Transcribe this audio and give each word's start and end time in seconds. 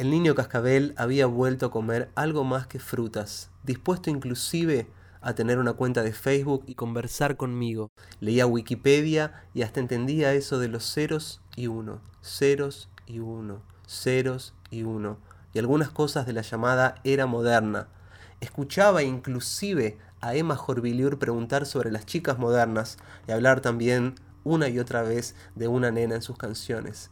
El 0.00 0.08
niño 0.08 0.34
cascabel 0.34 0.94
había 0.96 1.26
vuelto 1.26 1.66
a 1.66 1.70
comer 1.70 2.10
algo 2.14 2.42
más 2.42 2.66
que 2.66 2.78
frutas, 2.78 3.50
dispuesto 3.64 4.08
inclusive 4.08 4.86
a 5.20 5.34
tener 5.34 5.58
una 5.58 5.74
cuenta 5.74 6.02
de 6.02 6.14
Facebook 6.14 6.64
y 6.66 6.74
conversar 6.74 7.36
conmigo. 7.36 7.90
Leía 8.18 8.46
Wikipedia 8.46 9.44
y 9.52 9.60
hasta 9.60 9.78
entendía 9.78 10.32
eso 10.32 10.58
de 10.58 10.68
los 10.68 10.90
ceros 10.90 11.42
y 11.54 11.66
uno, 11.66 12.00
ceros 12.22 12.88
y 13.06 13.18
uno, 13.18 13.60
ceros 13.86 14.54
y 14.70 14.84
uno, 14.84 15.18
y 15.52 15.58
algunas 15.58 15.90
cosas 15.90 16.24
de 16.24 16.32
la 16.32 16.40
llamada 16.40 16.94
era 17.04 17.26
moderna. 17.26 17.88
Escuchaba 18.40 19.02
inclusive 19.02 19.98
a 20.22 20.34
Emma 20.34 20.56
Jorvilliur 20.56 21.18
preguntar 21.18 21.66
sobre 21.66 21.92
las 21.92 22.06
chicas 22.06 22.38
modernas 22.38 22.96
y 23.28 23.32
hablar 23.32 23.60
también 23.60 24.14
una 24.44 24.70
y 24.70 24.78
otra 24.78 25.02
vez 25.02 25.34
de 25.56 25.68
una 25.68 25.90
nena 25.90 26.14
en 26.14 26.22
sus 26.22 26.38
canciones. 26.38 27.10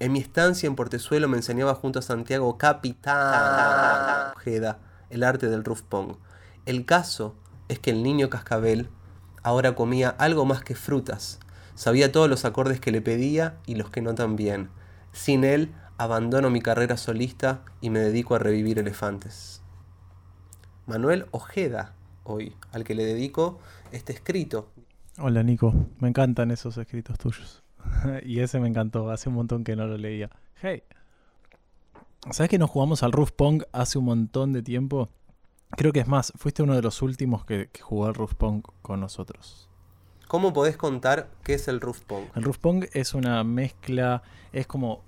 En 0.00 0.12
mi 0.12 0.18
estancia 0.18 0.66
en 0.66 0.74
Portezuelo 0.74 1.28
me 1.28 1.36
enseñaba 1.36 1.74
junto 1.74 2.00
a 2.00 2.02
Santiago 2.02 2.58
Capitán 2.58 4.32
Ojeda 4.34 4.78
el 5.08 5.22
arte 5.22 5.48
del 5.48 5.64
roof 5.64 5.82
pong. 5.82 6.16
El 6.66 6.84
caso 6.84 7.36
es 7.68 7.78
que 7.78 7.90
el 7.90 8.02
niño 8.02 8.28
cascabel 8.28 8.88
ahora 9.44 9.76
comía 9.76 10.08
algo 10.08 10.44
más 10.44 10.64
que 10.64 10.74
frutas. 10.74 11.38
Sabía 11.76 12.10
todos 12.10 12.28
los 12.28 12.44
acordes 12.44 12.80
que 12.80 12.90
le 12.90 13.02
pedía 13.02 13.56
y 13.66 13.76
los 13.76 13.90
que 13.90 14.02
no 14.02 14.14
también. 14.16 14.70
Sin 15.12 15.44
él, 15.44 15.72
abandono 15.96 16.50
mi 16.50 16.60
carrera 16.60 16.96
solista 16.96 17.62
y 17.80 17.90
me 17.90 18.00
dedico 18.00 18.34
a 18.34 18.40
revivir 18.40 18.80
elefantes. 18.80 19.62
Manuel 20.86 21.26
Ojeda, 21.30 21.94
hoy, 22.24 22.56
al 22.72 22.82
que 22.82 22.96
le 22.96 23.04
dedico 23.04 23.60
este 23.92 24.12
escrito. 24.12 24.68
Hola 25.18 25.44
Nico, 25.44 25.72
me 26.00 26.08
encantan 26.08 26.50
esos 26.50 26.76
escritos 26.78 27.16
tuyos. 27.18 27.63
y 28.24 28.40
ese 28.40 28.60
me 28.60 28.68
encantó, 28.68 29.10
hace 29.10 29.28
un 29.28 29.36
montón 29.36 29.64
que 29.64 29.76
no 29.76 29.86
lo 29.86 29.96
leía. 29.96 30.30
Hey, 30.60 30.82
¿sabes 32.30 32.50
que 32.50 32.58
nos 32.58 32.70
jugamos 32.70 33.02
al 33.02 33.12
Roof 33.12 33.32
Pong 33.32 33.64
hace 33.72 33.98
un 33.98 34.06
montón 34.06 34.52
de 34.52 34.62
tiempo? 34.62 35.08
Creo 35.76 35.92
que 35.92 36.00
es 36.00 36.06
más, 36.06 36.32
fuiste 36.36 36.62
uno 36.62 36.74
de 36.74 36.82
los 36.82 37.02
últimos 37.02 37.44
que, 37.44 37.68
jugó 37.80 38.06
al 38.06 38.14
Roof 38.14 38.34
Pong 38.34 38.62
con 38.82 39.00
nosotros. 39.00 39.68
¿Cómo 40.28 40.52
podés 40.52 40.76
contar 40.76 41.30
qué 41.42 41.54
es 41.54 41.68
el 41.68 41.80
Roof 41.80 42.00
Pong? 42.02 42.24
El 42.34 42.42
Roof 42.42 42.58
Pong 42.58 42.86
es 42.92 43.14
una 43.14 43.44
mezcla, 43.44 44.22
es 44.52 44.66
como 44.66 45.02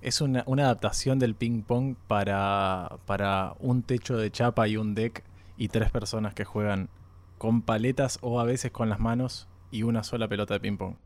es 0.00 0.20
una, 0.20 0.44
adaptación 0.46 1.18
del 1.18 1.34
ping 1.34 1.62
pong 1.62 1.96
para, 2.06 2.98
para 3.06 3.54
un 3.58 3.82
techo 3.82 4.16
de 4.16 4.30
chapa 4.30 4.68
y 4.68 4.76
un 4.76 4.94
deck 4.94 5.24
y 5.56 5.68
tres 5.68 5.90
personas 5.90 6.34
que 6.34 6.44
juegan 6.44 6.88
con 7.36 7.62
paletas 7.62 8.18
o 8.20 8.38
a 8.38 8.44
veces 8.44 8.70
con 8.70 8.88
las 8.88 9.00
manos 9.00 9.48
y 9.70 9.82
una 9.82 10.04
sola 10.04 10.28
pelota 10.28 10.54
de 10.54 10.60
ping 10.60 10.76
pong. 10.76 10.96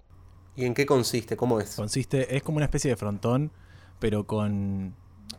¿Y 0.56 0.64
en 0.64 0.74
qué 0.74 0.86
consiste? 0.86 1.36
¿Cómo 1.36 1.60
es? 1.60 1.76
Consiste, 1.76 2.36
es 2.36 2.42
como 2.42 2.56
una 2.56 2.66
especie 2.66 2.90
de 2.90 2.96
frontón, 2.96 3.52
pero 3.98 4.26
con, 4.26 4.94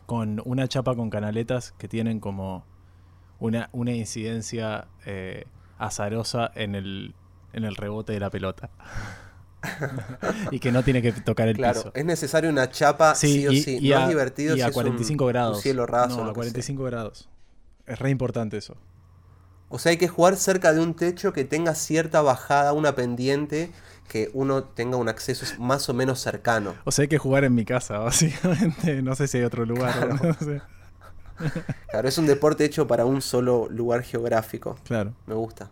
con 0.06 0.42
una 0.44 0.68
chapa 0.68 0.94
con 0.94 1.10
canaletas 1.10 1.72
que 1.78 1.88
tienen 1.88 2.20
como 2.20 2.64
una, 3.38 3.68
una 3.72 3.92
incidencia 3.92 4.88
eh, 5.06 5.44
azarosa 5.78 6.50
en 6.54 6.74
el, 6.74 7.14
en 7.52 7.64
el 7.64 7.76
rebote 7.76 8.12
de 8.12 8.20
la 8.20 8.30
pelota. 8.30 8.70
y 10.50 10.58
que 10.58 10.72
no 10.72 10.82
tiene 10.82 11.00
que 11.00 11.12
tocar 11.12 11.48
el 11.48 11.56
claro, 11.56 11.90
Es 11.94 12.04
necesario 12.04 12.50
una 12.50 12.68
chapa 12.68 13.14
sí, 13.14 13.46
o 13.46 13.52
sí. 13.52 13.78
Y 13.80 13.90
no 13.90 14.00
es 14.00 14.08
divertido 14.08 14.56
y 14.56 14.60
a 14.60 14.70
45 14.70 15.26
grados. 15.26 15.60
cielo 15.62 15.86
raso. 15.86 16.22
No, 16.22 16.30
a 16.30 16.34
45 16.34 16.82
grados. 16.84 17.28
Es 17.86 17.98
re 17.98 18.10
importante 18.10 18.56
eso. 18.56 18.76
O 19.68 19.78
sea, 19.78 19.90
hay 19.90 19.96
que 19.96 20.08
jugar 20.08 20.36
cerca 20.36 20.72
de 20.72 20.80
un 20.80 20.94
techo 20.94 21.32
que 21.32 21.44
tenga 21.44 21.74
cierta 21.74 22.22
bajada, 22.22 22.72
una 22.72 22.94
pendiente, 22.94 23.70
que 24.08 24.30
uno 24.34 24.64
tenga 24.64 24.96
un 24.96 25.08
acceso 25.08 25.46
más 25.58 25.88
o 25.88 25.94
menos 25.94 26.20
cercano. 26.20 26.74
O 26.84 26.92
sea, 26.92 27.04
hay 27.04 27.08
que 27.08 27.18
jugar 27.18 27.44
en 27.44 27.54
mi 27.54 27.64
casa, 27.64 27.98
básicamente. 27.98 29.02
No 29.02 29.14
sé 29.14 29.26
si 29.26 29.38
hay 29.38 29.44
otro 29.44 29.64
lugar. 29.64 30.18
Claro. 30.38 30.62
claro, 31.90 32.08
es 32.08 32.18
un 32.18 32.26
deporte 32.26 32.64
hecho 32.64 32.86
para 32.86 33.04
un 33.04 33.22
solo 33.22 33.68
lugar 33.70 34.02
geográfico. 34.02 34.76
Claro. 34.84 35.14
Me 35.26 35.34
gusta. 35.34 35.70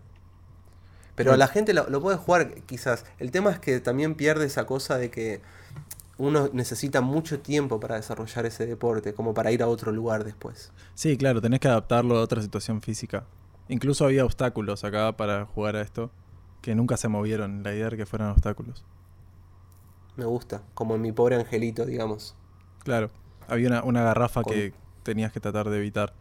Pero 1.14 1.36
la 1.36 1.46
gente 1.46 1.74
lo, 1.74 2.00
puede 2.00 2.16
jugar 2.16 2.54
quizás. 2.66 3.04
El 3.18 3.30
tema 3.30 3.50
es 3.50 3.58
que 3.58 3.80
también 3.80 4.14
pierde 4.14 4.46
esa 4.46 4.64
cosa 4.64 4.96
de 4.96 5.10
que 5.10 5.40
uno 6.18 6.48
necesita 6.52 7.00
mucho 7.00 7.40
tiempo 7.40 7.80
para 7.80 7.96
desarrollar 7.96 8.46
ese 8.46 8.66
deporte, 8.66 9.12
como 9.12 9.34
para 9.34 9.52
ir 9.52 9.62
a 9.62 9.68
otro 9.68 9.92
lugar 9.92 10.24
después. 10.24 10.72
Sí, 10.94 11.16
claro, 11.16 11.40
tenés 11.40 11.60
que 11.60 11.68
adaptarlo 11.68 12.18
a 12.18 12.22
otra 12.22 12.40
situación 12.40 12.80
física. 12.80 13.24
Incluso 13.68 14.04
había 14.04 14.24
obstáculos 14.24 14.84
acá 14.84 15.16
para 15.16 15.46
jugar 15.46 15.76
a 15.76 15.82
esto, 15.82 16.10
que 16.60 16.74
nunca 16.74 16.96
se 16.96 17.08
movieron. 17.08 17.62
La 17.62 17.74
idea 17.74 17.86
era 17.88 17.96
que 17.96 18.06
fueran 18.06 18.30
obstáculos. 18.30 18.84
Me 20.16 20.24
gusta, 20.24 20.62
como 20.74 20.94
en 20.94 21.02
mi 21.02 21.12
pobre 21.12 21.36
angelito, 21.36 21.86
digamos. 21.86 22.34
Claro, 22.84 23.10
había 23.48 23.82
una, 23.82 24.02
garrafa 24.02 24.42
que 24.42 24.74
tenías 25.02 25.32
que 25.32 25.40
tratar 25.40 25.70
de 25.70 25.78
evitar. 25.78 26.12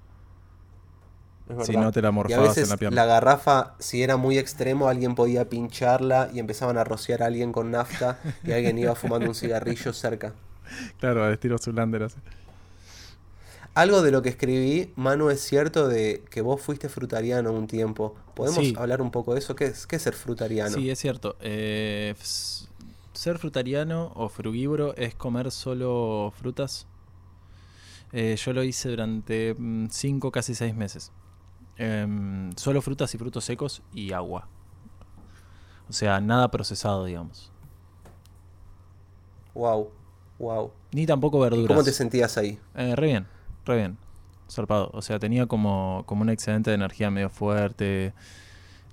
Si 1.63 1.75
no 1.75 1.91
te 1.91 2.01
la 2.01 2.11
morfabas 2.11 2.57
en 2.57 2.69
la 2.69 2.77
pierna. 2.77 2.95
La 2.95 3.05
garrafa, 3.05 3.75
si 3.79 4.03
era 4.03 4.15
muy 4.15 4.37
extremo, 4.37 4.87
alguien 4.87 5.15
podía 5.15 5.49
pincharla 5.49 6.29
y 6.33 6.39
empezaban 6.39 6.77
a 6.77 6.83
rociar 6.83 7.23
a 7.23 7.25
alguien 7.25 7.51
con 7.51 7.71
nafta 7.71 8.19
y 8.43 8.53
alguien 8.53 8.77
iba 8.77 8.95
fumando 8.95 9.27
un 9.27 9.35
cigarrillo 9.35 9.93
cerca. 9.93 10.33
Claro, 11.01 11.25
al 11.25 11.33
estilo 11.33 11.57
Zulander 11.57 12.03
así. 12.03 12.15
Algo 13.73 14.01
de 14.01 14.11
lo 14.11 14.21
que 14.21 14.29
escribí, 14.29 14.91
Manu, 14.95 15.29
es 15.29 15.39
cierto 15.41 15.87
de 15.87 16.23
que 16.29 16.41
vos 16.41 16.61
fuiste 16.61 16.89
frutariano 16.89 17.53
un 17.53 17.67
tiempo. 17.67 18.15
¿Podemos 18.35 18.75
hablar 18.77 19.01
un 19.01 19.11
poco 19.11 19.33
de 19.33 19.39
eso? 19.39 19.55
¿Qué 19.55 19.65
es, 19.65 19.87
qué 19.87 19.97
ser 19.97 20.13
frutariano? 20.13 20.75
Sí, 20.75 20.89
es 20.89 20.99
cierto. 20.99 21.37
Eh, 21.39 22.13
ser 23.13 23.37
frutariano 23.37 24.11
o 24.15 24.27
frugívoro 24.27 24.93
es 24.97 25.15
comer 25.15 25.51
solo 25.51 26.33
frutas. 26.35 26.85
Eh, 28.11 28.35
yo 28.35 28.51
lo 28.51 28.63
hice 28.63 28.89
durante 28.89 29.55
5, 29.89 30.27
mm, 30.27 30.31
casi 30.31 30.53
6 30.53 30.75
meses. 30.75 31.13
Em, 31.77 32.51
solo 32.57 32.81
frutas 32.81 33.15
y 33.15 33.17
frutos 33.17 33.45
secos 33.45 33.81
y 33.93 34.11
agua. 34.11 34.49
O 35.89 35.93
sea, 35.93 36.19
nada 36.19 36.51
procesado, 36.51 37.05
digamos. 37.05 37.51
Wow, 39.53 39.89
wow. 40.39 40.71
Ni 40.91 41.05
tampoco 41.05 41.39
verduras. 41.39 41.67
¿Cómo 41.67 41.83
te 41.83 41.93
sentías 41.93 42.37
ahí? 42.37 42.59
Eh, 42.75 42.95
re 42.95 43.07
bien, 43.07 43.27
re 43.65 43.77
bien. 43.77 43.97
Zarpado. 44.49 44.89
O 44.93 45.01
sea, 45.01 45.19
tenía 45.19 45.45
como, 45.45 46.03
como 46.05 46.21
un 46.21 46.29
excedente 46.29 46.71
de 46.71 46.75
energía 46.75 47.09
medio 47.09 47.29
fuerte. 47.29 48.13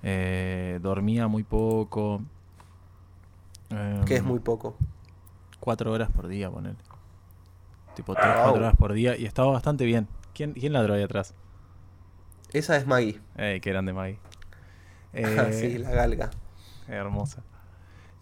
Eh, 0.03 0.79
dormía 0.81 1.27
muy 1.27 1.43
poco. 1.43 2.21
¿Qué 4.05 4.15
es 4.15 4.21
em, 4.21 4.25
muy 4.25 4.39
poco? 4.39 4.75
Cuatro 5.59 5.91
horas 5.91 6.09
por 6.09 6.27
día, 6.27 6.49
ponele. 6.49 6.77
Tipo, 7.95 8.15
tres, 8.15 8.33
cuatro 8.33 8.61
horas 8.61 8.75
por 8.77 8.93
día. 8.93 9.17
Y 9.17 9.25
estaba 9.25 9.51
bastante 9.51 9.85
bien. 9.85 10.07
¿Quién, 10.33 10.53
quién 10.53 10.73
ladró 10.73 10.93
ahí 10.93 11.03
atrás? 11.03 11.35
Esa 12.53 12.77
es 12.77 12.87
Maggie. 12.87 13.19
Ey, 13.37 13.59
qué 13.59 13.71
grande 13.71 13.93
Maggie. 13.93 14.19
Eh, 15.11 15.57
sí, 15.59 15.79
la 15.79 15.89
galga. 15.89 16.29
Hermosa. 16.87 17.41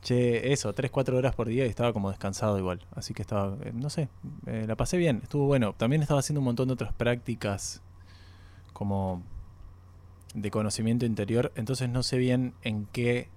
Che, 0.07 0.53
eso, 0.53 0.73
3-4 0.73 1.17
horas 1.17 1.35
por 1.35 1.49
día 1.49 1.65
y 1.65 1.69
estaba 1.69 1.91
como 1.91 2.09
descansado 2.09 2.57
igual. 2.57 2.79
Así 2.95 3.13
que 3.13 3.21
estaba, 3.21 3.57
eh, 3.65 3.73
no 3.73 3.89
sé, 3.89 4.07
eh, 4.45 4.63
la 4.65 4.77
pasé 4.77 4.95
bien, 4.95 5.19
estuvo 5.21 5.47
bueno. 5.47 5.73
También 5.73 6.01
estaba 6.01 6.21
haciendo 6.21 6.39
un 6.39 6.45
montón 6.45 6.69
de 6.69 6.75
otras 6.75 6.93
prácticas 6.93 7.81
como 8.71 9.21
de 10.33 10.49
conocimiento 10.49 11.05
interior. 11.05 11.51
Entonces 11.55 11.89
no 11.89 12.03
sé 12.03 12.19
bien 12.19 12.53
en 12.61 12.85
qué 12.85 13.27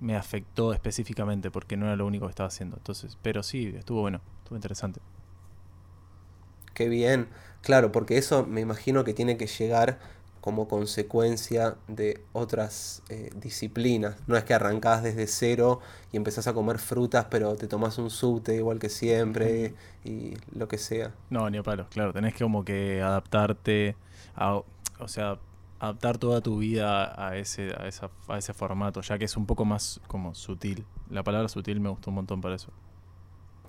me 0.00 0.16
afectó 0.16 0.72
específicamente 0.72 1.50
porque 1.50 1.76
no 1.76 1.84
era 1.84 1.96
lo 1.96 2.06
único 2.06 2.24
que 2.24 2.30
estaba 2.30 2.46
haciendo. 2.46 2.78
Entonces, 2.78 3.18
pero 3.20 3.42
sí, 3.42 3.74
estuvo 3.76 4.00
bueno, 4.00 4.22
estuvo 4.38 4.56
interesante. 4.56 5.00
Qué 6.72 6.88
bien. 6.88 7.28
Claro, 7.60 7.92
porque 7.92 8.16
eso 8.16 8.46
me 8.46 8.62
imagino 8.62 9.04
que 9.04 9.12
tiene 9.12 9.36
que 9.36 9.46
llegar 9.46 9.98
como 10.46 10.68
consecuencia 10.68 11.74
de 11.88 12.22
otras 12.32 13.02
eh, 13.08 13.30
disciplinas. 13.34 14.14
No 14.28 14.36
es 14.36 14.44
que 14.44 14.54
arrancás 14.54 15.02
desde 15.02 15.26
cero 15.26 15.80
y 16.12 16.16
empezás 16.16 16.46
a 16.46 16.54
comer 16.54 16.78
frutas, 16.78 17.26
pero 17.28 17.56
te 17.56 17.66
tomás 17.66 17.98
un 17.98 18.10
subte 18.10 18.54
igual 18.54 18.78
que 18.78 18.88
siempre 18.88 19.74
y 20.04 20.34
lo 20.56 20.68
que 20.68 20.78
sea. 20.78 21.12
No, 21.30 21.50
ni 21.50 21.58
a 21.58 21.64
palo, 21.64 21.88
claro. 21.90 22.12
Tenés 22.12 22.32
que 22.34 22.44
como 22.44 22.64
que 22.64 23.02
adaptarte, 23.02 23.96
a, 24.36 24.62
o 25.00 25.08
sea, 25.08 25.40
adaptar 25.80 26.18
toda 26.18 26.40
tu 26.42 26.58
vida 26.58 27.12
a 27.20 27.36
ese, 27.36 27.74
a, 27.76 27.88
esa, 27.88 28.10
a 28.28 28.38
ese 28.38 28.54
formato, 28.54 29.00
ya 29.00 29.18
que 29.18 29.24
es 29.24 29.36
un 29.36 29.46
poco 29.46 29.64
más 29.64 30.00
como 30.06 30.32
sutil. 30.36 30.86
La 31.10 31.24
palabra 31.24 31.48
sutil 31.48 31.80
me 31.80 31.88
gustó 31.88 32.10
un 32.10 32.14
montón 32.14 32.40
para 32.40 32.54
eso. 32.54 32.70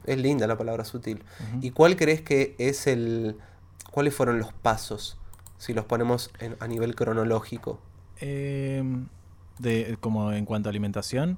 Es 0.06 0.20
linda 0.20 0.46
la 0.46 0.60
palabra 0.60 0.86
sutil. 0.86 1.24
¿Y 1.60 1.72
cuál 1.72 1.96
crees 1.96 2.22
que 2.22 2.54
es 2.60 2.86
el 2.86 3.36
¿Cuáles 3.98 4.14
fueron 4.14 4.38
los 4.38 4.54
pasos, 4.54 5.18
si 5.58 5.74
los 5.74 5.86
ponemos 5.86 6.32
a 6.60 6.68
nivel 6.68 6.96
cronológico? 6.96 7.82
Em, 8.20 9.08
de, 9.60 9.98
como 10.00 10.32
en 10.32 10.46
cuanto 10.46 10.70
a 10.70 10.72
alimentación. 10.72 11.38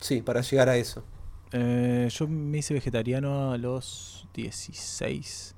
Sí, 0.00 0.22
para 0.22 0.40
llegar 0.40 0.68
a 0.68 0.76
eso. 0.76 1.04
Eh, 1.52 2.08
yo 2.10 2.28
me 2.28 2.58
hice 2.58 2.74
vegetariano 2.74 3.52
a 3.52 3.58
los 3.58 4.28
16. 4.34 5.54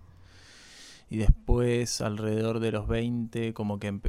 Y 1.11 1.19
después, 1.19 2.01
alrededor 2.01 2.59
de 2.61 2.73
los 2.73 2.89
20, 2.89 3.53
como 3.53 3.79
que 3.79 4.01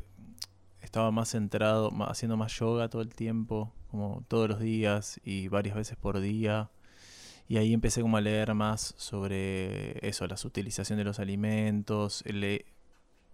estaba 0.81 1.11
más 1.11 1.29
centrado, 1.31 1.91
haciendo 2.07 2.37
más 2.37 2.57
yoga 2.57 2.87
todo 2.89 3.01
el 3.01 3.13
tiempo, 3.13 3.73
como 3.91 4.23
todos 4.27 4.47
los 4.49 4.59
días 4.59 5.19
y 5.23 5.49
varias 5.49 5.75
veces 5.75 5.97
por 5.97 6.19
día. 6.19 6.69
Y 7.47 7.57
ahí 7.57 7.73
empecé 7.73 8.01
como 8.01 8.15
a 8.17 8.21
leer 8.21 8.53
más 8.53 8.93
sobre 8.97 10.07
eso, 10.07 10.25
la 10.27 10.35
utilización 10.43 10.97
de 10.97 11.03
los 11.03 11.19
alimentos. 11.19 12.23
el- 12.25 12.65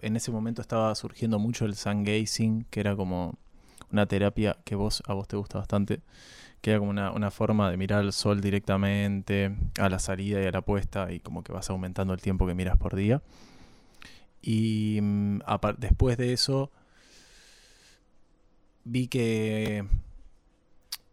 en 0.01 0.15
ese 0.15 0.31
momento 0.31 0.61
estaba 0.61 0.93
surgiendo 0.95 1.39
mucho 1.39 1.65
el 1.65 1.75
sun 1.75 2.03
gazing, 2.03 2.65
que 2.69 2.79
era 2.79 2.95
como 2.95 3.35
una 3.91 4.05
terapia 4.05 4.57
que 4.63 4.75
vos, 4.75 5.03
a 5.07 5.13
vos 5.13 5.27
te 5.27 5.35
gusta 5.37 5.59
bastante, 5.59 6.01
que 6.61 6.71
era 6.71 6.79
como 6.79 6.91
una, 6.91 7.11
una 7.11 7.31
forma 7.31 7.69
de 7.71 7.77
mirar 7.77 7.99
al 7.99 8.13
sol 8.13 8.41
directamente, 8.41 9.55
a 9.79 9.89
la 9.89 9.99
salida 9.99 10.41
y 10.41 10.45
a 10.45 10.51
la 10.51 10.61
puesta, 10.61 11.11
y 11.11 11.19
como 11.19 11.43
que 11.43 11.51
vas 11.51 11.69
aumentando 11.69 12.13
el 12.13 12.21
tiempo 12.21 12.45
que 12.47 12.53
miras 12.53 12.77
por 12.77 12.95
día. 12.95 13.21
Y 14.41 14.99
mm, 15.01 15.39
después 15.77 16.17
de 16.17 16.33
eso, 16.33 16.71
vi 18.83 19.07
que 19.07 19.85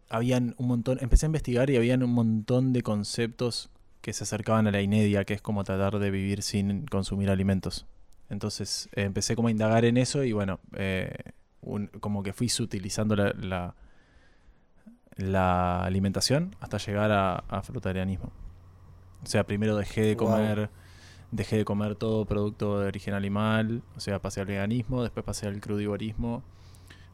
habían 0.09 0.55
un 0.57 0.67
montón, 0.67 0.97
empecé 1.01 1.25
a 1.25 1.27
investigar 1.27 1.69
y 1.69 1.77
habían 1.77 2.03
un 2.03 2.11
montón 2.11 2.73
de 2.73 2.81
conceptos 2.81 3.69
que 4.01 4.13
se 4.13 4.23
acercaban 4.23 4.67
a 4.67 4.71
la 4.71 4.81
inedia, 4.81 5.25
que 5.25 5.33
es 5.33 5.41
como 5.41 5.63
tratar 5.63 5.99
de 5.99 6.11
vivir 6.11 6.41
sin 6.41 6.85
consumir 6.85 7.29
alimentos. 7.29 7.85
Entonces 8.29 8.89
eh, 8.93 9.03
empecé 9.03 9.35
como 9.35 9.47
a 9.49 9.51
indagar 9.51 9.85
en 9.85 9.97
eso 9.97 10.23
y 10.23 10.33
bueno, 10.33 10.59
eh, 10.77 11.13
un- 11.61 11.87
como 12.01 12.23
que 12.23 12.33
fui 12.33 12.49
sutilizando 12.49 13.15
la, 13.15 13.33
la, 13.39 13.75
la 15.15 15.83
alimentación 15.83 16.55
hasta 16.59 16.77
llegar 16.77 17.11
a, 17.11 17.37
a 17.47 17.61
frutarianismo. 17.61 18.31
O 19.23 19.27
sea, 19.27 19.45
primero 19.45 19.75
dejé 19.77 20.03
de 20.03 20.15
Wow. 20.15 20.17
comer, 20.17 20.71
dejé 21.31 21.57
de 21.57 21.65
comer 21.65 21.95
todo 21.95 22.25
producto 22.25 22.79
de 22.81 22.87
origen 22.87 23.13
animal, 23.13 23.83
o 23.95 24.01
sea, 24.01 24.21
pasé 24.21 24.41
al 24.41 24.47
veganismo, 24.47 25.03
después 25.03 25.25
pasé 25.25 25.47
al 25.47 25.61
crudivorismo, 25.61 26.43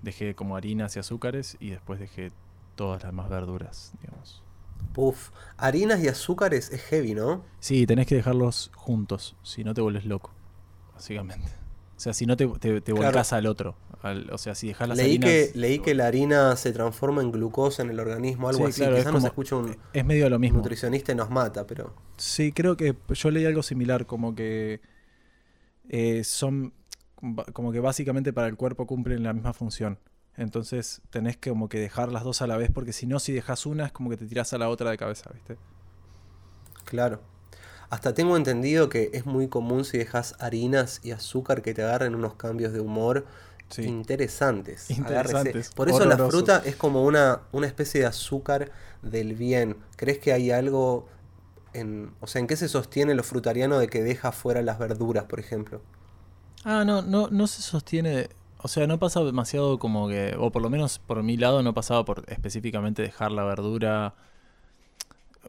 dejé 0.01 0.35
como 0.35 0.57
harinas 0.57 0.95
y 0.95 0.99
azúcares 0.99 1.57
y 1.59 1.71
después 1.71 1.99
dejé 1.99 2.33
todas 2.75 3.03
las 3.03 3.13
más 3.13 3.29
verduras, 3.29 3.93
digamos. 4.01 4.43
Uf, 4.95 5.29
harinas 5.57 6.01
y 6.03 6.07
azúcares 6.07 6.71
es 6.71 6.81
heavy, 6.85 7.13
¿no? 7.13 7.45
Sí, 7.59 7.87
tenés 7.87 8.05
que 8.07 8.15
dejarlos 8.15 8.69
juntos, 8.75 9.35
si 9.41 9.63
no 9.63 9.73
te 9.73 9.81
vuelves 9.81 10.05
loco, 10.05 10.35
básicamente. 10.93 11.49
O 11.95 11.99
sea, 12.03 12.13
si 12.13 12.25
no 12.25 12.35
te, 12.35 12.47
te, 12.47 12.81
te 12.81 12.91
Claro. 12.91 13.07
volcás 13.07 13.33
al 13.33 13.45
otro. 13.45 13.75
al- 14.01 14.29
o 14.31 14.37
sea, 14.37 14.53
si 14.55 14.67
dejas 14.67 14.89
las 14.89 14.97
Leí 14.97 15.11
harinas... 15.11 15.29
que, 15.29 15.51
leí 15.55 15.79
que 15.79 15.93
la 15.95 16.07
harina 16.07 16.55
se 16.57 16.73
transforma 16.73 17.21
en 17.21 17.31
glucosa 17.31 17.83
en 17.83 17.89
el 17.91 17.99
organismo, 18.01 18.49
algo 18.49 18.65
Sí, 18.65 18.69
así. 18.71 18.79
claro, 18.81 18.95
es 18.95 19.01
Quizás 19.01 19.13
nos 19.13 19.21
como- 19.21 19.27
escucha 19.27 19.55
un 19.55 19.77
Es 19.93 20.03
medio 20.05 20.29
lo 20.29 20.39
mismo. 20.39 20.57
nutricionista 20.57 21.13
y 21.13 21.15
nos 21.15 21.29
mata, 21.29 21.65
pero... 21.65 21.93
Sí, 22.17 22.51
creo 22.51 22.75
que 22.75 22.95
yo 23.09 23.31
leí 23.31 23.45
algo 23.45 23.63
similar, 23.63 24.05
como 24.05 24.35
que 24.35 24.81
eh, 25.89 26.23
son 26.25 26.73
como 27.53 27.71
que 27.71 27.79
básicamente 27.79 28.33
para 28.33 28.47
el 28.47 28.57
cuerpo 28.57 28.85
cumplen 28.85 29.23
la 29.23 29.31
misma 29.31 29.53
función. 29.53 29.97
Entonces 30.35 31.01
tenés 31.09 31.37
que 31.37 31.51
como 31.51 31.69
que 31.69 31.79
dejar 31.79 32.11
las 32.11 32.23
dos 32.25 32.41
a 32.41 32.47
la 32.47 32.57
vez, 32.57 32.69
porque 32.73 32.91
si 32.91 33.05
no, 33.07 33.19
si 33.19 33.31
dejas 33.31 33.65
una, 33.65 33.85
es 33.85 33.91
como 33.93 34.09
que 34.09 34.17
te 34.17 34.25
tirás 34.25 34.51
a 34.51 34.57
la 34.57 34.67
otra 34.67 34.89
de 34.91 34.97
cabeza, 34.97 35.29
¿viste? 35.33 35.55
Claro. 36.83 37.21
Hasta 37.93 38.15
tengo 38.15 38.35
entendido 38.37 38.89
que 38.89 39.11
es 39.13 39.27
muy 39.27 39.49
común 39.49 39.85
si 39.85 39.99
dejas 39.99 40.35
harinas 40.39 40.99
y 41.03 41.11
azúcar 41.11 41.61
que 41.61 41.75
te 41.75 41.83
agarren 41.83 42.15
unos 42.15 42.33
cambios 42.33 42.73
de 42.73 42.79
humor 42.79 43.27
Sí. 43.69 43.83
interesantes. 43.83 44.89
Por 45.75 45.89
eso 45.89 46.03
la 46.03 46.17
fruta 46.17 46.63
es 46.65 46.75
como 46.75 47.03
una, 47.03 47.41
una 47.51 47.67
especie 47.67 48.01
de 48.01 48.07
azúcar 48.07 48.71
del 49.03 49.35
bien. 49.35 49.77
¿Crees 49.95 50.17
que 50.17 50.33
hay 50.33 50.49
algo 50.49 51.07
en... 51.73 52.09
O 52.19 52.25
sea, 52.25 52.39
¿en 52.39 52.47
qué 52.47 52.55
se 52.55 52.67
sostiene 52.67 53.13
lo 53.13 53.21
frutariano 53.21 53.77
de 53.77 53.87
que 53.87 54.01
deja 54.01 54.31
fuera 54.31 54.63
las 54.63 54.79
verduras, 54.79 55.25
por 55.25 55.39
ejemplo? 55.39 55.79
Ah, 56.63 56.83
no, 56.85 57.03
no, 57.03 57.27
no 57.27 57.45
se 57.45 57.61
sostiene. 57.61 58.27
O 58.57 58.69
sea, 58.69 58.87
no 58.87 58.97
pasa 58.97 59.19
demasiado 59.23 59.77
como 59.77 60.07
que. 60.07 60.35
O 60.39 60.51
por 60.51 60.63
lo 60.63 60.71
menos 60.71 60.97
por 60.97 61.21
mi 61.21 61.37
lado 61.37 61.61
no 61.61 61.75
pasaba 61.75 62.05
por 62.05 62.23
específicamente 62.27 63.03
dejar 63.03 63.31
la 63.31 63.43
verdura. 63.43 64.15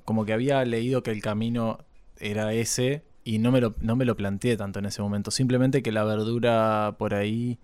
Como 0.05 0.27
que 0.27 0.35
había 0.35 0.63
leído 0.67 1.03
que 1.03 1.11
el 1.11 1.23
camino 1.23 1.79
era 2.19 2.53
ese. 2.53 3.05
Y 3.25 3.39
no 3.39 3.51
me 3.51 3.61
lo, 3.61 3.75
no 3.81 3.97
me 3.97 4.05
lo 4.05 4.17
planteé 4.17 4.57
tanto 4.57 4.79
en 4.79 4.87
ese 4.87 5.01
momento. 5.01 5.31
Simplemente 5.31 5.83
que 5.83 5.93
la 5.93 6.05
verdura 6.05 6.95
por 6.99 7.15
ahí 7.15 7.59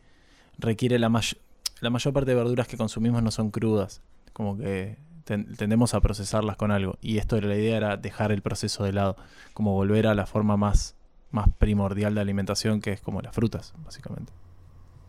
requiere 0.59 0.99
la 0.99 1.09
mayor. 1.09 1.39
La 1.81 1.91
mayor 1.91 2.13
parte 2.13 2.31
de 2.31 2.35
verduras 2.37 2.67
que 2.69 2.77
consumimos 2.77 3.23
no 3.23 3.31
son 3.31 3.51
crudas. 3.51 4.03
Como 4.33 4.57
que 4.57 4.97
ten- 5.25 5.55
tendemos 5.57 5.95
a 5.95 6.01
procesarlas 6.01 6.57
con 6.57 6.71
algo. 6.71 6.97
Y 7.03 7.19
esto 7.19 7.37
era 7.37 7.49
la 7.49 7.57
idea 7.57 7.77
era 7.77 7.97
dejar 7.97 8.33
el 8.33 8.43
proceso 8.43 8.85
de 8.85 8.93
lado. 8.93 9.17
Como 9.55 9.73
volver 9.73 10.07
a 10.07 10.15
la 10.15 10.27
forma 10.27 10.57
más, 10.57 10.95
más 11.31 11.49
primordial 11.59 12.15
de 12.15 12.21
alimentación, 12.23 12.81
que 12.81 12.93
es 12.93 13.01
como 13.01 13.21
las 13.23 13.35
frutas, 13.35 13.75
básicamente. 13.85 14.33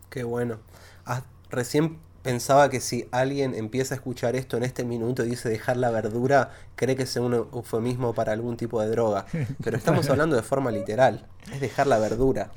Qué 0.09 0.23
bueno. 0.23 0.59
Ah, 1.05 1.23
recién 1.49 1.97
pensaba 2.21 2.69
que 2.69 2.79
si 2.79 3.07
alguien 3.11 3.55
empieza 3.55 3.95
a 3.95 3.97
escuchar 3.97 4.35
esto 4.35 4.57
en 4.57 4.63
este 4.63 4.83
minuto 4.83 5.23
y 5.23 5.29
dice 5.29 5.49
dejar 5.49 5.77
la 5.77 5.91
verdura, 5.91 6.51
cree 6.75 6.95
que 6.95 7.05
sea 7.05 7.21
un 7.21 7.33
eufemismo 7.33 8.13
para 8.13 8.33
algún 8.33 8.57
tipo 8.57 8.81
de 8.81 8.89
droga. 8.89 9.25
Pero 9.63 9.77
estamos 9.77 10.09
hablando 10.09 10.35
de 10.35 10.43
forma 10.43 10.71
literal. 10.71 11.27
Es 11.51 11.61
dejar 11.61 11.87
la 11.87 11.99
verdura. 11.99 12.51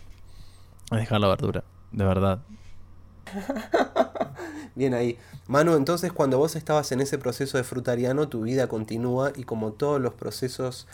Es 0.90 0.98
dejar 0.98 1.20
la 1.20 1.28
verdura, 1.28 1.64
de 1.92 2.04
verdad. 2.04 2.40
Bien 4.74 4.94
ahí. 4.94 5.18
Manu, 5.46 5.76
entonces 5.76 6.12
cuando 6.12 6.38
vos 6.38 6.56
estabas 6.56 6.90
en 6.92 7.00
ese 7.00 7.18
proceso 7.18 7.58
de 7.58 7.64
frutariano, 7.64 8.28
tu 8.28 8.42
vida 8.42 8.66
continúa 8.66 9.32
y 9.34 9.44
como 9.44 9.72
todos 9.72 10.00
los 10.00 10.14
procesos 10.14 10.86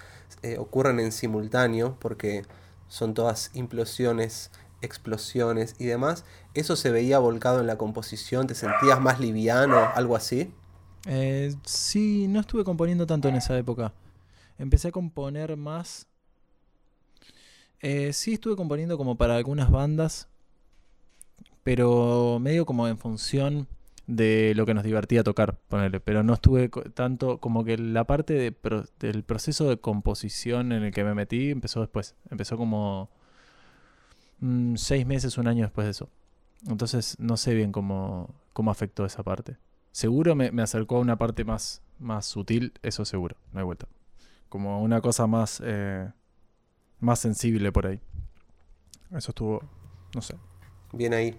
eh, 0.43 0.59
ocurren 0.59 1.01
en 1.01 1.13
simultáneo, 1.13 1.97
porque 1.99 2.45
son 2.89 3.15
todas 3.15 3.51
implosiones, 3.55 4.51
explosiones 4.83 5.77
y 5.79 5.87
demás, 5.87 6.25
¿eso 6.55 6.77
se 6.77 6.91
veía 6.91 7.19
volcado 7.19 7.61
en 7.61 7.67
la 7.67 7.77
composición? 7.77 8.47
¿Te 8.47 8.55
sentías 8.55 9.01
más 9.01 9.21
liviano, 9.21 9.91
algo 9.95 10.17
así? 10.17 10.53
Eh, 11.07 11.55
sí, 11.65 12.27
no 12.29 12.41
estuve 12.41 12.65
componiendo 12.65 13.07
tanto 13.07 13.29
en 13.29 13.37
esa 13.37 13.57
época. 13.57 13.93
Empecé 14.59 14.89
a 14.89 14.93
componer 14.93 15.57
más. 15.57 16.07
Eh, 17.81 18.13
sí, 18.13 18.35
estuve 18.35 18.57
componiendo 18.57 18.99
como 18.99 19.17
para 19.17 19.37
algunas 19.37 19.71
bandas, 19.71 20.29
pero 21.63 22.39
medio 22.41 22.67
como 22.67 22.87
en 22.89 22.99
función 22.99 23.69
de 24.07 24.53
lo 24.57 24.67
que 24.67 24.75
nos 24.75 24.85
divertía 24.85 25.23
tocar, 25.23 25.57
ponerle. 25.69 26.01
Pero 26.01 26.23
no 26.23 26.35
estuve 26.35 26.69
tanto 26.69 27.39
como 27.39 27.65
que 27.65 27.79
la 27.79 28.05
parte 28.05 28.55
del 28.99 29.23
proceso 29.23 29.69
de 29.69 29.79
composición 29.79 30.73
en 30.73 30.83
el 30.85 30.93
que 30.93 31.05
me 31.05 31.15
metí 31.15 31.51
empezó 31.51 31.81
después. 31.81 32.15
Empezó 32.31 32.57
como 32.59 33.09
mm, 34.41 34.77
seis 34.77 35.07
meses, 35.07 35.39
un 35.39 35.47
año 35.47 35.65
después 35.65 35.87
de 35.87 35.93
eso. 35.93 36.09
Entonces 36.69 37.17
no 37.19 37.37
sé 37.37 37.55
bien 37.55 37.73
cómo, 37.73 38.35
cómo 38.53 38.71
afectó 38.71 39.05
esa 39.05 39.23
parte. 39.23 39.57
Seguro 39.93 40.35
me, 40.35 40.51
me 40.53 40.63
acercó 40.63 40.97
a 40.97 41.01
una 41.01 41.17
parte 41.17 41.45
más, 41.45 41.83
más 41.99 42.27
sutil, 42.27 42.73
eso 42.83 43.05
seguro, 43.05 43.37
no 43.53 43.61
hay 43.61 43.65
vuelta. 43.65 43.87
Como 44.49 44.83
una 44.83 45.01
cosa 45.01 45.27
más, 45.27 45.61
eh, 45.65 46.11
más 47.01 47.19
sensible 47.19 47.73
por 47.73 47.87
ahí. 47.87 48.01
Eso 49.13 49.31
estuvo, 49.33 49.63
no 50.15 50.23
sé. 50.23 50.37
Bien 50.93 51.15
ahí. 51.15 51.39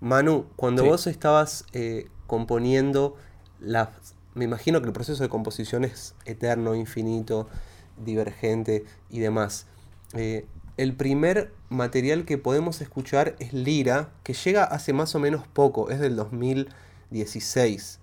Manu, 0.00 0.46
cuando 0.56 0.82
Sí. 0.82 0.88
vos 0.88 1.06
estabas 1.06 1.64
eh, 1.72 2.08
componiendo, 2.26 3.16
las, 3.60 3.88
me 4.34 4.44
imagino 4.44 4.80
que 4.80 4.86
el 4.86 4.92
proceso 4.92 5.22
de 5.22 5.28
composición 5.28 5.84
es 5.84 6.14
eterno, 6.24 6.74
infinito, 6.74 7.48
divergente 7.96 8.84
y 9.10 9.20
demás. 9.20 9.66
Eh, 10.14 10.46
el 10.76 10.94
primer 10.94 11.52
material 11.70 12.24
que 12.24 12.38
podemos 12.38 12.80
escuchar 12.80 13.34
es 13.38 13.52
Lira, 13.52 14.10
que 14.22 14.34
llega 14.34 14.64
hace 14.64 14.92
más 14.92 15.14
o 15.14 15.18
menos 15.20 15.46
poco, 15.46 15.90
es 15.90 16.00
del 16.00 16.16
2016. 16.16 18.00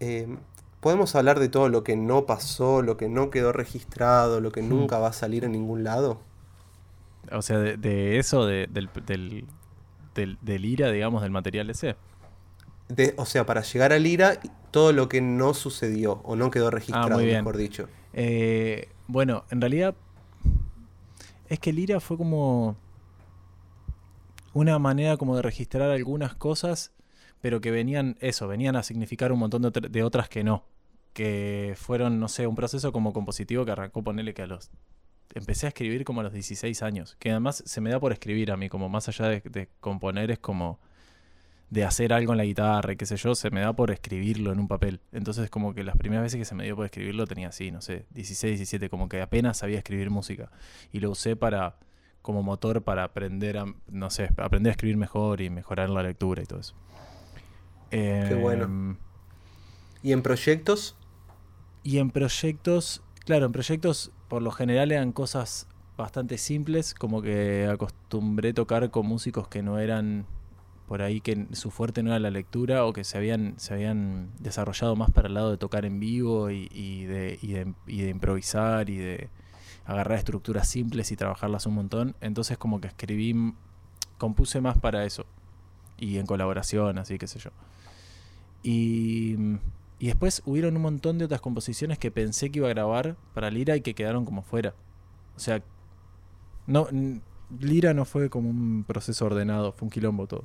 Eh, 0.00 0.28
podemos 0.80 1.14
hablar 1.16 1.40
de 1.40 1.48
todo 1.48 1.68
lo 1.68 1.82
que 1.84 1.96
no 1.96 2.26
pasó, 2.26 2.82
lo 2.82 2.96
que 2.96 3.08
no 3.08 3.30
quedó 3.30 3.52
registrado, 3.52 4.40
lo 4.40 4.52
que 4.52 4.62
Hmm. 4.62 4.68
nunca 4.68 4.98
va 4.98 5.08
a 5.08 5.12
salir 5.12 5.44
en 5.44 5.52
ningún 5.52 5.84
lado. 5.84 6.20
O 7.32 7.42
sea, 7.42 7.58
de, 7.58 7.76
de 7.76 8.18
eso, 8.18 8.46
de- 8.46 8.68
del, 8.70 8.88
del, 9.06 9.44
del, 10.14 10.38
del 10.40 10.64
ira, 10.64 10.90
digamos, 10.92 11.22
del 11.22 11.32
material 11.32 11.70
ese. 11.70 11.96
De- 12.88 13.14
o 13.16 13.26
sea, 13.26 13.44
para 13.46 13.62
llegar 13.62 13.92
a 13.92 13.98
Lira, 13.98 14.38
todo 14.70 14.92
lo 14.92 15.08
que 15.08 15.20
no 15.20 15.54
sucedió 15.54 16.20
o 16.24 16.36
no 16.36 16.50
quedó 16.52 16.70
registrado, 16.70 17.14
Ah, 17.14 17.14
muy 17.16 17.24
bien. 17.24 17.38
mejor 17.38 17.56
dicho. 17.56 17.88
Eh, 18.12 18.88
bueno, 19.08 19.44
en 19.50 19.60
realidad 19.60 19.96
es 21.48 21.58
que 21.58 21.70
el 21.70 21.78
IRA 21.78 22.00
fue 22.00 22.16
como 22.16 22.76
una 24.52 24.78
manera 24.78 25.16
como 25.16 25.36
de 25.36 25.42
registrar 25.42 25.90
algunas 25.90 26.34
cosas, 26.34 26.92
pero 27.40 27.60
que 27.60 27.70
venían, 27.70 28.16
eso, 28.20 28.48
venían 28.48 28.76
a 28.76 28.82
significar 28.82 29.32
un 29.32 29.38
montón 29.38 29.62
de, 29.62 29.68
otra- 29.68 29.88
de 29.88 30.02
otras 30.02 30.28
que 30.28 30.44
no. 30.44 30.64
Que 31.12 31.74
fueron, 31.76 32.20
no 32.20 32.28
sé, 32.28 32.46
un 32.46 32.54
proceso 32.56 32.92
como 32.92 33.12
compositivo 33.12 33.64
que 33.64 33.72
arrancó, 33.72 34.02
ponerle 34.02 34.34
que 34.34 34.42
a 34.42 34.46
los... 34.46 34.70
Empecé 35.34 35.66
a 35.66 35.68
escribir 35.68 36.04
como 36.04 36.20
a 36.20 36.24
los 36.24 36.32
16 36.32 36.82
años, 36.82 37.16
que 37.18 37.30
además 37.30 37.62
se 37.66 37.80
me 37.80 37.90
da 37.90 38.00
por 38.00 38.12
escribir 38.12 38.50
a 38.50 38.56
mí, 38.56 38.68
como 38.68 38.88
más 38.88 39.08
allá 39.08 39.26
de 39.28 39.68
componer, 39.80 40.30
es 40.30 40.38
como 40.38 40.78
de 41.70 41.84
hacer 41.84 42.12
algo 42.12 42.32
en 42.32 42.38
la 42.38 42.44
guitarra 42.44 42.92
y 42.92 42.96
qué 42.96 43.06
sé 43.06 43.16
yo, 43.16 43.34
se 43.34 43.50
me 43.50 43.60
da 43.60 43.72
por 43.72 43.90
escribirlo 43.90 44.52
en 44.52 44.60
un 44.60 44.68
papel. 44.68 45.00
Entonces 45.12 45.50
como 45.50 45.74
que 45.74 45.82
las 45.82 45.96
primeras 45.96 46.22
veces 46.24 46.38
que 46.38 46.44
se 46.44 46.54
me 46.54 46.64
dio 46.64 46.76
por 46.76 46.84
escribirlo 46.84 47.26
tenía 47.26 47.48
así, 47.48 47.70
no 47.70 47.80
sé, 47.80 48.06
16, 48.10 48.58
17, 48.58 48.88
como 48.88 49.08
que 49.08 49.20
apenas 49.20 49.58
sabía 49.58 49.78
escribir 49.78 50.10
música. 50.10 50.50
Y 50.92 51.00
lo 51.00 51.10
usé 51.10 51.36
para 51.36 51.76
como 52.22 52.42
motor 52.42 52.82
para 52.82 53.04
aprender 53.04 53.58
a, 53.58 53.66
no 53.88 54.10
sé, 54.10 54.30
aprender 54.36 54.70
a 54.70 54.72
escribir 54.72 54.96
mejor 54.96 55.40
y 55.40 55.50
mejorar 55.50 55.90
la 55.90 56.02
lectura 56.02 56.42
y 56.42 56.46
todo 56.46 56.60
eso. 56.60 56.74
Qué 57.90 58.38
bueno. 58.40 58.64
Em, 58.64 58.96
¿Y 60.02 60.12
en 60.12 60.22
proyectos? 60.22 60.96
Y 61.84 61.98
en 61.98 62.10
proyectos, 62.10 63.02
Claro, 63.26 63.46
en 63.46 63.52
proyectos 63.52 64.12
por 64.28 64.40
lo 64.40 64.52
general 64.52 64.92
eran 64.92 65.10
cosas 65.10 65.66
bastante 65.96 66.38
simples, 66.38 66.94
como 66.94 67.22
que 67.22 67.66
acostumbré 67.68 68.52
tocar 68.52 68.88
con 68.92 69.06
músicos 69.06 69.48
que 69.48 69.64
no 69.64 69.80
eran 69.80 70.26
por 70.86 71.02
ahí 71.02 71.20
que 71.20 71.46
su 71.52 71.70
fuerte 71.70 72.02
no 72.02 72.10
era 72.10 72.20
la 72.20 72.30
lectura 72.30 72.84
o 72.84 72.92
que 72.92 73.04
se 73.04 73.18
habían, 73.18 73.54
se 73.58 73.74
habían 73.74 74.30
desarrollado 74.38 74.94
más 74.96 75.10
para 75.10 75.28
el 75.28 75.34
lado 75.34 75.50
de 75.50 75.56
tocar 75.56 75.84
en 75.84 75.98
vivo 75.98 76.50
y, 76.50 77.04
de, 77.04 77.38
y 77.86 78.02
de 78.02 78.08
improvisar 78.08 78.88
y 78.88 78.96
de 78.96 79.30
agarrar 79.84 80.18
estructuras 80.18 80.68
simples 80.68 81.10
y 81.12 81.16
trabajarlas 81.16 81.66
un 81.66 81.74
montón. 81.74 82.16
Entonces 82.20 82.58
como 82.58 82.80
que 82.80 82.88
escribí, 82.88 83.54
compuse 84.18 84.60
más 84.60 84.78
para 84.78 85.04
eso. 85.04 85.26
Y 85.98 86.18
en 86.18 86.26
colaboración, 86.26 86.98
así 86.98 87.18
que 87.18 87.26
sé 87.26 87.38
yo. 87.38 87.50
Y, 88.62 89.36
y 89.98 90.06
después 90.06 90.42
hubieron 90.44 90.76
un 90.76 90.82
montón 90.82 91.18
de 91.18 91.24
otras 91.24 91.40
composiciones 91.40 91.98
que 91.98 92.10
pensé 92.10 92.50
que 92.50 92.58
iba 92.58 92.68
a 92.68 92.74
grabar 92.74 93.16
para 93.32 93.50
Lira 93.50 93.76
y 93.76 93.80
que 93.80 93.94
quedaron 93.94 94.24
como 94.24 94.42
fuera. 94.42 94.74
O 95.36 95.40
sea, 95.40 95.62
no, 96.66 96.88
Lira 97.60 97.94
no 97.94 98.04
fue 98.04 98.28
como 98.28 98.50
un 98.50 98.84
proceso 98.86 99.24
ordenado, 99.24 99.72
fue 99.72 99.86
un 99.86 99.90
quilombo 99.90 100.26
todo. 100.26 100.44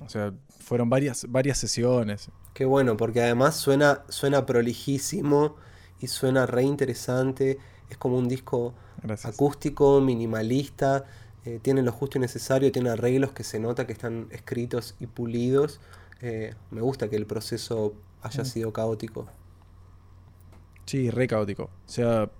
O 0.00 0.08
sea, 0.08 0.32
fueron 0.60 0.88
varias, 0.90 1.26
varias 1.28 1.58
sesiones. 1.58 2.30
Qué 2.54 2.64
bueno, 2.64 2.96
porque 2.96 3.22
además 3.22 3.56
suena, 3.56 4.02
suena 4.08 4.46
prolijísimo 4.46 5.56
y 6.00 6.06
suena 6.08 6.46
re 6.46 6.62
interesante. 6.62 7.58
Es 7.90 7.96
como 7.98 8.18
un 8.18 8.28
disco 8.28 8.74
Gracias. 9.02 9.34
acústico, 9.34 10.00
minimalista. 10.00 11.04
eh, 11.44 11.60
tiene 11.62 11.82
lo 11.82 11.92
justo 11.92 12.18
y 12.18 12.20
necesario, 12.20 12.72
tiene 12.72 12.90
arreglos 12.90 13.30
que 13.32 13.44
se 13.44 13.60
nota 13.60 13.86
que 13.86 13.92
están 13.92 14.26
escritos 14.32 14.96
y 14.98 15.06
pulidos. 15.06 15.80
Eh, 16.20 16.54
me 16.72 16.80
gusta 16.80 17.08
que 17.08 17.14
el 17.16 17.26
proceso 17.26 17.94
haya 18.22 18.42
Mm. 18.42 18.46
sido 18.46 18.72
caótico. 18.72 19.28
Sí, 20.86 21.10
re 21.10 21.26
caótico. 21.26 21.64
O 21.64 21.88
sea, 21.88 22.30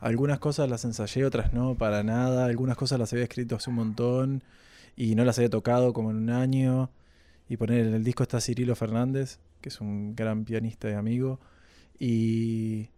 algunas 0.00 0.38
cosas 0.40 0.68
las 0.70 0.84
ensayé, 0.84 1.24
otras 1.24 1.52
no, 1.52 1.76
para 1.76 2.02
nada. 2.02 2.46
Algunas 2.46 2.76
cosas 2.76 2.98
las 2.98 3.12
había 3.12 3.24
escrito 3.24 3.56
hace 3.56 3.70
un 3.70 3.76
montón 3.76 4.44
y 4.96 5.14
no 5.14 5.24
las 5.24 5.38
había 5.38 5.50
tocado 5.50 5.92
como 5.92 6.10
en 6.10 6.16
un 6.16 6.30
año. 6.30 6.90
Y 7.48 7.56
poner 7.56 7.86
en 7.86 7.94
el 7.94 8.02
disco 8.02 8.24
está 8.24 8.40
Cirilo 8.40 8.74
Fernández, 8.74 9.38
que 9.60 9.68
es 9.68 9.80
un 9.80 10.16
gran 10.16 10.44
pianista 10.44 10.90
y 10.90 10.94
amigo. 10.94 11.38
Y 11.98 12.88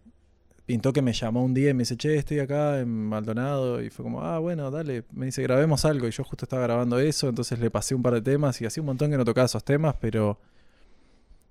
pintó 0.65 0.93
que 0.93 1.01
me 1.01 1.13
llamó 1.13 1.43
un 1.43 1.53
día 1.53 1.69
y 1.69 1.73
me 1.73 1.79
dice, 1.79 1.97
che, 1.97 2.15
estoy 2.15 2.39
acá 2.39 2.79
en 2.79 2.89
Maldonado. 2.89 3.81
Y 3.81 3.89
fue 3.89 4.03
como, 4.03 4.23
ah, 4.23 4.39
bueno, 4.39 4.71
dale. 4.71 5.03
Me 5.11 5.27
dice, 5.27 5.43
grabemos 5.43 5.85
algo. 5.85 6.07
Y 6.07 6.11
yo 6.11 6.23
justo 6.23 6.45
estaba 6.45 6.63
grabando 6.63 6.97
eso, 6.99 7.29
entonces 7.29 7.59
le 7.59 7.69
pasé 7.69 7.93
un 7.93 8.01
par 8.01 8.13
de 8.13 8.21
temas 8.21 8.59
y 8.61 8.65
hacía 8.65 8.81
un 8.81 8.87
montón 8.87 9.11
que 9.11 9.17
no 9.17 9.25
tocaba 9.25 9.45
esos 9.45 9.63
temas, 9.63 9.95
pero 9.99 10.39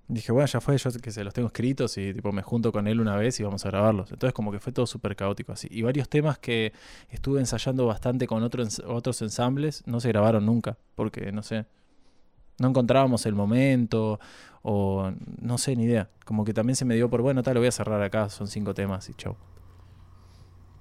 dije, 0.09 0.31
bueno, 0.31 0.47
ya 0.47 0.59
fue, 0.59 0.77
yo 0.77 0.91
que 1.01 1.11
se 1.11 1.23
los 1.23 1.33
tengo 1.33 1.47
escritos 1.47 1.97
y 1.97 2.13
tipo 2.13 2.31
me 2.31 2.41
junto 2.41 2.71
con 2.71 2.87
él 2.87 2.99
una 2.99 3.15
vez 3.15 3.39
y 3.39 3.43
vamos 3.43 3.63
a 3.65 3.69
grabarlos. 3.69 4.11
Entonces 4.11 4.33
como 4.33 4.51
que 4.51 4.59
fue 4.59 4.73
todo 4.73 4.87
súper 4.87 5.15
caótico 5.15 5.53
así. 5.53 5.67
Y 5.71 5.83
varios 5.83 6.09
temas 6.09 6.39
que 6.39 6.73
estuve 7.09 7.39
ensayando 7.39 7.85
bastante 7.85 8.27
con 8.27 8.43
otros 8.43 9.21
ensambles 9.21 9.83
no 9.85 9.99
se 9.99 10.09
grabaron 10.09 10.45
nunca, 10.45 10.77
porque 10.95 11.31
no 11.31 11.43
sé, 11.43 11.65
no 12.57 12.69
encontrábamos 12.69 13.25
el 13.27 13.35
momento 13.35 14.19
o 14.63 15.11
no 15.39 15.57
sé, 15.59 15.75
ni 15.75 15.83
idea. 15.83 16.09
Como 16.25 16.43
que 16.43 16.53
también 16.53 16.75
se 16.75 16.85
me 16.85 16.95
dio 16.95 17.09
por, 17.09 17.21
bueno, 17.21 17.43
tal, 17.43 17.53
lo 17.53 17.59
voy 17.61 17.67
a 17.67 17.71
cerrar 17.71 18.01
acá, 18.01 18.29
son 18.29 18.47
cinco 18.47 18.73
temas 18.73 19.07
y 19.09 19.13
chau. 19.13 19.35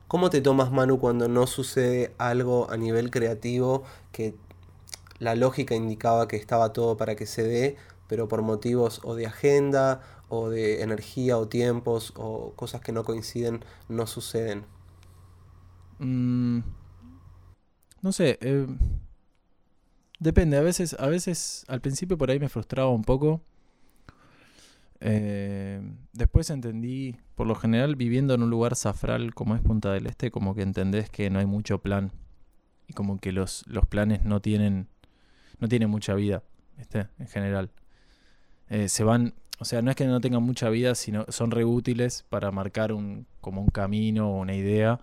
¿Cómo 0.08 0.30
te 0.30 0.40
tomas, 0.40 0.72
Manu, 0.72 0.98
cuando 0.98 1.28
no 1.28 1.46
sucede 1.46 2.14
algo 2.16 2.70
a 2.70 2.78
nivel 2.78 3.10
creativo 3.10 3.84
que 4.10 4.34
la 5.18 5.34
lógica 5.34 5.74
indicaba 5.74 6.28
que 6.28 6.36
estaba 6.36 6.72
todo 6.72 6.96
para 6.96 7.14
que 7.14 7.26
se 7.26 7.42
dé, 7.42 7.76
pero 8.08 8.26
por 8.26 8.42
motivos 8.42 9.00
o 9.04 9.14
de 9.14 9.26
agenda, 9.26 10.00
o 10.28 10.48
de 10.48 10.82
energía, 10.82 11.38
o 11.38 11.48
tiempos, 11.48 12.12
o 12.16 12.52
cosas 12.54 12.80
que 12.80 12.92
no 12.92 13.04
coinciden, 13.04 13.64
no 13.88 14.06
suceden? 14.06 14.64
Mm, 15.98 16.60
no 18.02 18.12
sé, 18.12 18.38
eh, 18.40 18.66
depende, 20.18 20.56
a 20.56 20.62
veces, 20.62 20.96
a 20.98 21.06
veces 21.06 21.64
al 21.68 21.80
principio 21.80 22.18
por 22.18 22.30
ahí 22.30 22.38
me 22.38 22.48
frustraba 22.48 22.90
un 22.90 23.02
poco. 23.02 23.42
Eh, 25.00 25.80
después 26.12 26.50
entendí, 26.50 27.16
por 27.36 27.46
lo 27.46 27.54
general 27.54 27.94
viviendo 27.94 28.34
en 28.34 28.42
un 28.42 28.50
lugar 28.50 28.74
safral 28.74 29.32
como 29.32 29.54
es 29.54 29.60
Punta 29.60 29.92
del 29.92 30.06
Este, 30.06 30.32
como 30.32 30.54
que 30.56 30.62
entendés 30.62 31.08
que 31.08 31.30
no 31.30 31.38
hay 31.38 31.46
mucho 31.46 31.78
plan 31.78 32.10
y 32.88 32.94
como 32.94 33.18
que 33.18 33.30
los, 33.30 33.64
los 33.68 33.86
planes 33.86 34.24
no 34.24 34.40
tienen, 34.40 34.88
no 35.60 35.68
tienen 35.68 35.90
mucha 35.90 36.14
vida, 36.14 36.42
¿viste? 36.76 37.08
En 37.18 37.28
general. 37.28 37.70
Eh, 38.70 38.88
se 38.88 39.04
van, 39.04 39.34
o 39.58 39.64
sea, 39.64 39.82
no 39.82 39.90
es 39.90 39.96
que 39.96 40.06
no 40.06 40.20
tengan 40.20 40.42
mucha 40.42 40.68
vida, 40.68 40.94
sino 40.94 41.24
son 41.28 41.50
re 41.50 41.64
útiles 41.64 42.24
para 42.28 42.50
marcar 42.50 42.92
un, 42.92 43.26
como 43.40 43.60
un 43.62 43.68
camino 43.68 44.30
o 44.30 44.40
una 44.40 44.54
idea 44.54 45.00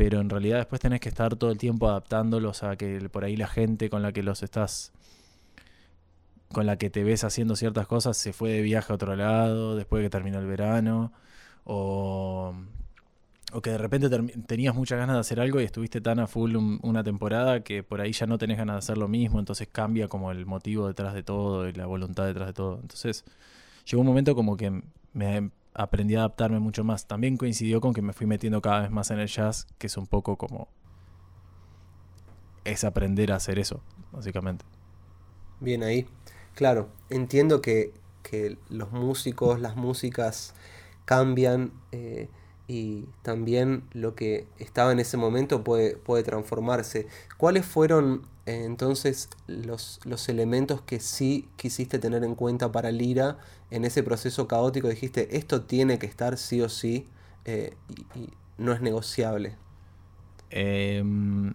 pero 0.00 0.22
en 0.22 0.30
realidad 0.30 0.56
después 0.56 0.80
tenés 0.80 0.98
que 0.98 1.10
estar 1.10 1.36
todo 1.36 1.50
el 1.50 1.58
tiempo 1.58 1.86
adaptándolos 1.86 2.62
a 2.62 2.74
que 2.76 3.06
por 3.10 3.22
ahí 3.22 3.36
la 3.36 3.48
gente 3.48 3.90
con 3.90 4.00
la 4.00 4.12
que 4.12 4.22
los 4.22 4.42
estás 4.42 4.92
con 6.50 6.64
la 6.64 6.78
que 6.78 6.88
te 6.88 7.04
ves 7.04 7.22
haciendo 7.22 7.54
ciertas 7.54 7.86
cosas 7.86 8.16
se 8.16 8.32
fue 8.32 8.48
de 8.48 8.62
viaje 8.62 8.90
a 8.90 8.94
otro 8.94 9.14
lado 9.14 9.76
después 9.76 10.00
de 10.00 10.06
que 10.06 10.10
terminó 10.10 10.38
el 10.38 10.46
verano 10.46 11.12
o, 11.64 12.54
o 13.52 13.60
que 13.62 13.70
de 13.70 13.78
repente 13.78 14.08
tenías 14.46 14.74
muchas 14.74 14.98
ganas 14.98 15.16
de 15.16 15.20
hacer 15.20 15.40
algo 15.40 15.60
y 15.60 15.64
estuviste 15.64 16.00
tan 16.00 16.18
a 16.20 16.26
full 16.26 16.56
un- 16.56 16.78
una 16.82 17.02
temporada 17.04 17.62
que 17.62 17.82
por 17.82 18.00
ahí 18.00 18.12
ya 18.12 18.26
no 18.26 18.38
tenés 18.38 18.58
ganas 18.58 18.74
de 18.74 18.78
hacer 18.78 18.98
lo 18.98 19.08
mismo 19.08 19.38
entonces 19.40 19.68
cambia 19.70 20.08
como 20.08 20.30
el 20.32 20.46
motivo 20.46 20.86
detrás 20.88 21.14
de 21.14 21.22
todo 21.22 21.68
y 21.68 21.72
la 21.72 21.86
voluntad 21.86 22.26
detrás 22.26 22.48
de 22.48 22.52
todo 22.54 22.78
entonces 22.80 23.24
llegó 23.86 24.00
un 24.02 24.06
momento 24.08 24.34
como 24.34 24.56
que 24.56 24.82
me 25.12 25.50
aprendí 25.74 26.14
a 26.16 26.20
adaptarme 26.20 26.60
mucho 26.60 26.84
más. 26.84 27.06
También 27.06 27.36
coincidió 27.36 27.80
con 27.80 27.94
que 27.94 28.02
me 28.02 28.12
fui 28.12 28.26
metiendo 28.26 28.60
cada 28.62 28.82
vez 28.82 28.90
más 28.90 29.10
en 29.10 29.20
el 29.20 29.28
jazz, 29.28 29.66
que 29.78 29.86
es 29.86 29.96
un 29.96 30.06
poco 30.06 30.36
como... 30.36 30.68
Es 32.64 32.84
aprender 32.84 33.32
a 33.32 33.36
hacer 33.36 33.58
eso, 33.58 33.82
básicamente. 34.12 34.64
Bien 35.60 35.82
ahí. 35.82 36.06
Claro, 36.54 36.88
entiendo 37.10 37.60
que, 37.60 37.92
que 38.22 38.58
los 38.68 38.92
músicos, 38.92 39.60
las 39.60 39.76
músicas 39.76 40.54
cambian 41.04 41.72
eh, 41.92 42.28
y 42.70 43.06
también 43.22 43.82
lo 43.90 44.14
que 44.14 44.46
estaba 44.60 44.92
en 44.92 45.00
ese 45.00 45.16
momento 45.16 45.64
puede, 45.64 45.96
puede 45.96 46.22
transformarse. 46.22 47.08
¿Cuáles 47.36 47.66
fueron 47.66 48.28
eh, 48.46 48.62
entonces 48.64 49.28
los, 49.48 49.98
los 50.04 50.28
elementos 50.28 50.80
que 50.80 51.00
sí 51.00 51.48
quisiste 51.56 51.98
tener 51.98 52.22
en 52.22 52.36
cuenta 52.36 52.70
para 52.70 52.92
Lira 52.92 53.38
en 53.72 53.84
ese 53.84 54.04
proceso 54.04 54.46
caótico? 54.46 54.86
Dijiste, 54.86 55.36
esto 55.36 55.62
tiene 55.62 55.98
que 55.98 56.06
estar 56.06 56.38
sí 56.38 56.60
o 56.60 56.68
sí 56.68 57.08
eh, 57.44 57.74
y, 58.14 58.28
no 58.56 58.72
es 58.72 58.80
negociable. 58.80 59.56
Em, 60.50 61.52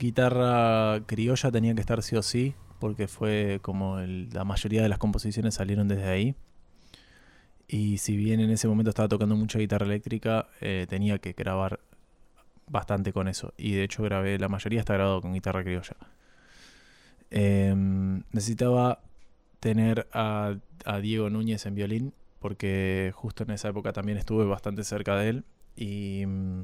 guitarra 0.00 1.00
criolla 1.06 1.52
tenía 1.52 1.74
que 1.76 1.80
estar 1.80 2.02
sí 2.02 2.16
o 2.16 2.22
sí, 2.22 2.54
porque 2.80 3.06
fue 3.06 3.60
como 3.62 4.00
el- 4.00 4.30
la 4.30 4.42
mayoría 4.44 4.82
de 4.82 4.88
las 4.88 4.98
composiciones 4.98 5.54
salieron 5.54 5.86
desde 5.86 6.08
ahí. 6.08 6.34
Y 7.68 7.98
si 7.98 8.16
bien 8.16 8.40
en 8.40 8.50
ese 8.50 8.68
momento 8.68 8.90
estaba 8.90 9.08
tocando 9.08 9.34
mucha 9.36 9.58
guitarra 9.58 9.86
eléctrica, 9.86 10.48
eh, 10.60 10.86
tenía 10.88 11.18
que 11.18 11.32
grabar 11.32 11.80
bastante 12.68 13.12
con 13.12 13.28
eso. 13.28 13.52
Y 13.56 13.72
de 13.72 13.84
hecho 13.84 14.02
grabé, 14.02 14.38
la 14.38 14.48
mayoría 14.48 14.80
está 14.80 14.94
grabado 14.94 15.20
con 15.20 15.32
guitarra 15.32 15.62
criolla. 15.62 15.96
Em, 17.30 18.22
necesitaba 18.32 19.00
tener 19.60 20.06
a, 20.12 20.56
Diego 21.02 21.30
Núñez 21.30 21.66
en 21.66 21.74
violín, 21.74 22.12
porque 22.38 23.12
justo 23.14 23.42
en 23.42 23.50
esa 23.50 23.68
época 23.68 23.92
también 23.92 24.18
estuve 24.18 24.44
bastante 24.44 24.84
cerca 24.84 25.16
de 25.16 25.28
él. 25.28 25.44
Y 25.74 26.24
mm, 26.24 26.62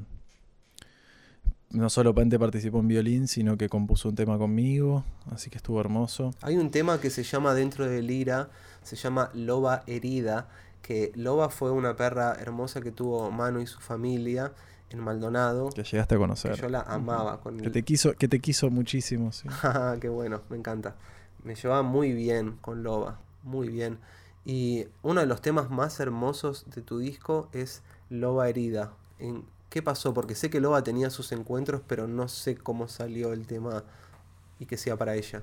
no 1.71 1.89
solo 1.89 2.15
Pente 2.15 2.39
participó 2.39 2.79
en 2.79 2.87
violín, 2.87 3.27
sino 3.27 3.57
que 3.57 3.67
compuso 3.67 4.07
un 4.07 4.15
tema 4.15 4.37
conmigo, 4.37 5.03
así 5.31 5.49
que 5.49 5.57
estuvo 5.57 5.81
hermoso. 5.81 6.33
Hay 6.41 6.55
un 6.55 6.71
tema 6.71 7.01
que 7.01 7.09
se 7.09 7.23
llama 7.23 7.53
dentro 7.53 7.85
de 7.85 8.01
Lira, 8.01 8.49
se 8.83 8.95
llama 8.95 9.29
Loba 9.33 9.83
Herida, 9.87 10.47
que 10.83 11.11
Loba 11.15 11.49
fue 11.49 11.71
una 11.71 11.95
perra 11.95 12.35
hermosa 12.39 12.81
que 12.81 12.91
tuvo 12.91 13.31
Manu 13.31 13.59
y 13.61 13.65
su 13.67 13.79
familia 13.79 14.53
en 14.91 14.99
Maldonado, 14.99 15.69
Que 15.69 15.81
llegaste 15.83 16.13
a 16.13 16.17
que 16.17 16.21
conocer. 16.21 16.55
yo 16.61 16.69
la 16.69 16.81
amaba 16.81 17.41
con 17.41 17.57
Que 17.57 17.65
el... 17.65 17.71
te 17.71 17.81
quiso, 17.81 18.13
que 18.13 18.27
te 18.27 18.39
quiso 18.39 18.69
muchísimo, 18.69 19.31
sí. 19.31 19.47
Ah, 19.63 19.95
qué 19.99 20.09
bueno, 20.09 20.41
me 20.49 20.57
encanta. 20.57 20.95
Me 21.43 21.55
llevaba 21.55 21.81
muy 21.81 22.13
bien 22.13 22.57
con 22.61 22.83
Loba, 22.83 23.19
muy 23.41 23.69
bien. 23.69 23.97
Y 24.45 24.85
uno 25.01 25.21
de 25.21 25.25
los 25.25 25.41
temas 25.41 25.71
más 25.71 25.99
hermosos 25.99 26.65
de 26.75 26.81
tu 26.83 26.99
disco 26.99 27.49
es 27.53 27.81
Loba 28.09 28.47
Herida. 28.49 28.93
¿En 29.17 29.45
¿Qué 29.69 29.81
pasó? 29.81 30.13
Porque 30.13 30.35
sé 30.35 30.51
que 30.51 30.59
Loba 30.61 30.83
tenía 30.83 31.09
sus 31.09 31.31
encuentros, 31.31 31.81
pero 31.87 32.07
no 32.07 32.27
sé 32.27 32.55
cómo 32.55 32.87
salió 32.87 33.33
el 33.33 33.47
tema 33.47 33.83
y 34.59 34.67
que 34.67 34.77
sea 34.77 34.95
para 34.97 35.15
ella. 35.15 35.41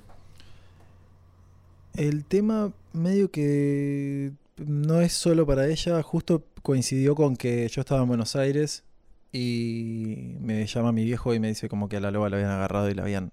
El 1.95 2.25
tema 2.25 2.73
medio 2.93 3.31
que 3.33 4.33
no 4.67 5.01
es 5.01 5.13
solo 5.13 5.47
para 5.47 5.67
ella, 5.67 6.03
justo 6.03 6.47
coincidió 6.63 7.15
con 7.15 7.37
que 7.37 7.69
yo 7.69 7.81
estaba 7.81 8.03
en 8.03 8.09
Buenos 8.09 8.37
Aires 8.37 8.85
y 9.33 10.37
me 10.41 10.67
llama 10.67 10.93
mi 10.93 11.05
viejo 11.05 11.35
y 11.35 11.41
me 11.41 11.49
dice 11.49 11.69
como 11.69 11.89
que 11.89 11.97
a 11.97 12.01
la 12.01 12.11
loba 12.11 12.29
la 12.29 12.37
habían 12.37 12.51
agarrado 12.51 12.91
y 12.91 12.95
la 12.95 13.03
habían 13.03 13.33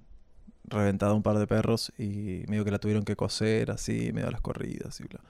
reventado 0.65 1.15
un 1.15 1.23
par 1.23 1.39
de 1.39 1.47
perros 1.47 1.93
y 1.97 2.43
medio 2.47 2.65
que 2.65 2.71
la 2.71 2.79
tuvieron 2.79 3.03
que 3.03 3.15
coser 3.15 3.71
así, 3.71 4.11
medio 4.13 4.27
a 4.27 4.31
las 4.31 4.41
corridas 4.41 4.99
y 4.99 5.03
bla. 5.05 5.21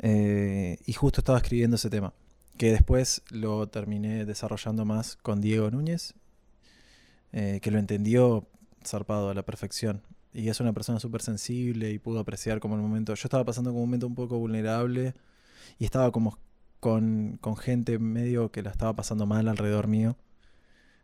Eh, 0.00 0.78
y 0.86 0.92
justo 0.92 1.20
estaba 1.20 1.38
escribiendo 1.38 1.76
ese 1.76 1.90
tema. 1.90 2.12
que 2.56 2.70
después 2.70 3.22
lo 3.30 3.66
terminé 3.68 4.24
desarrollando 4.24 4.84
más 4.84 5.16
con 5.16 5.40
Diego 5.40 5.70
Núñez, 5.72 6.14
eh, 7.32 7.58
que 7.60 7.72
lo 7.72 7.80
entendió 7.80 8.46
zarpado 8.84 9.30
a 9.30 9.34
la 9.34 9.42
perfección. 9.42 10.02
Y 10.34 10.48
es 10.48 10.60
una 10.60 10.72
persona 10.72 11.00
súper 11.00 11.22
sensible 11.22 11.90
y 11.90 11.98
pudo 11.98 12.18
apreciar 12.18 12.60
como 12.60 12.74
el 12.74 12.82
momento. 12.82 13.14
Yo 13.14 13.22
estaba 13.24 13.44
pasando 13.44 13.70
como 13.70 13.84
un 13.84 13.88
momento 13.88 14.06
un 14.06 14.16
poco 14.16 14.38
vulnerable 14.38 15.14
y 15.78 15.84
estaba 15.84 16.10
como 16.10 16.38
con, 16.80 17.38
con 17.40 17.56
gente 17.56 17.98
medio 17.98 18.50
que 18.50 18.62
la 18.62 18.70
estaba 18.70 18.94
pasando 18.94 19.26
mal 19.26 19.48
alrededor 19.48 19.86
mío. 19.86 20.16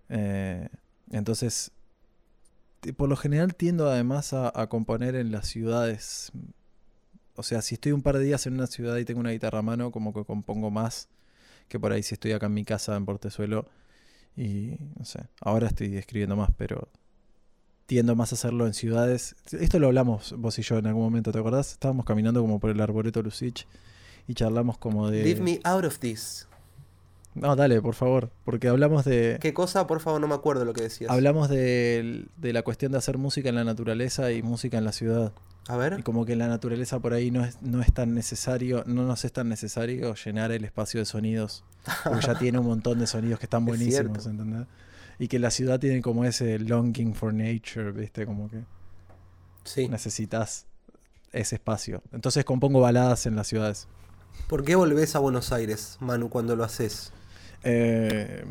Eh, 0.09 0.69
entonces, 1.11 1.71
por 2.97 3.09
lo 3.09 3.17
general 3.17 3.55
tiendo 3.55 3.89
además 3.89 4.33
a, 4.33 4.53
a 4.55 4.69
componer 4.69 5.15
en 5.15 5.31
las 5.31 5.47
ciudades. 5.47 6.33
O 7.37 7.43
sea, 7.45 7.63
si 7.63 7.77
estoy 7.77 7.93
un 7.93 8.03
par 8.03 8.19
de 8.19 8.25
días 8.25 8.47
en 8.47 8.55
una 8.55 8.67
ciudad 8.67 8.97
y 8.97 9.05
tengo 9.05 9.21
una 9.21 9.31
guitarra 9.31 9.61
a 9.61 9.63
mano, 9.63 9.93
como 9.93 10.13
que 10.13 10.25
compongo 10.25 10.71
más 10.71 11.09
que 11.71 11.79
por 11.79 11.93
ahí 11.93 12.03
si 12.03 12.15
estoy 12.15 12.33
acá 12.33 12.47
en 12.47 12.55
mi 12.55 12.65
casa 12.65 12.97
en 12.97 13.07
Portezuelo. 13.07 13.69
Y 14.37 14.77
no 14.99 15.05
sé, 15.05 15.29
ahora 15.41 15.69
estoy 15.69 15.97
escribiendo 15.97 16.37
más, 16.37 16.51
pero 16.57 16.89
tiendo 17.91 18.15
más 18.15 18.31
a 18.31 18.37
hacerlo 18.37 18.69
en 18.69 18.73
ciudades. 18.73 19.35
Esto 19.51 19.81
lo 19.81 19.89
hablamos 19.89 20.33
vos 20.39 20.57
y 20.61 20.63
yo 20.63 20.79
en 20.79 20.87
algún 20.87 21.03
momento, 21.03 21.33
¿te 21.33 21.41
acordás? 21.41 21.73
Estábamos 21.73 22.05
caminando 22.07 22.41
como 22.41 22.61
por 22.61 22.71
el 22.71 22.81
arboreto 22.81 23.21
Lucich 23.21 23.67
y 24.29 24.35
charlamos 24.35 24.79
como 24.79 25.11
de... 25.11 25.25
Leave 25.25 25.41
me 25.41 25.61
out 25.65 25.85
of 25.85 25.99
this. 25.99 26.47
No, 27.35 27.57
dale, 27.57 27.83
por 27.83 27.97
favor, 27.97 28.31
porque 28.45 28.69
hablamos 28.69 29.05
de... 29.05 29.39
¿Qué 29.41 29.53
cosa? 29.53 29.89
Por 29.89 29.99
favor, 29.99 30.21
no 30.21 30.29
me 30.29 30.37
acuerdo 30.37 30.65
lo 30.65 30.73
que 30.73 30.83
decías. 30.83 31.11
Hablamos 31.11 31.49
de, 31.49 32.27
de 32.37 32.53
la 32.53 32.63
cuestión 32.63 32.93
de 32.93 32.99
hacer 32.99 33.19
música 33.19 33.49
en 33.49 33.57
la 33.57 33.65
naturaleza 33.65 34.31
y 34.31 34.41
música 34.41 34.79
en 34.79 34.85
la 34.85 34.93
ciudad. 34.93 35.33
A 35.67 35.75
Y 35.75 35.79
ver. 35.79 36.05
como 36.05 36.25
que 36.25 36.35
en 36.35 36.39
la 36.39 36.47
naturaleza 36.47 37.01
por 37.01 37.13
ahí 37.13 37.33
no 37.33 37.45
es, 37.45 37.61
no 37.61 37.83
es 37.83 37.93
tan 37.93 38.15
necesario, 38.15 38.85
no 38.87 39.03
nos 39.03 39.25
es 39.25 39.33
tan 39.33 39.49
necesario 39.49 40.15
llenar 40.15 40.53
el 40.53 40.65
espacio 40.65 41.01
de 41.01 41.07
sonidos. 41.07 41.65
Porque 42.05 42.25
ya 42.25 42.35
tiene 42.39 42.61
un 42.61 42.67
montón 42.67 43.01
de 43.01 43.09
sonidos 43.09 43.41
que 43.41 43.47
están 43.47 43.63
Es 43.63 43.67
buenísimos. 43.67 44.27
¿entendés? 44.27 44.69
Y 45.21 45.29
que 45.29 45.39
la 45.39 45.51
ciudad 45.53 45.79
tiene 45.79 46.03
como 46.03 46.25
ese 46.25 46.59
longing 46.59 47.15
for 47.15 47.33
nature, 47.33 47.93
¿viste? 47.93 48.27
Como 48.27 48.49
que 48.51 48.65
Sí. 49.65 49.87
necesitas 49.89 50.67
ese 51.33 51.57
espacio. 51.57 52.03
Entonces 52.13 52.45
compongo 52.45 52.81
baladas 52.81 53.27
en 53.27 53.37
las 53.37 53.47
ciudades. 53.47 53.87
¿Por 54.49 54.65
qué 54.65 54.75
volvés 54.75 55.15
a 55.15 55.19
Buenos 55.21 55.53
Aires, 55.53 55.99
Manu, 56.01 56.29
cuando 56.31 56.57
lo 56.57 56.65
haces? 56.65 57.13
Eh, 57.63 58.45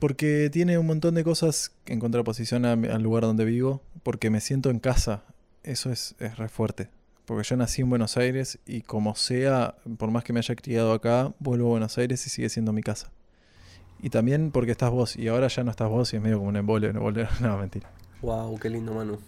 porque 0.00 0.50
tiene 0.52 0.76
un 0.76 0.86
montón 0.86 1.14
de 1.14 1.24
cosas 1.24 1.72
en 1.86 2.00
contraposición 2.00 2.64
a 2.66 2.72
al 2.72 3.02
lugar 3.02 3.22
donde 3.22 3.44
vivo, 3.44 3.80
porque 4.02 4.28
me 4.28 4.40
siento 4.40 4.70
en 4.70 4.80
casa. 4.80 5.22
Eso 5.62 5.90
es, 5.90 6.14
es 6.18 6.36
re 6.36 6.48
fuerte. 6.48 6.90
Porque 7.24 7.44
yo 7.48 7.56
nací 7.56 7.82
en 7.82 7.88
Buenos 7.90 8.16
Aires 8.16 8.58
y 8.66 8.82
como 8.82 9.14
sea, 9.14 9.76
por 9.98 10.10
más 10.10 10.22
que 10.24 10.32
me 10.32 10.40
haya 10.40 10.54
criado 10.56 10.92
acá, 10.92 11.32
vuelvo 11.38 11.68
a 11.68 11.70
Buenos 11.70 11.96
Aires 11.98 12.26
y 12.26 12.30
sigue 12.30 12.48
siendo 12.48 12.72
mi 12.72 12.82
casa. 12.82 13.10
Y 14.00 14.10
también 14.10 14.50
porque 14.50 14.72
estás 14.72 14.90
vos, 14.90 15.16
y 15.16 15.28
ahora 15.28 15.48
ya 15.48 15.64
no 15.64 15.70
estás 15.70 15.88
vos 15.88 16.12
y 16.12 16.16
es 16.16 16.22
medio 16.22 16.38
como 16.38 16.48
un 16.48 16.56
embole, 16.56 16.92
no 16.92 17.00
volver. 17.00 17.28
No, 17.40 17.56
mentira. 17.58 17.90
Wow, 18.22 18.58
qué 18.58 18.70
lindo, 18.70 18.94
Manu. 18.94 19.18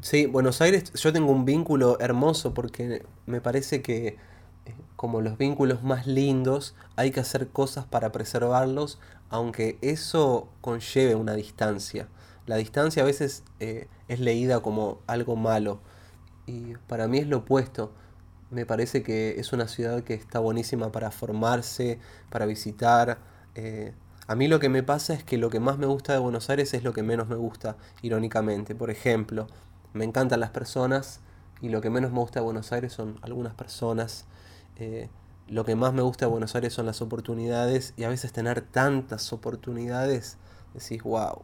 Sí, 0.00 0.26
Buenos 0.26 0.60
Aires, 0.60 0.92
yo 0.94 1.12
tengo 1.12 1.30
un 1.30 1.44
vínculo 1.44 1.98
hermoso 2.00 2.52
porque 2.52 3.04
me 3.26 3.40
parece 3.40 3.80
que 3.80 4.18
eh, 4.66 4.74
como 4.96 5.20
los 5.20 5.38
vínculos 5.38 5.82
más 5.82 6.06
lindos, 6.06 6.74
hay 6.96 7.10
que 7.10 7.20
hacer 7.20 7.48
cosas 7.48 7.84
para 7.84 8.12
preservarlos, 8.12 8.98
aunque 9.30 9.78
eso 9.82 10.48
conlleve 10.60 11.14
una 11.14 11.34
distancia. 11.34 12.08
La 12.46 12.56
distancia 12.56 13.02
a 13.02 13.06
veces 13.06 13.42
eh, 13.60 13.88
es 14.08 14.20
leída 14.20 14.60
como 14.60 15.00
algo 15.06 15.36
malo 15.36 15.80
y 16.46 16.74
para 16.88 17.08
mí 17.08 17.18
es 17.18 17.26
lo 17.28 17.38
opuesto. 17.38 17.92
Me 18.50 18.66
parece 18.66 19.02
que 19.02 19.40
es 19.40 19.52
una 19.52 19.68
ciudad 19.68 20.02
que 20.04 20.14
está 20.14 20.38
buenísima 20.38 20.92
para 20.92 21.10
formarse, 21.10 21.98
para 22.30 22.46
visitar. 22.46 23.18
Eh, 23.54 23.92
a 24.26 24.34
mí 24.36 24.48
lo 24.48 24.58
que 24.58 24.68
me 24.68 24.82
pasa 24.82 25.14
es 25.14 25.22
que 25.22 25.36
lo 25.36 25.50
que 25.50 25.60
más 25.60 25.78
me 25.78 25.86
gusta 25.86 26.14
de 26.14 26.18
Buenos 26.18 26.48
Aires 26.48 26.72
es 26.72 26.82
lo 26.82 26.92
que 26.92 27.02
menos 27.02 27.28
me 27.28 27.36
gusta, 27.36 27.76
irónicamente. 28.00 28.74
Por 28.74 28.90
ejemplo, 28.90 29.48
me 29.92 30.04
encantan 30.04 30.40
las 30.40 30.50
personas 30.50 31.20
y 31.60 31.68
lo 31.68 31.80
que 31.80 31.90
menos 31.90 32.10
me 32.10 32.18
gusta 32.18 32.40
de 32.40 32.44
Buenos 32.44 32.72
Aires 32.72 32.92
son 32.92 33.18
algunas 33.22 33.54
personas. 33.54 34.24
Eh, 34.76 35.08
lo 35.46 35.64
que 35.66 35.76
más 35.76 35.92
me 35.92 36.00
gusta 36.00 36.24
de 36.24 36.30
Buenos 36.30 36.54
Aires 36.54 36.72
son 36.72 36.86
las 36.86 37.02
oportunidades 37.02 37.92
y 37.98 38.04
a 38.04 38.08
veces 38.08 38.32
tener 38.32 38.62
tantas 38.62 39.30
oportunidades, 39.32 40.38
decís, 40.72 41.02
wow. 41.02 41.42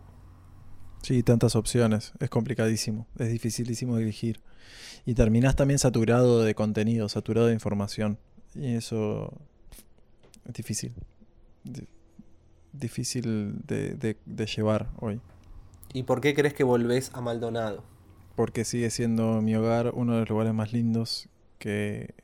Sí, 1.02 1.22
tantas 1.22 1.56
opciones. 1.56 2.12
Es 2.18 2.30
complicadísimo. 2.30 3.06
Es 3.18 3.30
dificilísimo 3.30 3.98
elegir. 3.98 4.40
Y 5.04 5.14
terminás 5.14 5.54
también 5.54 5.78
saturado 5.78 6.42
de 6.42 6.54
contenido, 6.54 7.10
saturado 7.10 7.48
de 7.48 7.52
información. 7.52 8.18
Y 8.54 8.74
eso 8.74 9.32
es 10.46 10.54
difícil. 10.54 10.94
Di- 12.72 12.78
difícil 12.78 13.60
de, 13.66 13.94
de- 13.94 14.16
de 14.26 14.46
llevar 14.46 14.90
hoy. 15.00 15.20
¿Y 15.92 16.04
por 16.04 16.20
qué 16.20 16.34
crees 16.34 16.54
que 16.54 16.64
volvés 16.64 17.10
a 17.14 17.20
Maldonado? 17.20 17.82
Porque 18.36 18.64
sigue 18.64 18.90
siendo 18.90 19.42
mi 19.42 19.54
hogar 19.56 19.90
uno 19.94 20.14
de 20.14 20.20
los 20.20 20.28
lugares 20.30 20.54
más 20.54 20.72
lindos 20.72 21.28
que, 21.58 22.14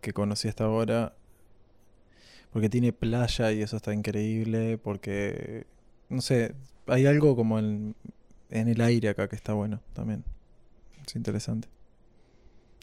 que 0.00 0.12
conocí 0.12 0.48
hasta 0.48 0.64
ahora. 0.64 1.14
Porque 2.52 2.68
tiene 2.70 2.92
playa 2.92 3.52
y 3.52 3.62
eso 3.62 3.76
está 3.76 3.92
increíble. 3.92 4.78
Porque, 4.78 5.66
no 6.08 6.20
sé, 6.22 6.54
hay 6.86 7.06
algo 7.06 7.36
como 7.36 7.58
en, 7.58 7.94
en 8.50 8.68
el 8.68 8.80
aire 8.80 9.08
acá 9.10 9.28
que 9.28 9.36
está 9.36 9.52
bueno 9.52 9.80
también. 9.92 10.24
Es 11.06 11.14
interesante. 11.16 11.68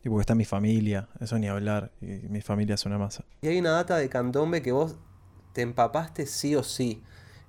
Y 0.04 0.10
porque 0.10 0.22
está 0.22 0.36
mi 0.36 0.46
familia, 0.46 1.08
eso 1.20 1.40
ni 1.40 1.48
hablar. 1.48 1.92
Y 2.02 2.28
mi 2.30 2.42
familia 2.42 2.76
es 2.76 2.86
una 2.86 3.00
masa. 3.00 3.26
Y 3.42 3.48
hay 3.48 3.58
una 3.60 3.72
data 3.72 3.98
de 3.98 4.08
candombe 4.08 4.62
que 4.62 4.72
vos 4.72 4.98
te 5.56 5.62
empapaste 5.62 6.26
sí 6.26 6.54
o 6.54 6.64
sí. 6.64 7.02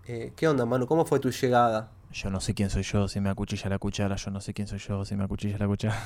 Eh, 0.06 0.32
¿Qué 0.36 0.46
onda, 0.46 0.64
Manu? 0.64 0.86
¿Cómo 0.86 1.04
fue 1.04 1.18
tu 1.18 1.32
llegada? 1.32 1.90
Yo 2.12 2.30
no 2.30 2.40
sé 2.40 2.54
quién 2.54 2.70
soy 2.70 2.84
yo, 2.84 3.08
si 3.08 3.20
me 3.20 3.28
acuchilla 3.28 3.68
la 3.68 3.80
cuchara. 3.80 4.14
Yo 4.14 4.30
no 4.30 4.40
sé 4.40 4.54
quién 4.54 4.68
soy 4.68 4.78
yo, 4.78 5.04
si 5.04 5.16
me 5.16 5.24
acuchilla 5.24 5.58
la 5.58 5.66
cuchara. 5.66 6.00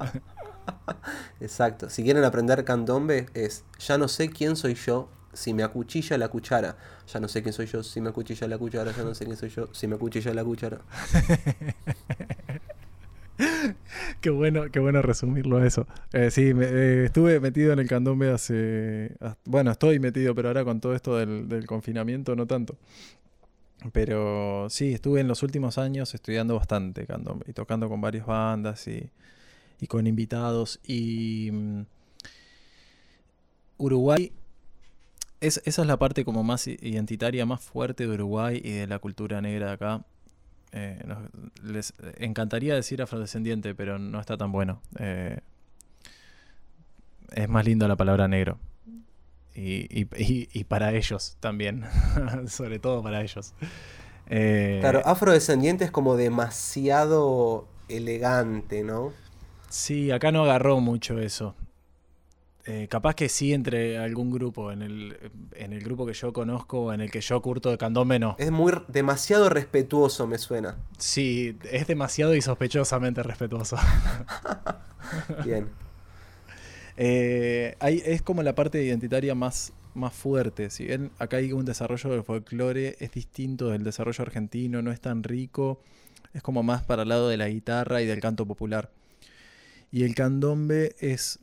Exacto. 1.40 1.88
Si 1.88 2.02
quieren 2.02 2.24
aprender 2.24 2.64
candombe 2.64 3.26
es 3.32 3.64
ya 3.78 3.96
no 3.96 4.08
sé 4.08 4.28
quién 4.28 4.56
soy 4.56 4.74
yo 4.74 5.08
si 5.32 5.54
me 5.54 5.62
acuchilla 5.62 6.18
la 6.18 6.28
cuchara. 6.28 6.76
Ya 7.06 7.20
no 7.20 7.28
sé 7.28 7.44
quién 7.44 7.52
soy 7.52 7.66
yo 7.66 7.84
si 7.84 8.00
me 8.00 8.08
acuchilla 8.08 8.48
la 8.48 8.58
cuchara. 8.58 8.90
Ya 8.90 9.04
no 9.04 9.14
sé 9.14 9.26
quién 9.26 9.36
soy 9.36 9.50
yo 9.50 9.68
si 9.72 9.86
me 9.86 9.94
acuchilla 9.94 10.34
la 10.34 10.42
cuchara. 10.42 10.80
Qué 14.20 14.30
bueno, 14.30 14.70
qué 14.70 14.78
bueno 14.78 15.02
resumirlo 15.02 15.58
a 15.58 15.66
eso. 15.66 15.86
Eh, 16.12 16.30
sí, 16.30 16.52
eh, 16.54 17.02
estuve 17.06 17.40
metido 17.40 17.72
en 17.72 17.78
el 17.78 17.88
candombe 17.88 18.30
hace... 18.30 19.16
Bueno, 19.44 19.70
estoy 19.70 19.98
metido, 19.98 20.34
pero 20.34 20.48
ahora 20.48 20.64
con 20.64 20.80
todo 20.80 20.94
esto 20.94 21.16
del, 21.16 21.66
confinamiento 21.66 22.36
no 22.36 22.46
tanto. 22.46 22.76
Pero 23.92 24.68
sí, 24.70 24.92
estuve 24.92 25.20
en 25.20 25.28
los 25.28 25.42
últimos 25.42 25.78
años 25.78 26.14
estudiando 26.14 26.54
bastante 26.54 27.06
candombe 27.06 27.44
y 27.48 27.52
tocando 27.52 27.88
con 27.88 28.00
varias 28.00 28.26
bandas 28.26 28.86
y, 28.88 29.10
con 29.88 30.06
invitados. 30.06 30.80
Y 30.84 31.50
mm, 31.52 31.82
Uruguay, 33.76 34.32
es, 35.40 35.60
esa 35.66 35.82
es 35.82 35.88
la 35.88 35.98
parte 35.98 36.24
como 36.24 36.42
más 36.42 36.66
identitaria, 36.66 37.44
más 37.44 37.60
fuerte 37.62 38.06
de 38.06 38.14
Uruguay 38.14 38.60
y 38.64 38.70
de 38.72 38.86
la 38.86 38.98
cultura 38.98 39.42
negra 39.42 39.66
de 39.66 39.72
acá. 39.72 40.04
Eh, 40.76 41.00
nos- 41.06 41.22
les 41.62 41.94
encantaría 42.18 42.74
decir 42.74 43.00
afrodescendiente, 43.00 43.74
pero 43.76 43.98
no 44.00 44.18
está 44.20 44.36
tan 44.36 44.50
bueno. 44.50 44.82
Eh, 44.98 45.38
es 47.32 47.48
más 47.48 47.64
linda 47.64 47.88
la 47.88 47.96
palabra 47.96 48.28
negro. 48.28 48.58
Y, 49.54 49.86
y- 50.00 50.08
y- 50.16 50.48
y 50.52 50.64
para 50.64 50.92
ellos 50.92 51.36
también. 51.40 51.84
Sobre 52.48 52.78
todo 52.80 53.02
para 53.02 53.22
ellos. 53.22 53.54
Eh, 54.26 54.78
Claro, 54.80 55.02
afrodescendiente 55.04 55.84
es 55.84 55.90
como 55.92 56.16
demasiado 56.16 57.68
elegante, 57.88 58.82
¿no? 58.82 59.12
Sí, 59.68 60.10
acá 60.10 60.32
no 60.32 60.42
agarró 60.42 60.80
mucho 60.80 61.20
eso. 61.20 61.54
Eh, 62.66 62.88
capaz 62.88 63.14
que 63.14 63.28
sí 63.28 63.52
entre 63.52 63.98
algún 63.98 64.30
grupo, 64.30 64.72
en 64.72 64.80
el, 64.80 65.18
en 65.54 65.74
el 65.74 65.80
grupo 65.84 66.06
que 66.06 66.14
yo 66.14 66.32
conozco, 66.32 66.94
en 66.94 67.02
el 67.02 67.10
que 67.10 67.20
yo 67.20 67.42
curto 67.42 67.70
de 67.70 67.76
candombe, 67.76 68.18
no. 68.18 68.36
Es 68.38 68.50
muy 68.50 68.72
demasiado 68.88 69.50
respetuoso, 69.50 70.26
me 70.26 70.38
suena. 70.38 70.76
Sí, 70.96 71.58
es 71.70 71.86
demasiado 71.86 72.34
y 72.34 72.40
sospechosamente 72.40 73.22
respetuoso. 73.22 73.76
Bien. 75.44 75.68
Eh, 76.96 77.76
hay- 77.80 78.02
es 78.04 78.22
como 78.22 78.42
la 78.42 78.54
parte 78.54 78.82
identitaria 78.82 79.34
más, 79.34 79.72
más 79.94 80.14
fuerte. 80.14 80.70
Si 80.70 80.86
bien 80.86 81.10
acá 81.18 81.38
hay 81.38 81.52
un 81.52 81.64
desarrollo 81.64 82.10
del 82.10 82.22
folclore, 82.22 82.96
es 83.00 83.10
distinto 83.12 83.68
del 83.68 83.84
desarrollo 83.84 84.22
argentino, 84.22 84.80
no 84.82 84.90
es 84.90 85.00
tan 85.00 85.22
rico, 85.22 85.80
es 86.32 86.42
como 86.42 86.62
más 86.62 86.82
para 86.82 87.02
el 87.02 87.08
lado 87.10 87.28
de 87.28 87.36
la 87.36 87.48
guitarra 87.48 88.00
y 88.00 88.06
del 88.06 88.20
canto 88.20 88.46
popular. 88.46 88.90
Y 89.92 90.02
el 90.04 90.14
candombe 90.14 90.94
es 90.98 91.40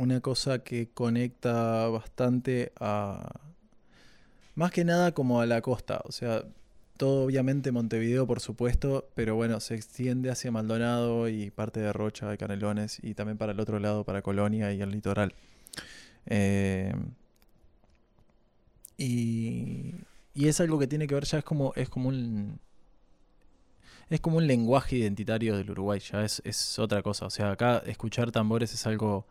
una 0.00 0.20
cosa 0.20 0.60
que 0.60 0.88
conecta 0.88 1.86
bastante 1.88 2.72
a... 2.80 3.40
Más 4.54 4.72
que 4.72 4.84
nada 4.84 5.12
como 5.12 5.40
a 5.40 5.46
la 5.46 5.60
costa, 5.60 6.00
o 6.04 6.12
sea, 6.12 6.42
todo 6.96 7.24
obviamente 7.24 7.70
Montevideo, 7.70 8.26
por 8.26 8.40
supuesto, 8.40 9.08
pero 9.14 9.36
bueno, 9.36 9.60
se 9.60 9.74
extiende 9.74 10.30
hacia 10.30 10.50
Maldonado 10.50 11.28
y 11.28 11.50
parte 11.50 11.80
de 11.80 11.92
Rocha, 11.92 12.28
de 12.28 12.38
Canelones, 12.38 12.98
y 13.02 13.14
también 13.14 13.38
para 13.38 13.52
el 13.52 13.60
otro 13.60 13.78
lado, 13.78 14.04
para 14.04 14.22
Colonia 14.22 14.72
y 14.72 14.80
el 14.80 14.90
litoral. 14.90 15.34
Eh, 16.26 16.94
y, 18.96 19.94
y 20.34 20.48
es 20.48 20.60
algo 20.60 20.78
que 20.78 20.86
tiene 20.86 21.06
que 21.06 21.14
ver 21.14 21.24
ya, 21.24 21.38
es 21.38 21.44
como, 21.44 21.72
es 21.76 21.88
como 21.88 22.08
un. 22.08 22.58
Es 24.08 24.20
como 24.20 24.38
un 24.38 24.46
lenguaje 24.46 24.96
identitario 24.96 25.56
del 25.56 25.70
Uruguay, 25.70 26.00
ya 26.00 26.24
es, 26.24 26.42
es 26.44 26.78
otra 26.78 27.02
cosa. 27.02 27.26
O 27.26 27.30
sea, 27.30 27.52
acá 27.52 27.82
escuchar 27.86 28.30
tambores 28.32 28.74
es 28.74 28.86
algo. 28.86 29.26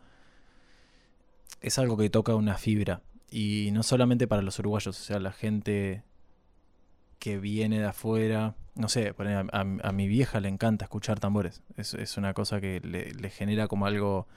Es 1.62 1.79
algo 1.79 1.97
que 1.97 2.09
toca 2.09 2.35
una 2.35 2.57
fibra. 2.57 3.01
Y 3.31 3.69
no 3.73 3.83
solamente 3.83 4.27
para 4.27 4.41
los 4.41 4.57
uruguayos, 4.59 4.99
o 4.99 5.03
sea, 5.03 5.19
la 5.19 5.31
gente 5.31 6.03
que 7.19 7.38
viene 7.38 7.79
de 7.79 7.85
afuera. 7.85 8.55
No 8.75 8.88
sé, 8.88 9.09
ejemplo, 9.09 9.49
a, 9.53 9.62
a 9.62 9.91
mi 9.91 10.07
vieja 10.07 10.39
le 10.39 10.47
encanta 10.47 10.85
escuchar 10.85 11.19
tambores. 11.19 11.62
Es, 11.75 11.93
es 11.93 12.17
una 12.17 12.33
cosa 12.33 12.62
que 12.62 12.79
le, 12.79 13.29
genera 13.29 13.67
como 13.67 13.85
algo 13.85 14.27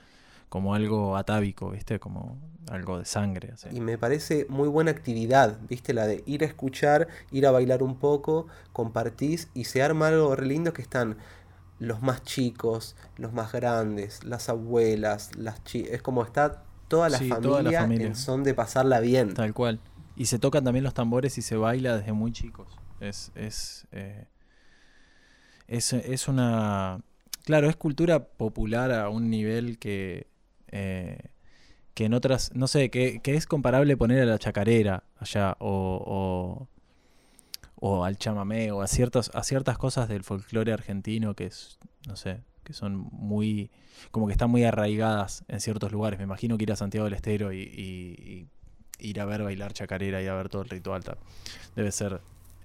como 0.49 0.75
algo 0.75 1.17
atávico, 1.17 1.71
¿viste? 1.71 1.99
Como 1.99 2.37
algo 2.69 2.99
de 2.99 3.05
sangre. 3.05 3.53
Y 3.71 3.79
me 3.79 3.97
parece 3.97 4.45
muy 4.49 4.67
buena 4.67 4.91
actividad, 4.91 5.57
¿viste? 5.67 5.95
La 5.95 6.05
de 6.05 6.21
ir 6.27 6.43
a 6.43 6.45
escuchar, 6.45 7.07
ir 7.31 7.47
a 7.47 7.51
bailar 7.51 7.81
un 7.81 7.97
poco, 7.97 8.45
compartís 8.71 9.47
y 9.55 9.63
se 9.63 9.81
arma 9.81 10.09
algo 10.09 10.35
re 10.35 10.45
lindo 10.45 10.71
que 10.71 10.83
están 10.83 11.17
los 11.79 12.03
más 12.03 12.21
chicos, 12.21 12.95
los 13.17 13.33
más 13.33 13.51
grandes, 13.51 14.23
las 14.25 14.47
abuelas, 14.47 15.35
las 15.35 15.63
chi 15.63 15.87
Es 15.89 16.03
como 16.03 16.23
está 16.23 16.61
toda 16.93 17.09
la, 17.09 17.17
Sí, 17.17 17.29
familia 17.29 17.49
toda 17.49 17.63
la 17.63 17.79
familia. 17.81 18.07
en 18.07 18.15
son 18.15 18.43
de 18.43 18.53
pasarla 18.53 18.99
bien. 18.99 19.33
Tal 19.33 19.53
cual. 19.53 19.79
Y 20.15 20.25
se 20.25 20.39
tocan 20.39 20.63
también 20.63 20.83
los 20.83 20.93
tambores 20.93 21.37
y 21.37 21.41
se 21.41 21.55
baila 21.55 21.97
desde 21.97 22.13
muy 22.13 22.31
chicos. 22.31 22.67
Es, 22.99 23.31
es, 23.35 23.87
eh, 23.91 24.25
es, 25.67 25.93
es 25.93 26.27
una... 26.27 27.01
Claro, 27.45 27.67
es 27.69 27.75
cultura 27.75 28.23
popular 28.23 28.91
a 28.91 29.09
un 29.09 29.29
nivel 29.29 29.77
que, 29.79 30.27
eh, 30.71 31.17
que 31.93 32.05
en 32.05 32.13
otras, 32.13 32.51
no 32.55 32.67
sé, 32.67 32.89
que, 32.89 33.19
que 33.21 33.35
es 33.35 33.47
comparable 33.47 33.97
poner 33.97 34.21
a 34.21 34.25
la 34.25 34.39
chacarera 34.39 35.03
allá 35.17 35.57
o, 35.59 36.01
o, 36.05 36.67
o 37.75 38.05
al 38.05 38.17
chamamé 38.17 38.71
o 38.71 38.81
a, 38.81 38.87
ciertos, 38.87 39.29
a 39.33 39.43
ciertas 39.43 39.77
cosas 39.77 40.07
del 40.07 40.23
folclore 40.23 40.71
argentino 40.71 41.33
que 41.33 41.47
es, 41.47 41.79
no 42.07 42.15
sé, 42.15 42.39
que 42.63 42.73
son 42.73 43.07
muy, 43.11 43.69
como 44.11 44.27
que 44.27 44.33
están 44.33 44.49
muy 44.49 44.63
arraigadas 44.63 45.43
en 45.47 45.59
ciertos 45.59 45.91
lugares. 45.91 46.19
Me 46.19 46.23
imagino 46.25 46.57
que 46.57 46.63
ir 46.63 46.71
a 46.71 46.75
Santiago 46.75 47.05
del 47.05 47.13
Estero 47.13 47.51
y, 47.53 47.59
y- 47.61 48.47
y 48.99 49.07
ir 49.09 49.19
a 49.19 49.25
ver 49.25 49.43
bailar 49.43 49.73
chacarera, 49.73 50.21
ir 50.21 50.29
a 50.29 50.35
ver 50.35 50.49
todo 50.49 50.61
el 50.61 50.69
ritual, 50.69 51.03
ta- 51.03 51.17
debe 51.75 51.91
ser 51.91 52.21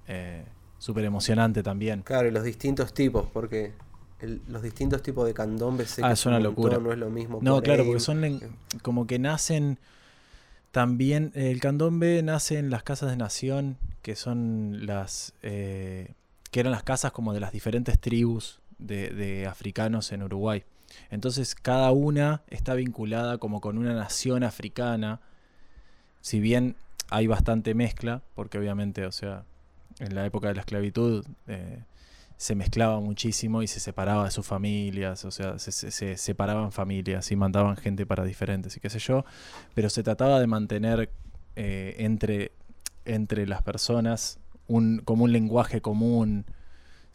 eh, 0.07 0.45
súper 0.79 1.05
emocionante 1.05 1.63
también. 1.63 2.03
Claro, 2.03 2.29
y 2.29 2.31
los 2.31 2.45
distintos 2.45 2.95
tipos, 2.95 3.27
porque 3.33 3.73
el- 4.21 4.41
los 4.49 4.63
distintos 4.63 5.03
tipos 5.03 5.27
de 5.27 5.35
candombe 5.35 5.85
sé 5.87 6.03
Ah, 6.05 6.13
es 6.13 6.25
una 6.27 6.37
un 6.39 6.45
locura. 6.45 6.75
montón, 6.75 6.85
no 6.85 6.93
es 6.93 6.99
lo 6.99 7.11
mismo. 7.11 7.39
No, 7.43 7.55
por 7.57 7.65
claro, 7.65 7.83
ahí. 7.83 7.89
porque 7.89 8.01
son 8.01 8.21
len- 8.21 8.41
como 8.83 9.07
que 9.07 9.19
nacen 9.19 9.79
también. 10.71 11.33
El 11.35 11.61
candombe 11.61 12.23
nace 12.23 12.59
en 12.59 12.71
las 12.71 12.83
casas 12.83 13.11
de 13.11 13.17
nación, 13.17 13.77
que 14.03 14.17
son 14.17 14.87
las. 14.87 15.35
eh, 15.43 16.15
que 16.51 16.61
eran 16.61 16.73
las 16.73 16.83
casas 16.83 17.13
como 17.13 17.35
de 17.35 17.41
las 17.41 17.53
diferentes 17.53 17.99
tribus 17.99 18.61
de, 18.79 19.47
africanos 19.47 20.13
en 20.13 20.23
Uruguay. 20.23 20.65
Entonces, 21.11 21.55
cada 21.55 21.93
una 21.93 22.43
está 22.49 22.75
vinculada 22.75 23.39
como 23.39 23.61
con 23.61 23.79
una 23.79 23.95
nación 23.95 24.43
africana. 24.43 25.21
Si 26.21 26.41
bien 26.41 26.77
hay 27.11 27.27
bastante 27.27 27.75
mezcla, 27.75 28.23
porque 28.35 28.59
obviamente, 28.59 29.07
o 29.07 29.13
sea, 29.13 29.45
en 29.99 30.15
la 30.15 30.27
época 30.27 30.49
de 30.49 30.55
la 30.55 30.61
esclavitud. 30.61 31.25
eh, 31.47 31.83
se 32.37 32.55
mezclaba 32.55 33.01
muchísimo 33.01 33.65
y 33.65 33.67
se 33.67 33.81
separaba 33.81 34.25
de 34.27 34.31
sus 34.31 34.47
familias, 34.47 35.25
o 35.25 35.33
sea, 35.33 35.59
se, 35.59 35.73
se- 35.73 35.91
se 35.91 36.17
separaban 36.17 36.71
familias 36.71 37.33
y 37.33 37.37
mandaban 37.37 37.77
gente 37.77 38.07
para 38.07 38.23
diferentes 38.25 38.77
y 38.77 38.81
qué 38.81 38.91
sé 38.91 39.01
yo, 39.01 39.25
pero 39.75 39.91
se 39.91 40.05
trataba 40.05 40.39
de 40.39 40.47
mantener 40.47 41.11
eh, 41.57 41.97
entre, 41.99 42.53
entre 43.05 43.45
las 43.49 43.63
personas 43.63 44.39
un, 44.69 45.01
como 45.05 45.25
un 45.25 45.33
lenguaje 45.33 45.81
común, 45.81 46.45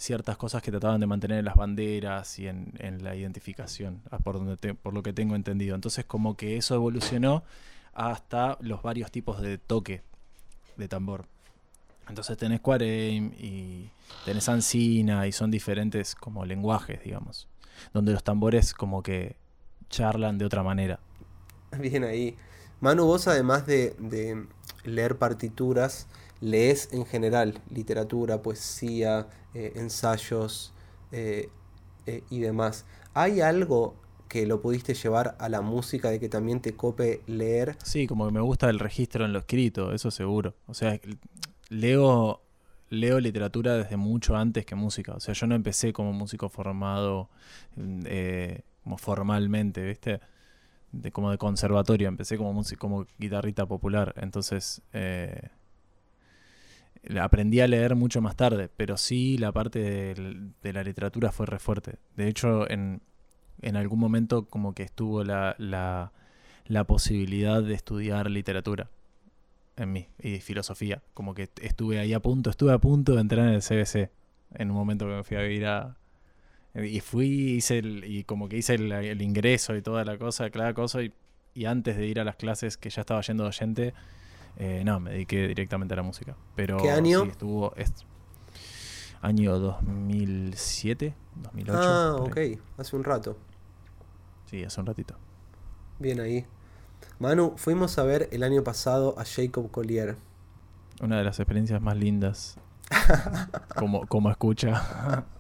ciertas 0.04 0.36
cosas 0.36 0.62
que 0.62 0.70
trataban 0.70 1.00
de 1.00 1.08
mantener 1.08 1.39
en 1.39 1.46
las 1.46 1.56
banderas 1.56 2.38
y 2.38 2.48
en, 2.48 2.74
en 2.80 3.04
la 3.04 3.16
identificación, 3.16 4.02
por, 4.24 4.36
donde 4.36 4.58
te- 4.58 4.74
por 4.74 4.94
lo 4.94 5.02
que 5.02 5.13
tengo 5.13 5.36
entendido. 5.36 5.76
Entonces 5.76 6.04
como 6.06 6.36
que 6.36 6.58
eso 6.58 6.76
evolucionó 6.76 7.44
hasta 7.94 8.58
los 8.60 8.82
varios 8.82 9.12
tipos 9.12 9.42
de 9.42 9.58
toque 9.58 10.02
de 10.76 10.88
tambor. 10.89 11.26
Entonces 12.10 12.38
tenés 12.38 12.60
Quarem 12.60 13.32
y 13.39 13.89
tenés 14.26 14.50
Ancina 14.50 15.26
y 15.26 15.32
son 15.32 15.50
diferentes 15.52 16.16
como 16.16 16.46
lenguajes, 16.46 17.02
digamos. 17.02 17.48
Donde 17.94 18.12
los 18.12 18.24
tambores 18.26 18.74
como 18.74 19.02
que 19.04 19.38
charlan 19.89 20.38
de 20.38 20.46
otra 20.46 20.63
manera. 20.63 21.00
Bien 21.80 22.04
ahí. 22.04 22.36
Manu, 22.82 23.06
vos 23.06 23.30
además 23.30 23.66
de, 23.66 23.96
de 24.00 24.46
leer 24.84 25.18
partituras, 25.18 26.08
lees 26.41 26.89
en 26.91 27.06
general 27.06 27.60
literatura, 27.69 28.41
poesía, 28.41 29.28
eh, 29.54 29.74
ensayos 29.76 30.74
eh, 31.12 31.50
eh, 32.06 32.24
y 32.30 32.39
demás. 32.39 32.86
¿Hay 33.13 33.41
algo 33.41 33.96
que 34.28 34.46
lo 34.48 34.62
pudiste 34.62 34.96
llevar 34.96 35.36
a 35.39 35.48
la 35.48 35.62
música 35.62 36.10
de 36.10 36.19
que 36.19 36.28
también 36.28 36.60
te 36.60 36.76
cope 36.76 37.22
leer? 37.28 37.78
Sí, 37.84 38.08
como 38.08 38.26
que 38.26 38.34
me 38.34 38.41
gusta 38.41 38.69
el 38.69 38.80
registro 38.80 39.26
en 39.26 39.34
lo 39.34 39.39
escrito, 39.39 39.93
eso 39.93 40.10
seguro. 40.10 40.56
O 40.65 40.74
sea, 40.74 41.00
leo, 41.69 42.41
leo 42.89 43.19
literatura 43.19 43.78
desde 43.78 43.96
mucho 43.96 44.36
antes 44.36 44.65
que 44.65 44.76
música. 44.76 45.13
O 45.13 45.19
sea, 45.19 45.36
yo 45.36 45.46
no 45.48 45.56
empecé 45.56 45.93
como 45.93 46.13
músico 46.13 46.50
formado 46.50 47.30
como 48.84 48.98
formalmente, 48.98 49.86
¿viste? 49.86 50.19
De, 50.91 51.12
como 51.12 51.32
de 51.32 51.38
conservatorio, 51.38 52.08
empecé 52.08 52.38
como 52.38 52.62
como 52.78 53.06
guitarrita 53.17 53.65
popular. 53.65 54.13
Entonces, 54.17 54.82
aprendí 57.22 57.60
a 57.60 57.68
leer 57.68 57.96
mucho 57.96 58.22
más 58.22 58.36
tarde, 58.36 58.70
pero 58.76 58.98
sí 58.98 59.38
la 59.38 59.52
parte 59.52 59.80
de, 59.80 60.74
la 60.74 60.84
literatura 60.84 61.32
fue 61.32 61.46
re 61.46 61.60
fuerte. 61.60 61.98
De 62.16 62.28
hecho, 62.28 62.70
en, 62.70 63.02
algún 63.76 64.00
momento 64.00 64.46
como 64.46 64.74
que 64.74 64.84
estuvo 64.84 65.24
la, 65.24 65.56
la, 65.58 66.12
la 66.66 66.84
posibilidad 66.86 67.62
de 67.62 67.74
estudiar 67.74 68.30
literatura 68.30 68.89
en 69.76 69.92
mí 69.92 70.08
y 70.20 70.39
filosofía. 70.39 71.02
Como 71.13 71.34
que 71.34 71.50
estuve 71.62 72.00
ahí 72.00 72.13
a 72.13 72.20
punto, 72.20 72.50
estuve 72.50 72.74
a 72.74 72.80
punto 72.80 73.16
de 73.16 73.22
entrar 73.22 73.48
en 73.48 73.56
el 73.56 73.62
CBC 73.62 74.10
en 74.56 74.72
un 74.72 74.78
momento 74.78 75.06
que 75.06 75.13
me 75.13 75.24
fui 75.24 75.38
a 75.38 75.42
vivir 75.42 75.66
a... 75.66 75.98
Y 76.76 77.02
fui, 77.02 77.28
hice 77.28 77.78
el, 77.80 78.04
y 78.04 78.24
como 78.24 78.50
que 78.50 78.58
hice 78.58 78.76
el, 78.76 78.92
el 78.92 79.22
ingreso 79.22 79.76
y 79.76 79.84
toda 79.84 80.04
la 80.06 80.18
cosa, 80.18 80.50
cada 80.50 80.74
cosa, 80.74 81.04
y, 81.04 81.13
y 81.54 81.66
antes 81.66 81.98
de 81.98 82.08
ir 82.08 82.20
a 82.20 82.24
las 82.24 82.36
clases 82.36 82.78
que 82.78 82.89
ya 82.89 83.02
estaba 83.02 83.22
yendo 83.22 83.44
de 83.44 83.50
oyente, 83.50 83.94
eh, 84.58 84.84
no, 84.86 85.00
me 85.00 85.12
dediqué 85.12 85.48
directamente 85.48 85.94
a 85.94 85.98
la 85.98 86.04
música. 86.04 86.36
Pero 86.56 86.78
¿Qué 86.78 86.92
año? 86.92 87.24
sí, 87.24 87.30
estuvo... 87.30 87.76
es- 87.76 87.94
año 89.22 89.58
2007, 89.58 91.16
2008. 91.36 91.80
Ah, 91.82 92.16
ok, 92.20 92.38
hace 92.78 92.96
un 92.96 93.04
rato. 93.06 93.38
Sí, 94.50 94.63
hace 94.63 94.80
un 94.82 94.86
ratito. 94.86 95.16
Bien 96.00 96.20
ahí. 96.20 96.46
Manu, 97.20 97.54
fuimos 97.58 97.98
a 97.98 98.04
ver 98.04 98.28
el 98.32 98.44
año 98.44 98.63
pasado 98.63 99.16
a 99.18 99.24
Jacob 99.26 99.72
Collier. 99.72 100.18
Una 101.02 101.18
de 101.18 101.24
las 101.24 101.39
experiencias 101.39 101.82
más 101.82 101.96
lindas 101.98 102.58
como, 103.76 104.06
como 104.08 104.30
escucha. 104.30 105.24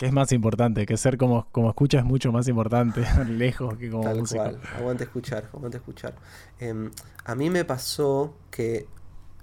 que 0.00 0.06
es 0.06 0.12
más 0.14 0.32
importante, 0.32 0.86
que 0.86 0.96
ser 0.96 1.18
como, 1.18 1.46
como 1.52 1.68
escucha 1.68 1.98
es 1.98 2.06
mucho 2.06 2.32
más 2.32 2.48
importante, 2.48 3.04
lejos 3.28 3.76
que 3.76 3.90
como 3.90 4.02
Tal 4.02 4.20
músico. 4.20 4.42
cual. 4.42 4.58
Aguante 4.78 5.04
escuchar, 5.04 5.50
aguante 5.52 5.76
escuchar. 5.76 6.14
Em, 6.58 6.90
a 7.26 7.34
mí 7.34 7.50
me 7.50 7.66
pasó 7.66 8.34
que 8.50 8.88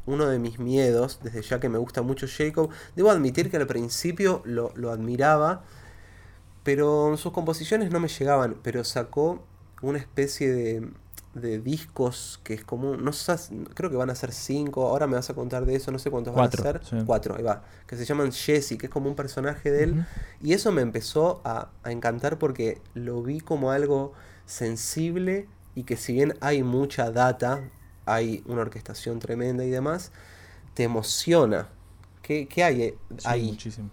uno 0.08 0.26
de 0.26 0.40
mis 0.40 0.58
miedos, 0.58 1.20
desde 1.22 1.44
ya 1.44 1.60
que 1.60 1.70
me 1.70 1.78
gusta 1.78 2.02
mucho 2.02 2.26
Jacob, 2.28 2.72
debo 2.96 3.12
admitir 3.12 3.52
que 3.52 3.58
al 3.58 3.68
principio 3.68 4.42
lo, 4.46 4.74
lo 4.76 4.90
admiraba, 4.90 5.62
pero 6.64 7.16
sus 7.18 7.34
composiciones 7.34 7.92
no 7.92 8.00
me 8.00 8.08
llegaban, 8.08 8.58
pero 8.64 8.84
sacó 8.84 9.46
una 9.84 10.00
especie 10.00 10.52
de, 10.52 10.90
de 11.42 11.60
discos 11.60 12.40
que 12.44 12.54
es 12.56 12.64
como, 12.64 12.98
no 12.98 13.14
sé, 13.14 13.36
creo 13.74 13.90
que 13.90 13.96
van 13.98 14.10
a 14.10 14.16
ser 14.16 14.32
cinco, 14.34 14.88
ahora 14.88 15.08
me 15.08 15.16
vas 15.16 15.30
a 15.30 15.34
contar 15.36 15.66
de 15.66 15.76
eso, 15.76 15.92
no 15.92 16.00
sé 16.00 16.12
cuántos 16.12 16.34
Cuatro, 16.34 16.64
van 16.64 16.76
a 16.76 16.80
ser. 16.80 16.82
sí. 16.82 16.98
Cuatro, 17.06 17.36
ahí 17.38 17.44
va, 17.44 17.64
que 17.88 17.96
se 17.98 18.06
llaman 18.06 18.32
Jesse, 18.32 18.78
que 18.78 18.88
es 18.88 18.90
como 18.92 19.10
un 19.10 19.16
personaje 19.16 19.72
de 19.72 19.84
él. 19.84 19.98
Y 20.42 20.54
eso 20.54 20.72
me 20.72 20.82
empezó 20.82 21.42
a, 21.46 21.72
a 21.84 21.92
encantar 21.92 22.38
porque 22.40 22.82
lo 22.94 23.24
vi 23.24 23.40
como 23.40 23.72
algo 23.72 24.14
sensible 24.46 25.50
y 25.76 25.84
que 25.84 25.98
si 25.98 26.14
bien 26.14 26.38
hay 26.42 26.64
mucha 26.64 27.12
data, 27.12 27.70
hay 28.06 28.44
una 28.46 28.62
orquestación 28.62 29.20
tremenda 29.20 29.64
y 29.66 29.70
demás, 29.70 30.12
te 30.74 30.84
emociona. 30.84 31.70
¿Qué, 32.22 32.48
qué 32.48 32.64
hay 32.64 32.82
eh, 32.84 32.98
Sí, 33.18 33.26
ahí? 33.26 33.44
Muchísimo. 33.44 33.92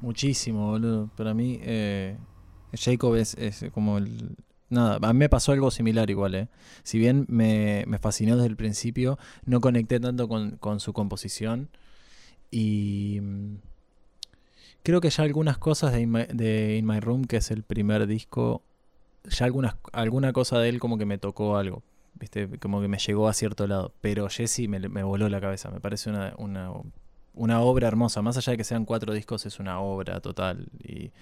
Muchísimo, 0.00 0.70
boludo. 0.70 1.08
Para 1.16 1.34
mí, 1.34 1.58
eh, 1.62 2.18
Jacob 2.72 3.14
es, 3.16 3.34
es 3.34 3.64
como 3.72 3.98
el... 3.98 4.36
Nada, 4.74 4.98
a 5.00 5.12
mí 5.12 5.18
me 5.20 5.28
pasó 5.28 5.52
algo 5.52 5.70
similar 5.70 6.10
igual, 6.10 6.34
¿eh? 6.34 6.48
Si 6.82 6.98
bien 6.98 7.26
me, 7.28 7.84
me 7.86 7.98
fascinó 7.98 8.34
desde 8.34 8.48
el 8.48 8.56
principio, 8.56 9.18
no 9.46 9.60
conecté 9.60 10.00
tanto 10.00 10.26
con, 10.26 10.56
con 10.56 10.80
su 10.80 10.92
composición. 10.92 11.68
Y 12.50 13.20
mm, 13.22 13.56
creo 14.82 15.00
que 15.00 15.10
ya 15.10 15.22
algunas 15.22 15.58
cosas 15.58 15.92
de 15.92 16.00
In, 16.00 16.10
My, 16.10 16.24
de 16.24 16.76
In 16.76 16.86
My 16.86 16.98
Room, 16.98 17.24
que 17.24 17.36
es 17.36 17.52
el 17.52 17.62
primer 17.62 18.08
disco, 18.08 18.62
ya 19.24 19.46
algunas, 19.46 19.76
alguna 19.92 20.32
cosa 20.32 20.58
de 20.58 20.70
él 20.70 20.80
como 20.80 20.98
que 20.98 21.06
me 21.06 21.18
tocó 21.18 21.56
algo. 21.56 21.84
¿Viste? 22.14 22.58
Como 22.58 22.80
que 22.80 22.88
me 22.88 22.98
llegó 22.98 23.28
a 23.28 23.32
cierto 23.32 23.68
lado. 23.68 23.92
Pero 24.00 24.28
Jesse 24.28 24.68
me, 24.68 24.80
me 24.88 25.04
voló 25.04 25.28
la 25.28 25.40
cabeza. 25.40 25.70
Me 25.70 25.80
parece 25.80 26.10
una, 26.10 26.34
una, 26.38 26.72
una 27.32 27.60
obra 27.60 27.86
hermosa. 27.86 28.22
Más 28.22 28.36
allá 28.36 28.52
de 28.52 28.56
que 28.56 28.64
sean 28.64 28.84
cuatro 28.84 29.14
discos, 29.14 29.46
es 29.46 29.60
una 29.60 29.78
obra 29.80 30.20
total. 30.20 30.66
Y 30.82 31.12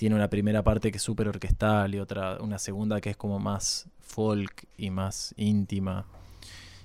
tiene 0.00 0.16
una 0.16 0.30
primera 0.30 0.62
parte 0.62 0.90
que 0.90 0.96
es 0.96 1.02
súper 1.02 1.28
orquestal 1.28 1.94
y 1.94 1.98
otra, 2.00 2.38
una 2.40 2.58
segunda 2.58 3.02
que 3.02 3.10
es 3.10 3.18
como 3.18 3.38
más 3.38 3.86
folk 4.00 4.64
y 4.78 4.88
más 4.88 5.34
íntima. 5.36 6.06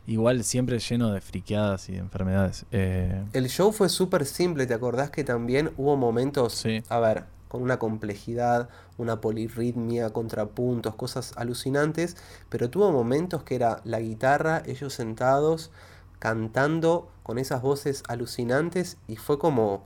Igual 0.06 0.44
siempre 0.44 0.80
lleno 0.80 1.14
de 1.14 1.22
friqueadas 1.22 1.88
y 1.88 1.94
de 1.94 2.00
enfermedades. 2.00 2.66
Eh, 2.74 3.24
El 3.32 3.48
show 3.48 3.72
fue 3.72 3.88
súper 3.88 4.26
simple, 4.26 4.68
¿te 4.68 4.74
acordás 4.74 5.12
que 5.12 5.24
también 5.24 5.72
hubo 5.78 5.96
momentos, 5.96 6.56
Sí. 6.56 6.84
a 6.90 7.00
ver, 7.00 7.24
con 7.48 7.62
una 7.62 7.80
complejidad, 7.80 8.68
una 8.98 9.22
polirritmia, 9.22 10.10
contrapuntos, 10.10 10.96
cosas 10.96 11.32
alucinantes, 11.38 12.18
pero 12.50 12.70
tuvo 12.70 12.92
momentos 12.92 13.44
que 13.44 13.56
era 13.56 13.80
la 13.86 14.02
guitarra, 14.02 14.62
ellos 14.66 14.94
sentados, 14.94 15.72
cantando 16.20 17.10
con 17.24 17.38
esas 17.38 17.62
voces 17.62 18.04
alucinantes 18.10 18.98
y 19.08 19.16
fue 19.16 19.40
como, 19.40 19.86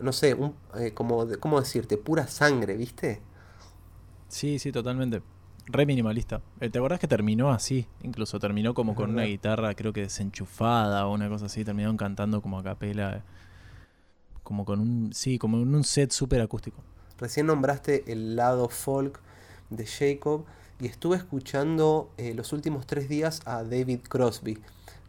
no 0.00 0.12
sé, 0.12 0.34
un, 0.34 0.56
eh, 0.76 0.92
como, 0.94 1.26
¿cómo 1.40 1.60
decirte? 1.60 1.96
Pura 1.98 2.26
sangre, 2.28 2.76
¿viste? 2.76 3.22
Sí, 4.28 4.58
sí, 4.58 4.72
totalmente. 4.72 5.22
Re 5.66 5.86
minimalista. 5.86 6.42
Eh, 6.60 6.70
¿Te 6.70 6.78
acordás 6.78 7.00
que 7.00 7.08
terminó 7.08 7.50
así? 7.50 7.88
Incluso 8.02 8.38
terminó 8.38 8.74
como 8.74 8.94
con 8.94 9.10
una 9.10 9.24
guitarra, 9.24 9.74
creo 9.74 9.92
que 9.92 10.02
desenchufada 10.02 11.06
o 11.06 11.14
una 11.14 11.28
cosa 11.28 11.46
así. 11.46 11.64
Terminaron 11.64 11.96
cantando 11.96 12.40
como 12.42 12.58
a 12.58 12.62
capela. 12.62 13.16
eh, 13.16 13.22
Como 14.42 14.64
con 14.64 14.80
un. 14.80 15.12
Sí, 15.12 15.38
como 15.38 15.58
en 15.58 15.74
un 15.74 15.84
set 15.84 16.10
súper 16.12 16.40
acústico. 16.40 16.82
Recién 17.18 17.46
nombraste 17.46 18.10
el 18.12 18.36
lado 18.36 18.68
folk 18.68 19.20
de 19.70 19.86
Jacob 19.86 20.44
y 20.78 20.86
estuve 20.86 21.16
escuchando 21.16 22.12
eh, 22.18 22.34
los 22.34 22.52
últimos 22.52 22.86
tres 22.86 23.08
días 23.08 23.40
a 23.46 23.64
David 23.64 24.00
Crosby, 24.08 24.58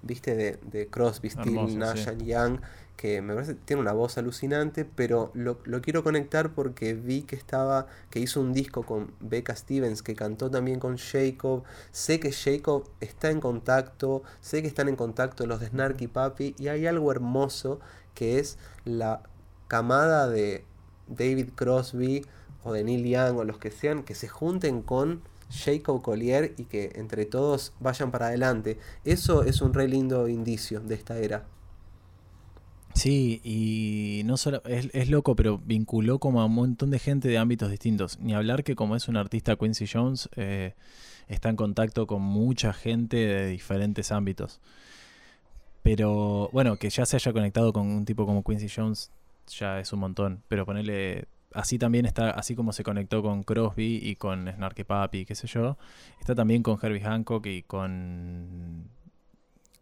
viste, 0.01 0.35
de, 0.35 0.53
de 0.63 0.87
Crosby, 0.89 1.31
Hermoso, 1.35 1.77
Nash 1.77 2.07
sí. 2.07 2.07
and 2.07 2.23
Young, 2.23 2.61
que 2.97 3.21
me 3.21 3.35
parece 3.35 3.53
tiene 3.53 3.81
una 3.81 3.93
voz 3.93 4.17
alucinante, 4.17 4.83
pero 4.83 5.31
lo, 5.35 5.59
lo 5.65 5.81
quiero 5.81 6.03
conectar 6.03 6.53
porque 6.53 6.95
vi 6.95 7.21
que 7.21 7.35
estaba, 7.35 7.85
que 8.09 8.19
hizo 8.19 8.41
un 8.41 8.53
disco 8.53 8.83
con 8.83 9.13
Becca 9.19 9.55
Stevens, 9.55 10.01
que 10.01 10.15
cantó 10.15 10.49
también 10.49 10.79
con 10.79 10.97
Jacob. 10.97 11.63
Sé 11.91 12.19
que 12.19 12.31
Jacob 12.31 12.89
está 12.99 13.29
en 13.29 13.39
contacto, 13.39 14.23
sé 14.41 14.63
que 14.63 14.67
están 14.67 14.89
en 14.89 14.95
contacto 14.95 15.45
los 15.45 15.59
de 15.59 15.67
Snarky 15.67 16.07
Papi, 16.07 16.55
y 16.57 16.69
hay 16.69 16.87
algo 16.87 17.11
hermoso 17.11 17.79
que 18.15 18.39
es 18.39 18.57
la 18.83 19.21
camada 19.67 20.27
de 20.27 20.65
David 21.07 21.51
Crosby 21.55 22.25
o 22.63 22.73
de 22.73 22.83
Neil 22.83 23.05
Young 23.05 23.37
o 23.37 23.43
los 23.43 23.59
que 23.59 23.69
sean, 23.69 24.03
que 24.03 24.15
se 24.15 24.27
junten 24.27 24.81
con 24.81 25.21
Jacob 25.51 26.01
Collier 26.01 26.53
y 26.57 26.65
que 26.65 26.93
entre 26.95 27.25
todos 27.25 27.73
vayan 27.79 28.09
para 28.09 28.27
adelante. 28.27 28.79
Eso 29.05 29.43
es 29.43 29.61
un 29.61 29.73
re 29.75 29.87
lindo 29.87 30.27
indicio 30.27 30.79
de 30.79 30.95
esta 30.95 31.19
era. 31.19 31.45
Sí, 32.97 33.41
y 33.43 34.23
no 34.25 34.37
solo. 34.37 34.63
Es, 34.65 34.89
es 34.93 35.09
loco, 35.09 35.35
pero 35.35 35.59
vinculó 35.59 36.17
como 36.17 36.41
a 36.41 36.45
un 36.45 36.55
montón 36.55 36.89
de 36.89 36.97
gente 36.97 37.27
de 37.27 37.37
ámbitos 37.37 37.69
distintos. 37.69 38.19
Ni 38.19 38.33
hablar 38.33 38.63
que, 38.63 38.75
como 38.75 38.95
es 38.95 39.07
un 39.07 39.17
artista 39.17 39.55
Quincy 39.55 39.85
Jones, 39.85 40.29
eh, 40.35 40.73
está 41.27 41.49
en 41.49 41.57
contacto 41.57 42.07
con 42.07 42.23
mucha 42.23 42.73
gente 42.73 43.17
de 43.17 43.45
diferentes 43.47 44.11
ámbitos. 44.11 44.59
Pero 45.83 46.49
bueno, 46.51 46.77
que 46.77 46.89
ya 46.89 47.05
se 47.05 47.17
haya 47.17 47.33
conectado 47.33 47.71
con 47.71 47.85
un 47.87 48.03
tipo 48.03 48.25
como 48.25 48.43
Quincy 48.43 48.67
Jones 48.67 49.11
ya 49.47 49.79
es 49.79 49.93
un 49.93 49.99
montón. 49.99 50.41
Pero 50.47 50.65
ponerle. 50.65 51.27
Así 51.53 51.77
también 51.77 52.07
está, 52.07 52.31
así 52.31 52.55
como 52.55 52.73
se 52.73 52.83
conectó 52.83 53.21
con 53.21 53.43
Crosby 53.43 53.99
y 54.01 54.15
con 54.15 54.51
Snarky 54.51 54.83
Papi, 54.83 55.25
qué 55.25 55.35
sé 55.35 55.47
yo, 55.47 55.77
está 56.19 56.35
también 56.35 56.61
con 56.61 56.77
Herbie 56.81 57.01
Hancock 57.01 57.45
y 57.45 57.63
con 57.63 58.89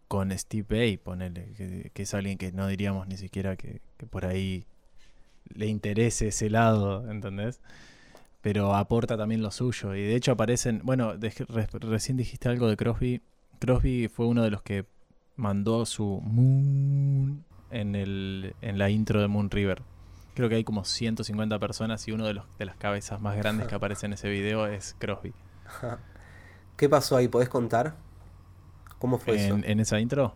con 0.08 0.38
Steve 0.38 0.66
Bay, 0.70 0.98
ponele, 0.98 1.54
que, 1.58 1.92
que 1.94 2.04
es 2.04 2.14
alguien 2.14 2.38
que 2.38 2.52
no 2.52 2.68
diríamos 2.68 3.08
ni 3.08 3.18
siquiera 3.18 3.56
que, 3.56 3.82
que 3.98 4.06
por 4.06 4.26
ahí 4.26 4.66
le 5.54 5.68
interese 5.68 6.28
ese 6.30 6.50
lado, 6.50 7.10
¿entendés? 7.12 7.62
Pero 8.42 8.76
aporta 8.76 9.18
también 9.18 9.42
lo 9.42 9.52
suyo. 9.52 9.96
Y 9.96 10.04
de 10.04 10.16
hecho 10.16 10.32
aparecen, 10.34 10.82
bueno, 10.84 11.18
de- 11.18 11.32
re- 11.50 11.68
recién 11.80 12.18
dijiste 12.18 12.50
algo 12.50 12.68
de 12.70 12.78
Crosby. 12.78 13.22
Crosby 13.60 14.08
fue 14.08 14.28
uno 14.28 14.44
de 14.44 14.52
los 14.52 14.62
que 14.62 14.86
mandó 15.36 15.86
su 15.86 16.22
Moon 16.24 17.44
en, 17.72 17.96
el, 17.96 18.56
en 18.62 18.78
la 18.78 18.90
intro 18.90 19.22
de 19.22 19.28
Moon 19.28 19.50
River. 19.50 19.82
Creo 20.36 20.50
que 20.50 20.56
hay 20.56 20.64
como 20.64 20.84
150 20.86 21.58
personas 21.60 22.08
y 22.08 22.12
uno 22.12 22.26
de, 22.26 22.34
los, 22.36 22.46
de 22.60 22.66
las 22.66 22.76
cabezas 22.78 23.22
más 23.22 23.38
grandes 23.38 23.68
que 23.68 23.76
aparece 23.76 24.06
en 24.06 24.14
ese 24.14 24.30
video 24.30 24.68
es 24.68 24.96
Crosby. 25.00 25.34
¿Qué 26.78 26.90
pasó 26.90 27.16
ahí? 27.18 27.28
¿Podés 27.28 27.50
contar? 27.50 27.96
¿Cómo 29.06 29.20
fue 29.20 29.36
eso? 29.36 29.54
En, 29.54 29.64
en 29.70 29.80
esa 29.80 30.00
intro 30.00 30.34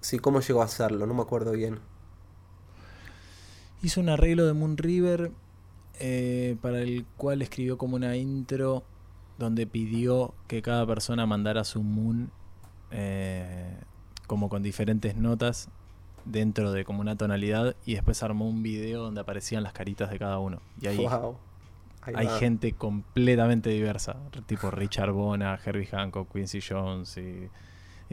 Sí, 0.00 0.18
¿cómo 0.18 0.40
llegó 0.40 0.62
a 0.62 0.64
hacerlo? 0.64 1.06
No 1.06 1.12
me 1.12 1.20
acuerdo 1.20 1.52
bien. 1.52 1.78
Hizo 3.82 4.00
un 4.00 4.08
arreglo 4.08 4.46
de 4.46 4.54
Moon 4.54 4.78
River 4.78 5.30
eh, 6.00 6.56
para 6.62 6.80
el 6.80 7.04
cual 7.18 7.42
escribió 7.42 7.76
como 7.76 7.96
una 7.96 8.16
intro 8.16 8.82
donde 9.38 9.66
pidió 9.66 10.32
que 10.46 10.62
cada 10.62 10.86
persona 10.86 11.26
mandara 11.26 11.64
su 11.64 11.82
Moon 11.82 12.30
eh, 12.92 13.76
como 14.26 14.48
con 14.48 14.62
diferentes 14.62 15.14
notas 15.14 15.68
dentro 16.24 16.72
de 16.72 16.86
como 16.86 17.02
una 17.02 17.16
tonalidad 17.16 17.76
y 17.84 17.92
después 17.92 18.22
armó 18.22 18.48
un 18.48 18.62
video 18.62 19.02
donde 19.02 19.20
aparecían 19.20 19.62
las 19.62 19.74
caritas 19.74 20.08
de 20.08 20.18
cada 20.18 20.38
uno. 20.38 20.62
Y 20.80 20.86
ahí 20.86 20.96
Wow. 20.96 21.36
Ahí 22.04 22.14
hay 22.16 22.26
va. 22.26 22.38
gente 22.38 22.72
completamente 22.72 23.68
diversa, 23.68 24.16
tipo 24.46 24.72
Richard 24.72 25.12
Bona, 25.12 25.60
Herbie 25.62 25.86
Hancock, 25.86 26.32
Quincy 26.32 26.60
Jones 26.60 27.16
y, 27.18 27.48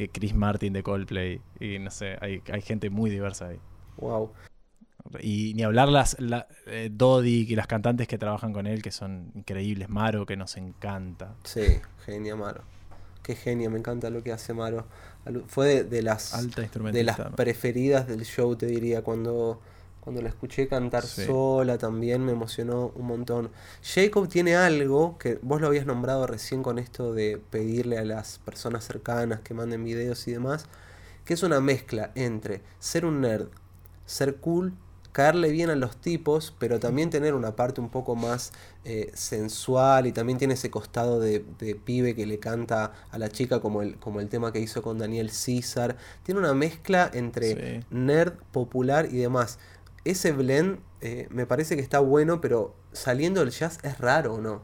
Chris 0.07 0.33
Martin 0.33 0.71
de 0.71 0.81
Coldplay 0.81 1.41
y 1.59 1.77
no 1.79 1.91
sé, 1.91 2.17
hay, 2.21 2.41
hay 2.51 2.61
gente 2.61 2.89
muy 2.89 3.09
diversa 3.09 3.47
ahí. 3.47 3.59
Wow. 3.97 4.31
Y 5.21 5.53
ni 5.55 5.63
hablar 5.63 5.89
las 5.89 6.19
la, 6.19 6.47
eh, 6.67 6.89
Dodi 6.91 7.45
y 7.49 7.55
las 7.55 7.67
cantantes 7.67 8.07
que 8.07 8.17
trabajan 8.17 8.53
con 8.53 8.67
él, 8.67 8.81
que 8.81 8.91
son 8.91 9.31
increíbles. 9.35 9.89
Maro, 9.89 10.25
que 10.25 10.37
nos 10.37 10.55
encanta. 10.57 11.35
Sí, 11.43 11.79
genia 12.05 12.35
Maro. 12.35 12.61
Qué 13.23 13.35
genio, 13.35 13.69
me 13.69 13.79
encanta 13.79 14.09
lo 14.09 14.23
que 14.23 14.31
hace 14.31 14.53
Maro. 14.53 14.85
Fue 15.47 15.67
de, 15.67 15.83
de 15.83 16.01
las 16.01 16.33
Alta 16.33 16.61
de 16.61 17.03
las 17.03 17.19
preferidas 17.35 18.07
del 18.07 18.23
show, 18.23 18.55
te 18.55 18.65
diría, 18.65 19.03
cuando, 19.03 19.61
cuando 20.09 20.23
la 20.23 20.29
escuché 20.29 20.67
cantar 20.67 21.03
Sí. 21.05 21.23
sola 21.27 21.77
también 21.77 22.25
me 22.25 22.31
emocionó 22.31 22.91
un 22.95 23.05
montón. 23.05 23.51
Jacob 23.83 24.27
tiene 24.27 24.55
algo 24.55 25.19
que 25.19 25.37
vos 25.43 25.61
lo 25.61 25.67
habías 25.67 25.85
nombrado 25.85 26.25
recién 26.25 26.63
con 26.63 26.79
esto 26.79 27.13
de 27.13 27.39
pedirle 27.51 27.99
a 27.99 28.03
las 28.05 28.39
personas 28.39 28.83
cercanas 28.85 29.41
que 29.41 29.53
manden 29.53 29.83
videos 29.83 30.27
y 30.27 30.31
demás, 30.31 30.65
que 31.25 31.35
es 31.35 31.43
una 31.43 31.59
mezcla 31.61 32.11
entre 32.15 32.63
ser 32.79 33.05
un 33.05 33.21
nerd, 33.21 33.49
ser 34.07 34.37
cool, 34.37 34.73
caerle 35.11 35.49
bien 35.51 35.69
a 35.71 35.75
los 35.75 35.97
tipos, 35.97 36.53
pero 36.59 36.79
también 36.79 37.09
tener 37.09 37.33
una 37.33 37.55
parte 37.55 37.81
un 37.81 37.89
poco 37.89 38.15
más 38.15 38.51
eh, 38.85 39.11
sensual 39.15 40.05
y 40.07 40.11
también 40.11 40.37
tiene 40.37 40.53
ese 40.53 40.69
costado 40.69 41.19
de, 41.19 41.43
de 41.57 41.75
pibe 41.75 42.15
que 42.15 42.25
le 42.27 42.37
canta 42.39 42.93
a 43.11 43.17
la 43.17 43.27
chica 43.29 43.59
como 43.59 43.81
el, 43.81 43.97
como 43.97 44.19
el 44.21 44.29
tema 44.29 44.53
que 44.53 44.59
hizo 44.59 44.81
con 44.83 44.99
Daniel 44.99 45.31
César. 45.31 45.97
Tiene 46.23 46.39
una 46.39 46.53
mezcla 46.53 47.09
entre 47.13 47.79
Sí. 47.79 47.85
nerd, 47.89 48.33
popular 48.51 49.07
y 49.11 49.17
demás. 49.17 49.57
Ese 50.03 50.31
blend 50.31 50.79
eh, 51.01 51.27
me 51.31 51.45
parece 51.45 51.75
que 51.75 51.81
está 51.81 51.99
bueno, 51.99 52.41
pero 52.41 52.75
saliendo 52.93 53.41
del 53.41 53.51
jazz 53.51 53.79
es 53.83 53.97
raro, 53.99 54.35
¿o 54.35 54.41
no? 54.41 54.63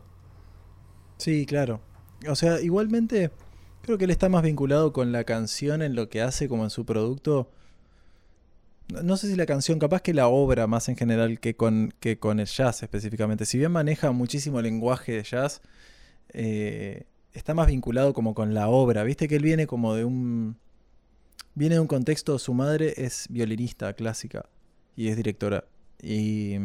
Sí, 1.18 1.46
claro. 1.46 1.82
O 2.30 2.36
sea, 2.36 2.62
igualmente, 2.62 3.32
creo 3.82 3.98
que 3.98 4.06
él 4.06 4.12
está 4.12 4.30
más 4.30 4.44
vinculado 4.44 4.94
con 4.94 5.12
la 5.12 5.24
canción 5.24 5.82
en 5.82 5.96
lo 5.96 6.10
que 6.10 6.22
hace 6.22 6.48
como 6.48 6.64
en 6.64 6.70
su 6.70 6.86
producto. 6.86 7.50
No- 8.88 9.18
sé 9.18 9.28
si 9.28 9.36
la 9.36 9.46
canción, 9.48 9.80
capaz 9.80 10.02
que 10.02 10.14
la 10.14 10.28
obra 10.28 10.68
más 10.68 10.90
en 10.90 10.96
general 10.96 11.40
que 11.40 11.56
con, 11.56 11.94
que 12.00 12.20
con 12.20 12.40
el 12.40 12.46
jazz 12.48 12.84
específicamente. 12.84 13.46
Si 13.46 13.58
bien 13.58 13.72
maneja 13.72 14.12
muchísimo 14.12 14.62
lenguaje 14.62 15.14
de 15.14 15.24
jazz, 15.24 15.62
eh, 16.30 17.06
está 17.34 17.54
más 17.54 17.68
vinculado 17.68 18.14
como 18.14 18.36
con 18.36 18.54
la 18.54 18.68
obra. 18.70 19.04
Viste 19.04 19.28
que 19.28 19.36
él 19.38 19.44
viene 19.44 19.68
como 19.68 19.96
de 19.96 20.06
un... 20.06 20.58
Viene 21.56 21.76
de 21.76 21.82
un 21.82 21.88
contexto, 21.88 22.38
su 22.40 22.54
madre 22.54 22.94
es 22.98 23.28
violinista 23.30 23.94
clásica 23.94 24.46
y 24.96 25.10
es 25.10 25.18
directora 25.18 25.66
y, 26.02 26.56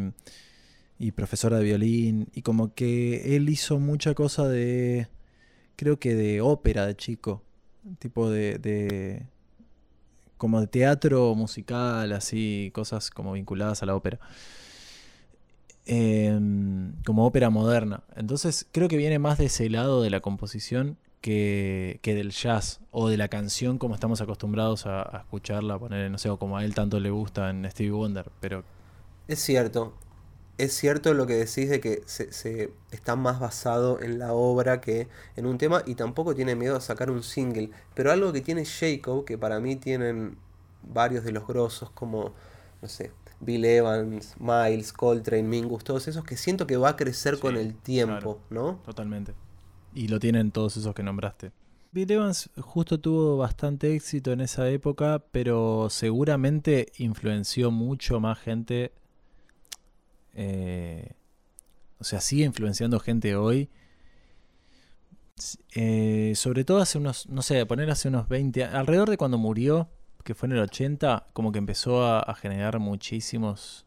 y 0.98 1.12
profesora 1.12 1.58
de 1.58 1.64
violín 1.64 2.28
y 2.32 2.42
como 2.42 2.74
que 2.74 3.36
él 3.36 3.48
hizo 3.48 3.78
mucha 3.78 4.14
cosa 4.14 4.48
de, 4.48 5.08
creo 5.76 5.98
que 5.98 6.14
de 6.14 6.40
ópera 6.40 6.86
de 6.86 6.96
chico, 6.96 7.42
tipo 7.98 8.30
de, 8.30 8.58
de 8.58 9.26
como 10.36 10.60
de 10.60 10.66
teatro 10.66 11.34
musical, 11.34 12.12
así, 12.12 12.70
cosas 12.74 13.10
como 13.10 13.32
vinculadas 13.32 13.82
a 13.82 13.86
la 13.86 13.94
ópera. 13.94 14.18
Em, 15.86 16.92
como 17.04 17.26
ópera 17.26 17.50
moderna. 17.50 18.04
Entonces 18.14 18.66
creo 18.70 18.88
que 18.88 18.96
viene 18.96 19.18
más 19.18 19.38
de 19.38 19.46
ese 19.46 19.68
lado 19.68 20.02
de 20.02 20.10
la 20.10 20.20
composición 20.20 20.96
que, 21.20 22.00
que 22.02 22.14
del 22.14 22.30
jazz 22.30 22.80
o 22.90 23.08
de 23.08 23.16
la 23.16 23.28
canción 23.28 23.78
como 23.78 23.94
estamos 23.94 24.20
acostumbrados 24.20 24.86
a, 24.86 25.02
a 25.02 25.20
escucharla, 25.20 25.78
poner, 25.78 26.10
no 26.10 26.18
sé, 26.18 26.30
o 26.30 26.38
como 26.38 26.56
a 26.58 26.64
él 26.64 26.74
tanto 26.74 27.00
le 27.00 27.10
gusta 27.10 27.50
en 27.50 27.68
Stevie 27.70 27.92
Wonder. 27.92 28.30
Pero 28.40 28.64
Es 29.28 29.40
cierto. 29.40 29.94
es 30.58 30.74
cierto 30.74 31.14
lo 31.14 31.26
que 31.26 31.34
decís 31.34 31.70
de 31.70 31.80
que 31.80 32.02
se, 32.06 32.32
se 32.32 32.74
está 32.90 33.16
más 33.16 33.40
basado 33.40 34.00
en 34.02 34.18
la 34.18 34.32
obra 34.34 34.80
que 34.80 35.08
en 35.36 35.46
un 35.46 35.58
tema 35.58 35.82
y 35.86 35.94
tampoco 35.96 36.34
tiene 36.34 36.56
miedo 36.56 36.76
a 36.76 36.80
sacar 36.82 37.10
un 37.10 37.22
single. 37.22 37.70
Pero 37.94 38.12
algo 38.12 38.32
que 38.32 38.42
tiene 38.42 38.64
Jacob, 38.66 39.24
que 39.24 39.38
para 39.38 39.60
mí 39.60 39.76
tienen 39.76 40.38
varios 40.82 41.24
de 41.24 41.32
los 41.32 41.46
grosos 41.46 41.90
como, 41.92 42.34
no 42.82 42.88
sé, 42.88 43.14
Bill 43.40 43.64
Evans, 43.66 44.36
Miles, 44.40 44.92
Coltrane, 44.92 45.44
Mingus, 45.44 45.84
todos 45.84 46.08
esos 46.08 46.24
que 46.24 46.36
siento 46.36 46.66
que 46.66 46.76
va 46.76 46.90
a 46.90 46.96
crecer 46.96 47.38
con 47.40 47.56
el 47.56 47.76
tiempo, 47.76 48.44
¿no? 48.50 48.82
Totalmente. 48.82 49.34
Y 49.94 50.08
lo 50.08 50.18
tienen 50.20 50.50
todos 50.52 50.76
esos 50.76 50.94
que 50.94 51.02
nombraste. 51.02 51.52
Bill 51.92 52.10
Evans 52.12 52.50
justo 52.60 53.00
tuvo 53.00 53.36
bastante 53.36 53.94
éxito 53.96 54.30
en 54.32 54.40
esa 54.40 54.68
época, 54.68 55.24
pero 55.32 55.88
seguramente 55.90 56.92
influenció 56.98 57.70
mucho 57.70 58.20
más 58.20 58.38
gente. 58.38 58.92
eh, 60.34 61.12
o 61.98 62.04
sea, 62.04 62.20
sigue 62.20 62.44
influenciando 62.44 63.00
gente 63.00 63.34
hoy. 63.36 63.68
Eh, 65.74 66.32
sobre 66.36 66.64
todo 66.64 66.78
hace 66.80 66.98
unos, 66.98 67.28
no 67.28 67.42
sé, 67.42 67.64
poner 67.66 67.90
hace 67.90 68.08
unos 68.08 68.28
20 68.28 68.64
a- 68.64 68.78
alrededor 68.78 69.08
de 69.10 69.16
cuando 69.16 69.38
murió, 69.38 69.88
que 70.24 70.34
fue 70.34 70.46
en 70.48 70.52
el 70.52 70.60
80, 70.60 71.26
como 71.32 71.50
que 71.50 71.58
empezó 71.58 72.06
a 72.06 72.34
generar 72.34 72.78
muchísimos 72.78 73.86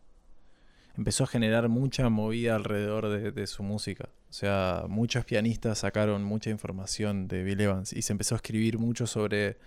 empezó 0.95 1.23
a 1.23 1.27
generar 1.27 1.69
mucha 1.69 2.09
movida 2.09 2.55
alrededor 2.55 3.33
de, 3.33 3.47
su 3.47 3.63
música. 3.63 4.09
O 4.29 4.33
sea, 4.33 4.85
muchos 4.87 5.25
pianistas 5.25 5.79
sacaron 5.79 6.23
mucha 6.23 6.49
información 6.49 7.27
de 7.27 7.43
Bill 7.43 7.61
Evans 7.61 7.93
y 7.93 8.01
se 8.01 8.13
empezó 8.13 8.35
a 8.35 8.37
escribir 8.37 8.77
mucho 8.77 9.07
sobre, 9.07 9.57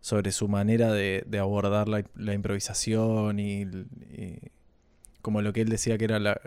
sobre 0.00 0.32
su 0.32 0.48
manera 0.48 0.92
de, 0.92 1.24
abordar 1.40 1.88
la, 1.88 2.34
improvisación 2.34 3.40
y, 3.40 3.66
como 5.22 5.42
lo 5.42 5.52
que 5.52 5.62
él 5.62 5.68
decía 5.68 5.98
que 5.98 6.04
era 6.04 6.18
la, 6.18 6.40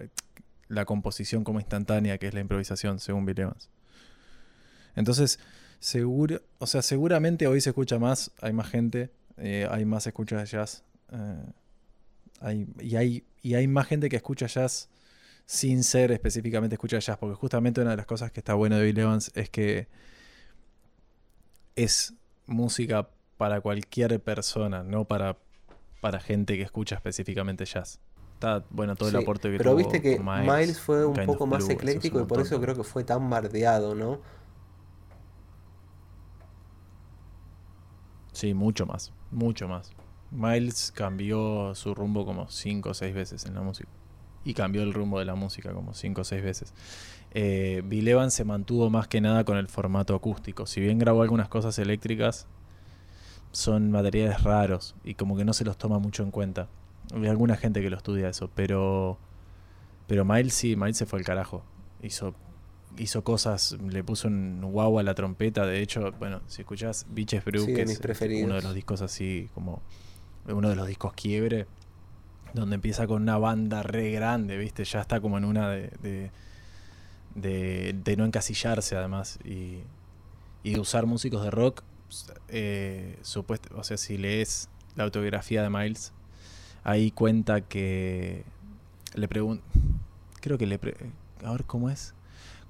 la 0.67 0.85
composición 0.85 1.43
como 1.43 1.59
instantánea, 1.59 2.17
que 2.17 2.27
es 2.27 2.33
la 2.33 2.39
improvisación, 2.39 2.99
según 2.99 3.25
Bill 3.25 3.41
Evans. 3.41 3.69
Entonces, 4.95 5.39
seguro, 5.79 6.41
o 6.59 6.67
sea, 6.67 6.81
seguramente 6.81 7.47
hoy 7.47 7.61
se 7.61 7.69
escucha 7.69 7.99
más, 7.99 8.31
hay 8.41 8.53
más 8.53 8.69
gente, 8.69 9.11
eh, 9.37 9.67
hay 9.69 9.85
más 9.85 10.05
escuchas 10.07 10.41
de 10.41 10.57
jazz. 10.57 10.83
eh, 11.11 11.51
hay- 12.41 12.67
y, 12.79 12.95
hay, 12.95 13.23
y 13.41 13.55
hay 13.55 13.67
más 13.67 13.87
gente 13.87 14.09
que 14.09 14.15
escucha 14.17 14.47
jazz 14.47 14.89
sin 15.45 15.83
ser 15.83 16.11
específicamente 16.11 16.75
escucha 16.75 16.99
jazz, 16.99 17.17
porque 17.17 17.35
justamente 17.35 17.81
una 17.81 17.91
de 17.91 17.97
las 17.97 18.05
cosas 18.05 18.31
que 18.31 18.39
está 18.39 18.53
bueno 18.53 18.77
de 18.77 18.83
Bill 18.85 18.99
Evans 18.99 19.31
es 19.35 19.49
que 19.49 19.87
es 21.75 22.13
música 22.45 23.09
para 23.37 23.61
cualquier 23.61 24.21
persona, 24.21 24.83
no 24.83 25.05
para, 25.05 25.37
para 26.01 26.19
gente 26.19 26.55
que 26.57 26.63
escucha 26.63 26.95
específicamente 26.95 27.65
jazz. 27.65 27.99
Está 28.33 28.63
bueno 28.69 28.95
todo 28.95 29.09
el 29.09 29.15
aporte 29.17 29.49
que 29.51 29.57
Pero 29.57 29.71
tuvo 29.71 29.77
viste 29.77 30.01
que 30.01 30.19
Miles, 30.19 30.79
fue 30.79 31.05
un 31.05 31.15
poco 31.25 31.45
más 31.45 31.59
Blue, 31.59 31.71
ecléctico 31.71 32.19
y 32.19 32.23
por 32.23 32.39
eso 32.39 32.61
creo 32.61 32.75
que 32.75 32.83
fue 32.83 33.03
tan 33.03 33.29
bardeado, 33.29 33.95
¿no? 33.95 34.19
Sí, 38.33 38.53
mucho 38.53 38.85
más, 38.85 39.11
mucho 39.31 39.67
más. 39.67 39.91
Miles 40.31 40.91
cambió 40.95 41.73
su 41.75 41.93
rumbo 41.95 42.25
como 42.25 42.49
cinco 42.49 42.89
o 42.89 42.93
seis 42.93 43.13
veces 43.15 43.45
en 43.45 43.55
la 43.55 43.61
música. 43.61 43.89
Y 44.45 44.53
cambió 44.53 44.83
el 44.83 44.93
rumbo 44.93 45.19
de 45.19 45.25
la 45.25 45.35
música 45.35 45.73
como 45.73 45.93
cinco 45.93 46.21
o 46.21 46.23
seis 46.23 46.43
veces. 46.43 46.73
Eh, 47.31 47.81
Bill 47.85 48.07
Evans 48.07 48.33
se 48.33 48.43
mantuvo 48.45 48.89
más 48.89 49.07
que 49.07 49.21
nada 49.21 49.43
con 49.43 49.57
el 49.57 49.67
formato 49.67 50.15
acústico. 50.15 50.65
Si 50.65 50.79
bien 50.81 50.97
grabó 50.97 51.21
algunas 51.21 51.49
cosas 51.49 51.77
eléctricas, 51.77 52.47
son 53.51 53.91
materiales 53.91 54.43
raros 54.43 54.95
y 55.03 55.15
como 55.15 55.35
que 55.35 55.45
no 55.45 55.53
se 55.53 55.65
los 55.65 55.77
toma 55.77 55.99
mucho 55.99 56.23
en 56.23 56.31
cuenta. 56.31 56.67
Hay 57.13 57.27
alguna 57.27 57.55
gente 57.55 57.81
que 57.81 57.89
lo 57.89 57.97
estudia 57.97 58.29
eso, 58.29 58.49
pero 58.53 59.17
pero 60.07 60.25
Miles 60.25 60.53
sí, 60.53 60.75
Miles 60.75 60.97
se 60.97 61.05
fue 61.05 61.19
al 61.19 61.25
carajo. 61.25 61.63
Hizo 62.01 62.33
hizo 62.97 63.23
cosas, 63.23 63.77
le 63.87 64.03
puso 64.03 64.27
un 64.27 64.61
wow 64.61 64.99
a 64.99 65.03
la 65.03 65.13
trompeta. 65.15 65.65
De 65.65 65.81
hecho, 65.81 66.11
bueno, 66.19 66.41
si 66.47 66.61
escuchás 66.61 67.05
Beaches 67.09 67.43
Brew, 67.45 67.65
Sí, 67.65 67.73
que 67.73 67.83
es 67.83 67.99
preferidos. 67.99 68.45
uno 68.45 68.55
de 68.55 68.61
los 68.61 68.73
discos 68.73 69.01
así 69.01 69.49
como 69.53 69.81
uno 70.53 70.69
de 70.69 70.75
los 70.75 70.87
discos 70.87 71.13
quiebre, 71.13 71.67
donde 72.53 72.75
empieza 72.75 73.07
con 73.07 73.21
una 73.21 73.37
banda 73.37 73.83
re 73.83 74.11
grande, 74.11 74.57
¿viste? 74.57 74.83
Ya 74.85 75.01
está 75.01 75.21
como 75.21 75.37
en 75.37 75.45
una 75.45 75.69
de, 75.69 75.91
de, 76.01 76.31
de- 77.35 77.95
de 78.03 78.17
no 78.17 78.25
encasillarse 78.25 78.95
además 78.95 79.39
y, 79.43 79.79
y 80.63 80.73
de 80.73 80.79
usar 80.79 81.05
músicos 81.05 81.43
de 81.43 81.51
rock. 81.51 81.83
Eh, 82.47 83.19
supuesto, 83.21 83.69
o 83.77 83.83
sea, 83.83 83.97
si 83.97 84.17
lees 84.17 84.69
la 84.95 85.03
autobiografía 85.03 85.61
de 85.61 85.69
Miles, 85.69 86.11
ahí 86.83 87.11
cuenta 87.11 87.61
que 87.61 88.43
le 89.13 89.27
pregunto, 89.27 89.63
creo 90.41 90.57
que 90.57 90.65
le, 90.65 90.79
pre- 90.79 90.95
a 91.43 91.51
ver 91.51 91.65
cómo 91.65 91.89
es, 91.91 92.15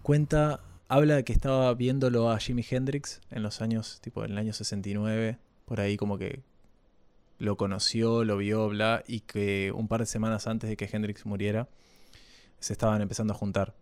cuenta, 0.03 0.59
habla 0.89 1.15
de 1.15 1.23
que 1.23 1.31
estaba 1.33 1.73
viéndolo 1.73 2.29
a 2.31 2.39
Jimi 2.39 2.65
Hendrix 2.69 3.21
en 3.31 3.43
los 3.43 3.61
años, 3.61 3.99
tipo 4.01 4.25
en 4.25 4.31
el 4.31 4.37
año 4.37 4.51
69, 4.53 5.37
por 5.65 5.79
ahí 5.79 5.95
como 5.95 6.17
que 6.17 6.41
lo 7.39 7.58
conoció, 7.58 8.23
lo 8.25 8.38
vio, 8.38 8.67
bla, 8.69 9.04
y 9.08 9.21
que 9.21 9.71
un 9.73 9.88
par 9.88 10.02
de 10.02 10.06
semanas 10.06 10.45
antes 10.45 10.69
de 10.69 10.78
que 10.78 10.89
Hendrix 10.91 11.25
muriera, 11.25 11.67
se 12.60 12.73
estaban 12.73 13.02
empezando 13.02 13.34
a 13.34 13.38
juntar. 13.38 13.73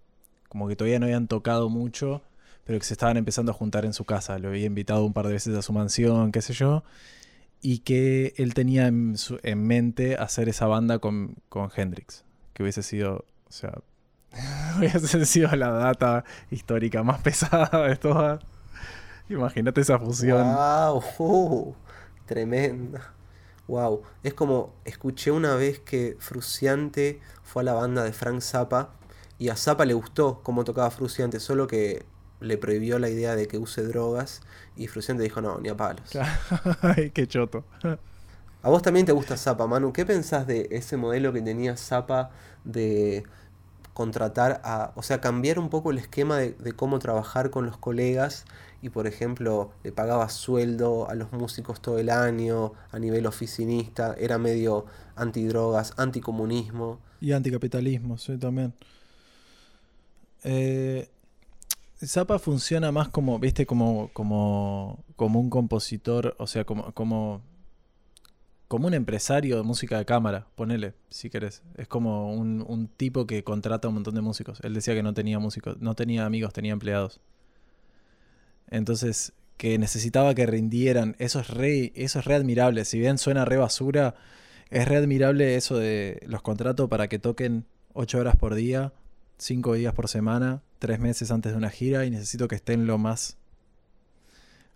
Como 0.48 0.68
que 0.68 0.76
todavía 0.76 1.00
no 1.00 1.08
habían 1.08 1.28
tocado 1.28 1.68
mucho, 1.68 2.22
pero 2.64 2.80
que 2.80 2.86
se 2.86 2.94
estaban 2.94 3.18
empezando 3.18 3.52
a 3.52 3.56
juntar 3.56 3.84
en 3.84 3.94
su 3.94 4.06
casa. 4.06 4.38
Lo 4.38 4.50
había 4.50 4.66
invitado 4.66 5.04
un 5.04 5.14
par 5.14 5.26
de 5.26 5.34
veces 5.34 5.56
a 5.58 5.62
su 5.62 5.74
mansión, 5.74 6.32
qué 6.32 6.42
sé 6.42 6.54
yo, 6.54 6.84
y 7.62 7.80
que 7.80 8.34
él 8.38 8.54
tenía 8.54 8.88
en, 8.88 9.16
mente 9.56 10.16
hacer 10.16 10.48
esa 10.50 10.68
banda 10.68 11.00
con, 11.00 11.36
con 11.50 11.70
Hendrix, 11.76 12.24
que 12.54 12.64
hubiese 12.64 12.84
sido, 12.84 13.26
o 13.48 13.52
sea, 13.52 13.74
hubiese 14.78 15.26
sido 15.26 15.50
la 15.56 15.72
data 15.72 16.24
histórica 16.52 17.02
más 17.04 17.22
pesada 17.24 17.88
de 17.88 17.96
todas. 17.96 18.40
Imagínate 19.30 19.82
esa 19.82 20.00
fusión. 20.00 20.46
¡Wow! 20.46 21.04
uh, 21.18 21.76
tremenda. 22.26 23.17
Wow. 23.68 24.04
Es 24.24 24.34
como, 24.34 24.74
escuché 24.86 25.32
una 25.32 25.56
vez 25.56 25.80
que 25.80 26.16
Fruciante 26.20 27.20
fue 27.44 27.64
a 27.64 27.66
la 27.66 27.74
banda 27.74 28.04
de 28.04 28.14
Frank 28.14 28.42
Zappa 28.42 28.92
y 29.40 29.50
a 29.50 29.56
Zappa 29.56 29.86
le 29.86 29.94
gustó 29.94 30.42
cómo 30.44 30.64
tocaba 30.64 30.90
Fruciante, 30.90 31.40
solo 31.40 31.68
que 31.68 32.06
le 32.40 32.58
prohibió 32.58 33.00
la 33.00 33.10
idea 33.10 33.36
de 33.36 33.48
que 33.48 33.58
use 33.58 33.84
drogas 33.84 34.42
y 34.76 34.88
Fruciante 34.88 35.24
dijo 35.24 35.42
no, 35.42 35.60
ni 35.60 35.70
a 35.70 35.78
palos. 35.78 36.10
Ay, 36.82 37.12
qué 37.12 37.28
choto. 37.28 37.64
A 38.62 38.70
vos 38.70 38.82
también 38.82 39.06
te 39.06 39.12
gusta 39.12 39.38
Zappa, 39.38 39.68
Manu. 39.68 39.94
¿Qué 39.94 40.06
pensás 40.06 40.48
de 40.48 40.68
ese 40.72 40.98
modelo 40.98 41.34
que 41.34 41.42
tenía 41.42 41.78
Zappa 41.78 42.32
de 42.64 43.24
contratar 43.94 44.62
a, 44.64 44.92
o 44.96 45.04
sea, 45.04 45.22
cambiar 45.22 45.58
un 45.60 45.70
poco 45.70 45.92
el 45.92 45.98
esquema 45.98 46.38
de, 46.38 46.52
de 46.52 46.74
cómo 46.74 47.00
trabajar 47.00 47.50
con 47.50 47.66
los 47.66 47.78
colegas 47.78 48.46
y, 48.82 48.90
por 48.90 49.08
ejemplo, 49.08 49.72
le 49.84 49.92
pagaba 49.92 50.30
sueldo 50.30 51.10
a 51.10 51.16
los 51.16 51.32
músicos 51.32 51.82
todo 51.82 51.98
el 51.98 52.10
año 52.10 52.74
a 52.92 53.00
nivel 53.00 53.26
oficinista, 53.26 54.16
era 54.20 54.38
medio 54.38 54.86
antidrogas, 55.16 55.94
anticomunismo. 55.98 57.00
Y 57.20 57.32
anticapitalismo, 57.32 58.18
sí, 58.18 58.38
también. 58.38 58.74
Eh, 60.44 61.10
funciona 62.40 62.92
más 62.92 63.10
como, 63.10 63.40
viste, 63.40 63.66
como, 63.66 64.10
como, 64.14 65.04
como 65.16 65.40
un 65.40 65.50
compositor, 65.50 66.36
o 66.38 66.46
sea, 66.46 66.64
como, 66.64 66.92
como, 66.94 67.42
como 68.68 68.88
un 68.88 68.94
empresario 68.94 69.58
de 69.58 69.64
música 69.64 69.98
de 69.98 70.06
cámara, 70.06 70.48
ponele, 70.56 70.94
si 71.10 71.30
querés. 71.30 71.64
Es 71.76 71.88
como 71.88 72.34
un, 72.34 72.64
un 72.68 72.88
tipo 72.88 73.26
que 73.26 73.44
contrata 73.44 73.88
un 73.88 73.96
montón 73.96 74.16
de 74.16 74.22
músicos. 74.22 74.60
Él 74.64 74.74
decía 74.74 74.94
que 74.94 75.04
no 75.04 75.14
tenía 75.14 75.40
músicos, 75.40 75.80
no 75.80 75.96
tenía 75.96 76.26
amigos, 76.26 76.54
tenía 76.54 76.74
empleados. 76.74 77.20
Entonces, 78.70 79.34
que 79.58 79.78
necesitaba 79.78 80.36
que 80.36 80.46
rindieran. 80.46 81.16
Eso 81.20 81.40
es 81.40 81.50
re, 81.50 81.92
eso 81.96 82.20
es 82.20 82.26
re 82.26 82.36
admirable. 82.36 82.86
Si 82.86 83.00
bien 83.00 83.18
suena 83.18 83.46
re 83.46 83.58
basura, 83.58 84.16
es 84.70 84.88
re 84.88 84.98
admirable 84.98 85.56
eso 85.56 85.78
de 85.78 86.22
los 86.26 86.42
contratos 86.42 86.90
para 86.90 87.08
que 87.08 87.20
toquen 87.20 87.66
8 87.94 88.20
horas 88.20 88.36
por 88.36 88.54
día, 88.56 88.94
5 89.38 89.74
días 89.74 89.94
por 89.94 90.08
semana, 90.08 90.62
3 90.80 91.00
meses 91.00 91.32
antes 91.32 91.54
de 91.54 91.58
una 91.58 91.70
gira 91.70 92.06
y 92.06 92.12
necesito 92.12 92.48
que 92.48 92.56
estén 92.56 92.86
lo 92.86 92.98
más 92.98 93.38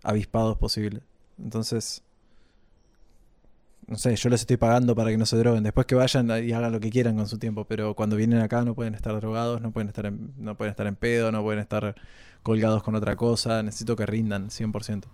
avispados 0.02 0.58
posible. 0.58 1.02
Entonces, 1.38 2.02
no 3.92 3.98
sé, 3.98 4.16
yo 4.16 4.28
les 4.30 4.40
estoy 4.40 4.56
pagando 4.56 4.94
para 4.94 5.10
que 5.10 5.18
no 5.18 5.26
se 5.26 5.36
droguen. 5.36 5.62
Después 5.64 5.86
que 5.86 5.94
vayan 5.94 6.28
y 6.44 6.52
hagan 6.52 6.72
lo 6.72 6.80
que 6.80 6.90
quieran 6.90 7.16
con 7.16 7.28
su 7.28 7.38
tiempo, 7.38 7.64
pero 7.66 7.94
cuando 7.94 8.16
vienen 8.16 8.40
acá 8.40 8.64
no 8.64 8.74
pueden 8.74 8.94
estar 8.94 9.14
drogados, 9.16 9.60
no 9.60 9.72
pueden 9.72 9.88
estar 9.88 10.06
en, 10.06 10.32
no 10.38 10.56
pueden 10.56 10.70
estar 10.72 10.86
en 10.86 10.96
pedo, 10.96 11.30
no 11.32 11.42
pueden 11.42 11.60
estar 11.60 11.94
colgados 12.42 12.82
con 12.82 12.94
otra 12.94 13.16
cosa. 13.16 13.62
Necesito 13.62 13.94
que 13.96 14.06
rindan 14.06 14.50
100%. 14.50 15.08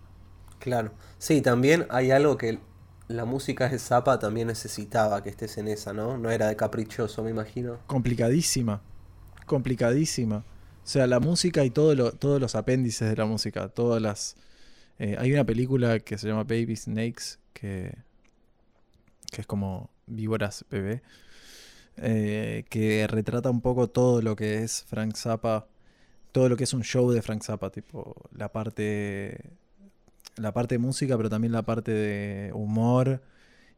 Claro. 0.58 0.92
Sí, 1.18 1.40
también 1.42 1.86
hay 1.90 2.10
algo 2.10 2.36
que 2.36 2.60
la 3.08 3.24
música 3.24 3.68
de 3.68 3.78
Zappa 3.78 4.18
también 4.18 4.48
necesitaba 4.48 5.22
que 5.22 5.30
estés 5.30 5.56
en 5.58 5.68
esa, 5.68 5.92
¿no? 5.92 6.18
No 6.18 6.30
era 6.30 6.48
de 6.48 6.56
caprichoso, 6.56 7.22
me 7.22 7.30
imagino. 7.30 7.78
complicadísima. 7.86 8.82
Complicadísima. 9.46 10.38
O 10.38 10.90
sea, 10.90 11.06
la 11.06 11.20
música 11.20 11.64
y 11.64 11.70
todo 11.70 11.94
lo- 11.94 12.12
todos 12.12 12.40
los 12.40 12.54
apéndices 12.54 13.08
de 13.10 13.16
la 13.16 13.24
música. 13.26 13.68
Todas 13.68 14.00
las. 14.02 14.36
eh, 14.98 15.16
hay 15.18 15.32
una 15.32 15.44
película 15.44 16.00
que 16.00 16.18
se 16.18 16.28
llama 16.28 16.44
Baby 16.44 16.76
Snakes. 16.76 17.38
Que. 17.52 17.94
Que 19.30 19.40
es 19.42 19.46
como 19.46 19.90
víboras 20.06 20.64
bebé. 20.70 21.02
eh, 21.96 22.64
que 22.70 23.06
retrata 23.08 23.50
un 23.50 23.60
poco 23.60 23.88
todo 23.88 24.22
lo 24.22 24.36
que 24.36 24.62
es 24.62 24.84
Frank 24.88 25.16
Zappa, 25.16 25.66
todo 26.32 26.48
lo 26.48 26.56
que 26.56 26.64
es 26.64 26.72
un 26.74 26.82
show 26.84 27.10
de 27.10 27.22
Frank 27.22 27.42
Zappa, 27.42 27.70
tipo 27.70 28.14
la 28.32 28.50
parte, 28.52 29.40
la 30.36 30.52
parte 30.52 30.76
de 30.76 30.78
música, 30.78 31.16
pero 31.16 31.30
también 31.30 31.52
la 31.52 31.62
parte 31.62 31.92
de 31.92 32.52
humor 32.52 33.22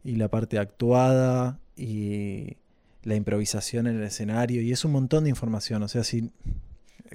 y 0.04 0.16
la 0.16 0.28
parte 0.28 0.58
actuada 0.58 1.58
y 1.76 2.56
la 3.02 3.14
improvisación 3.14 3.86
en 3.86 3.96
el 3.96 4.02
escenario 4.02 4.60
y 4.60 4.72
es 4.72 4.84
un 4.84 4.92
montón 4.92 5.24
de 5.24 5.30
información, 5.30 5.82
o 5.82 5.88
sea, 5.88 6.04
si 6.04 6.30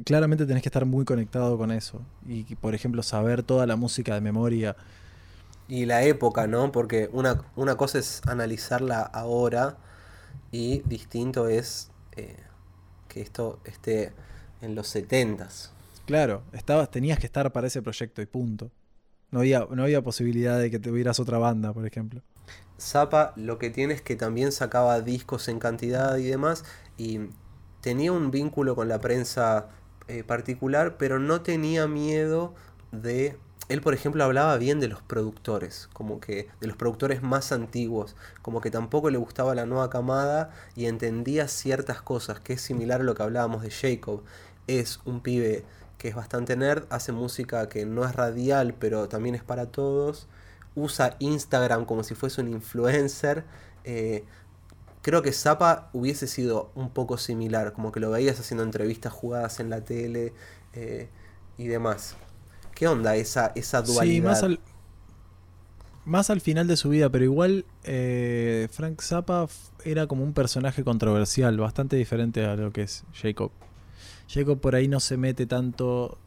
claramente 0.05 0.45
tenés 0.45 0.63
que 0.63 0.69
estar 0.69 0.85
muy 0.85 1.05
conectado 1.05 1.57
con 1.57 1.71
eso 1.71 2.01
y 2.27 2.43
por 2.55 2.75
ejemplo 2.75 3.03
saber 3.03 3.43
toda 3.43 3.65
la 3.65 3.75
música 3.75 4.15
de 4.15 4.21
memoria 4.21 4.75
y 5.67 5.85
la 5.85 6.03
época, 6.03 6.47
¿no? 6.47 6.71
Porque 6.71 7.09
una, 7.11 7.43
una 7.55 7.75
cosa 7.75 7.99
es 7.99 8.21
analizarla 8.27 9.01
ahora 9.01 9.77
y 10.51 10.79
distinto 10.85 11.47
es 11.47 11.91
eh, 12.15 12.37
que 13.07 13.21
esto 13.21 13.59
esté 13.65 14.13
en 14.61 14.75
los 14.75 14.87
setentas. 14.87 15.73
Claro, 16.05 16.43
estabas, 16.53 16.91
tenías 16.91 17.19
que 17.19 17.25
estar 17.25 17.51
para 17.51 17.67
ese 17.67 17.81
proyecto 17.81 18.21
y 18.21 18.25
punto. 18.25 18.71
No 19.31 19.39
había, 19.39 19.67
no 19.71 19.83
había 19.83 20.01
posibilidad 20.01 20.59
de 20.59 20.69
que 20.69 20.79
tuvieras 20.79 21.19
otra 21.19 21.39
banda, 21.39 21.73
por 21.73 21.85
ejemplo. 21.85 22.21
Zappa 22.79 23.33
lo 23.35 23.57
que 23.57 23.69
tiene 23.69 23.93
es 23.93 24.01
que 24.01 24.15
también 24.15 24.51
sacaba 24.51 25.01
discos 25.01 25.47
en 25.47 25.59
cantidad 25.59 26.17
y 26.17 26.25
demás 26.25 26.63
y 26.97 27.19
tenía 27.81 28.11
un 28.11 28.31
vínculo 28.31 28.75
con 28.75 28.87
la 28.87 28.99
prensa 28.99 29.69
eh, 30.07 30.23
particular, 30.23 30.97
pero 30.97 31.19
no 31.19 31.41
tenía 31.41 31.87
miedo 31.87 32.53
de 32.91 33.37
él, 33.67 33.81
por 33.81 33.93
ejemplo, 33.95 34.23
hablaba 34.23 34.57
bien 34.57 34.79
de 34.79 34.87
los 34.87 35.01
productores, 35.01 35.89
como 35.93 36.19
que 36.19 36.49
de 36.61 36.67
los 36.67 36.77
productores 36.77 37.23
más 37.23 37.51
antiguos, 37.51 38.15
como 38.43 38.61
que 38.61 38.69
tampoco 38.69 39.09
le 39.09 39.17
gustaba 39.17 39.55
la 39.55 39.65
nueva 39.65 39.89
camada 39.89 40.51
y 40.75 40.85
entendía 40.85 41.47
ciertas 41.47 42.01
cosas, 42.01 42.39
que 42.39 42.53
es 42.53 42.61
similar 42.61 43.01
a 43.01 43.03
lo 43.03 43.15
que 43.15 43.23
hablábamos 43.23 43.63
de 43.63 43.71
Jacob. 43.71 44.23
Es 44.67 44.99
un 45.05 45.21
pibe 45.21 45.63
que 45.97 46.09
es 46.09 46.15
bastante 46.15 46.55
nerd, 46.55 46.85
hace 46.89 47.11
música 47.11 47.67
que 47.67 47.85
no 47.85 48.05
es 48.05 48.15
radial, 48.15 48.75
pero 48.77 49.09
también 49.09 49.33
es 49.33 49.43
para 49.43 49.67
todos, 49.67 50.27
usa 50.75 51.15
Instagram 51.19 51.85
como 51.85 52.03
si 52.03 52.13
fuese 52.13 52.41
un 52.41 52.49
influencer. 52.49 53.45
Eh, 53.83 54.25
creo 55.01 55.23
que 55.23 55.31
Zappa 55.31 55.89
hubiese 55.93 56.27
sido 56.27 56.71
un 56.75 56.91
poco 56.91 57.17
similar, 57.17 57.73
como 57.73 57.91
que 57.91 57.99
lo 57.99 58.11
veías 58.11 58.39
haciendo 58.39 58.63
entrevistas 58.63 59.13
jugadas 59.13 59.59
en 59.59 59.71
la 59.71 59.81
tele 59.81 60.33
eh, 60.73 61.09
y 61.57 61.67
demás. 61.67 62.15
¿Qué 62.75 62.87
onda 62.87 63.15
esa, 63.15 63.53
esa 63.55 63.81
dualidad? 63.81 64.13
Sí, 64.13 64.21
más 64.21 64.43
al, 64.43 64.59
más 66.05 66.29
al 66.29 66.41
final 66.41 66.67
de 66.67 66.77
su 66.77 66.89
vida, 66.89 67.09
pero 67.09 67.23
igual 67.23 67.65
eh, 67.83 68.67
Frank 68.71 69.01
Zappa 69.01 69.47
era 69.83 70.07
como 70.07 70.23
un 70.23 70.33
personaje 70.33 70.83
controversial, 70.83 71.57
bastante 71.57 71.95
diferente 71.95 72.45
a 72.45 72.55
lo 72.55 72.71
que 72.71 72.83
es 72.83 73.05
Jacob. 73.13 73.51
Jacob 74.27 74.59
por 74.59 74.75
ahí 74.75 74.87
no 74.87 74.99
se 74.99 75.17
mete 75.17 75.45
tanto 75.45 76.17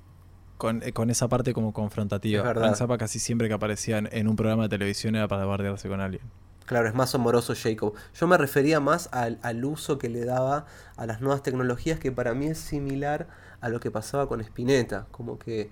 con, 0.56 0.82
eh, 0.82 0.92
esa 1.08 1.28
parte 1.28 1.52
como 1.52 1.72
confrontativa. 1.72 2.42
Frank 2.54 2.74
Zappa 2.74 2.98
casi 2.98 3.18
siempre 3.18 3.46
que 3.46 3.54
aparecía 3.54 3.98
en, 3.98 4.26
un 4.26 4.36
programa 4.36 4.64
de 4.64 4.70
televisión 4.70 5.14
era 5.14 5.28
para 5.28 5.44
bardearse 5.44 5.88
con 5.88 6.00
alguien. 6.00 6.22
Claro, 6.64 6.88
es 6.88 6.94
más 6.94 7.14
amoroso 7.14 7.54
Jacob. 7.54 7.94
Yo 8.14 8.26
me 8.26 8.36
refería 8.36 8.80
más 8.80 9.08
al, 9.12 9.38
al, 9.42 9.64
uso 9.64 9.98
que 9.98 10.08
le 10.08 10.24
daba 10.24 10.66
a 10.96 11.06
las 11.06 11.20
nuevas 11.20 11.42
tecnologías, 11.42 11.98
que 11.98 12.10
para 12.10 12.34
mí 12.34 12.46
es 12.46 12.58
similar 12.58 13.28
a 13.60 13.68
lo 13.68 13.80
que 13.80 13.90
pasaba 13.90 14.28
con 14.28 14.40
Spinetta. 14.40 15.06
Como 15.10 15.38
que 15.38 15.70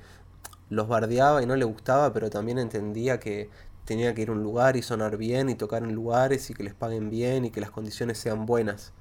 los 0.68 0.88
bardeaba 0.88 1.42
y 1.42 1.46
no 1.46 1.56
le 1.56 1.64
gustaba, 1.64 2.12
pero 2.12 2.30
también 2.30 2.58
entendía 2.58 3.20
que 3.20 3.50
tenía 3.84 4.14
que 4.14 4.22
ir 4.22 4.28
a 4.30 4.32
un 4.32 4.42
lugar 4.42 4.76
y 4.76 4.82
sonar 4.82 5.16
bien 5.16 5.48
y 5.48 5.54
tocar 5.54 5.82
en 5.84 5.94
lugares 5.94 6.50
y 6.50 6.54
que 6.54 6.64
les 6.64 6.74
paguen 6.74 7.08
bien 7.08 7.44
y 7.44 7.50
que 7.50 7.60
las 7.60 7.70
condiciones 7.70 8.18
sean 8.18 8.44
buenas. 8.44 8.92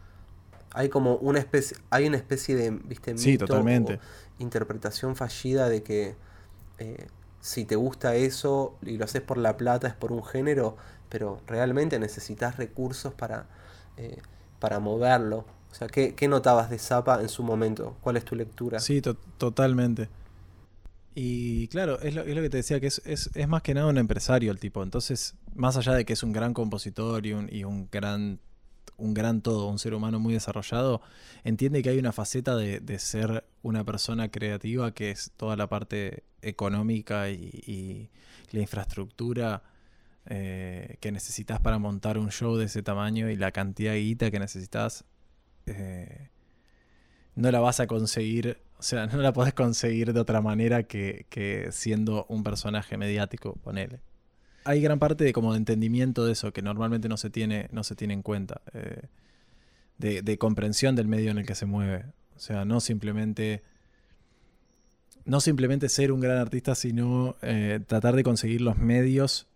Hay 0.71 0.89
como 0.89 1.15
una 1.15 1.39
especie, 1.39 1.77
hay 1.89 2.07
una 2.07 2.17
especie 2.17 2.55
de, 2.55 2.69
viste, 2.69 3.17
sí, 3.17 3.37
totalmente. 3.37 3.99
interpretación 4.39 5.15
fallida 5.15 5.69
de 5.69 5.83
que 5.83 6.15
eh, 6.77 7.07
si 7.39 7.65
te 7.65 7.75
gusta 7.75 8.15
eso 8.15 8.77
y 8.81 8.97
lo 8.97 9.05
haces 9.05 9.21
por 9.21 9.37
la 9.37 9.57
plata 9.57 9.87
es 9.87 9.93
por 9.93 10.11
un 10.11 10.23
género, 10.23 10.77
pero 11.09 11.41
realmente 11.47 11.97
necesitas 11.97 12.57
recursos 12.57 13.13
para, 13.13 13.47
eh, 13.97 14.21
para 14.59 14.79
moverlo. 14.79 15.45
O 15.71 15.75
sea, 15.75 15.87
¿qué, 15.87 16.13
¿qué, 16.15 16.27
notabas 16.27 16.69
de 16.69 16.77
Zapa 16.77 17.21
en 17.21 17.29
su 17.29 17.43
momento? 17.43 17.95
¿Cuál 18.01 18.17
es 18.17 18.25
tu 18.25 18.35
lectura? 18.35 18.79
Sí, 18.79 19.01
totalmente. 19.37 20.09
Y 21.15 21.69
claro, 21.69 21.99
es 22.01 22.13
lo, 22.13 22.23
es 22.23 22.35
lo 22.35 22.41
que 22.41 22.49
te 22.49 22.57
decía, 22.57 22.79
que 22.81 22.87
es, 22.87 23.01
es, 23.05 23.31
es, 23.33 23.47
más 23.47 23.61
que 23.61 23.73
nada 23.73 23.87
un 23.87 23.97
empresario 23.97 24.51
el 24.51 24.59
tipo. 24.59 24.83
Entonces, 24.83 25.35
más 25.55 25.77
allá 25.77 25.93
de 25.93 26.05
que 26.05 26.13
es 26.13 26.23
un 26.23 26.33
gran 26.33 26.53
compositor 26.53 27.25
y 27.25 27.33
un, 27.33 27.49
y 27.51 27.63
un 27.63 27.89
gran 27.89 28.39
un 28.97 29.13
gran 29.13 29.41
todo, 29.41 29.67
un 29.67 29.79
ser 29.79 29.93
humano 29.93 30.19
muy 30.19 30.33
desarrollado, 30.33 31.01
entiende 31.43 31.81
que 31.83 31.89
hay 31.89 31.99
una 31.99 32.13
faceta 32.13 32.55
de, 32.55 32.79
de 32.79 32.99
ser 32.99 33.45
una 33.61 33.83
persona 33.83 34.29
creativa 34.29 34.93
que 34.93 35.11
es 35.11 35.31
toda 35.35 35.55
la 35.57 35.67
parte 35.67 36.23
económica 36.41 37.29
y, 37.29 37.49
y 37.65 38.09
la 38.51 38.61
infraestructura 38.61 39.63
eh, 40.27 40.97
que 41.01 41.11
necesitas 41.11 41.59
para 41.59 41.77
montar 41.77 42.17
un 42.17 42.31
show 42.31 42.55
de 42.55 42.65
ese 42.65 42.81
tamaño 42.81 43.29
y 43.29 43.35
la 43.35 43.51
cantidad 43.51 43.91
de 43.91 44.01
guita 44.01 44.31
que 44.31 44.39
necesitas. 44.39 45.05
Eh, 45.67 46.29
no 47.35 47.51
la 47.51 47.59
vas 47.59 47.79
a 47.79 47.87
conseguir 47.87 48.59
o 48.77 48.83
sea, 48.83 49.07
no 49.07 49.17
la 49.17 49.33
podés 49.33 49.53
conseguir 49.53 50.13
de 50.13 50.19
otra 50.19 50.41
manera 50.41 50.83
que, 50.83 51.69
siendo 51.71 52.25
un 52.29 52.43
personaje 52.43 52.97
mediático, 52.97 53.55
ponele. 53.63 53.99
Hay 54.63 54.81
gran 54.81 54.99
parte 54.99 55.23
de 55.23 55.33
como 55.33 55.53
de 55.53 55.59
entendimiento 55.59 56.25
de 56.25 56.33
eso 56.33 56.51
que 56.51 56.61
normalmente 56.61 57.07
no 57.07 57.17
se 57.17 57.29
tiene, 57.29 57.69
no 57.71 57.83
se 57.83 57.95
tiene 57.95 58.13
en 58.13 58.21
cuenta. 58.21 58.61
Eh, 58.73 59.03
de, 59.97 60.37
comprensión 60.37 60.95
del 60.95 61.07
medio 61.07 61.31
en 61.31 61.37
el 61.37 61.45
que 61.45 61.55
se 61.55 61.65
mueve. 61.65 62.05
O 62.35 62.39
sea, 62.39 62.65
no 62.65 62.79
simplemente. 62.79 63.63
No 65.23 65.39
simplemente 65.39 65.89
ser 65.89 66.11
un 66.11 66.19
gran 66.19 66.37
artista, 66.37 66.75
sino 66.75 67.35
eh, 67.41 67.79
tratar 67.87 68.15
de 68.15 68.23
conseguir 68.23 68.61
los 68.61 68.77
medios 68.77 69.47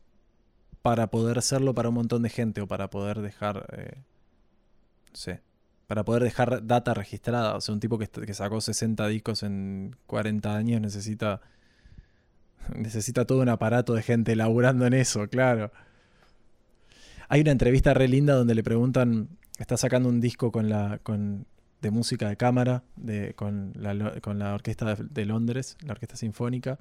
para 0.82 1.12
poder 1.12 1.42
serlo 1.44 1.76
para 1.76 1.90
un 1.90 1.96
montón 1.96 2.24
de 2.24 2.30
gente 2.30 2.62
o 2.62 2.68
para 2.68 2.90
poder 2.90 3.20
dejar. 3.20 3.68
Eh, 3.78 3.96
no 5.12 5.16
sé 5.16 5.49
para 5.90 6.06
poder 6.06 6.22
dejar 6.22 6.68
data 6.68 6.94
registrada. 6.94 7.56
O 7.56 7.62
sea, 7.62 7.74
un 7.74 7.80
tipo 7.80 7.98
que, 7.98 8.34
sacó 8.36 8.62
60 8.62 9.08
discos 9.08 9.42
en 9.42 9.96
40 10.06 10.56
años 10.56 10.82
necesita 10.82 11.42
necesita 12.76 13.26
todo 13.26 13.42
un 13.42 13.50
aparato 13.50 13.96
de 13.96 14.04
gente 14.04 14.36
laburando 14.36 14.86
en 14.86 14.94
eso, 14.94 15.28
claro. 15.30 15.72
Hay 17.28 17.42
una 17.42 17.50
entrevista 17.50 17.96
re 17.96 18.08
linda 18.08 18.36
donde 18.36 18.54
le 18.54 18.62
preguntan, 18.62 19.30
está 19.58 19.78
sacando 19.78 20.10
un 20.10 20.22
disco 20.22 20.52
con 20.52 20.70
la 20.70 21.00
con, 21.02 21.48
de 21.82 21.90
música 21.90 22.30
de 22.30 22.38
cámara, 22.38 22.84
de, 22.96 23.34
con, 23.34 23.74
la, 23.76 24.22
con 24.22 24.38
la 24.38 24.54
orquesta 24.54 24.94
de, 24.96 25.26
Londres, 25.26 25.76
la 25.84 25.94
orquesta 25.94 26.16
sinfónica, 26.16 26.78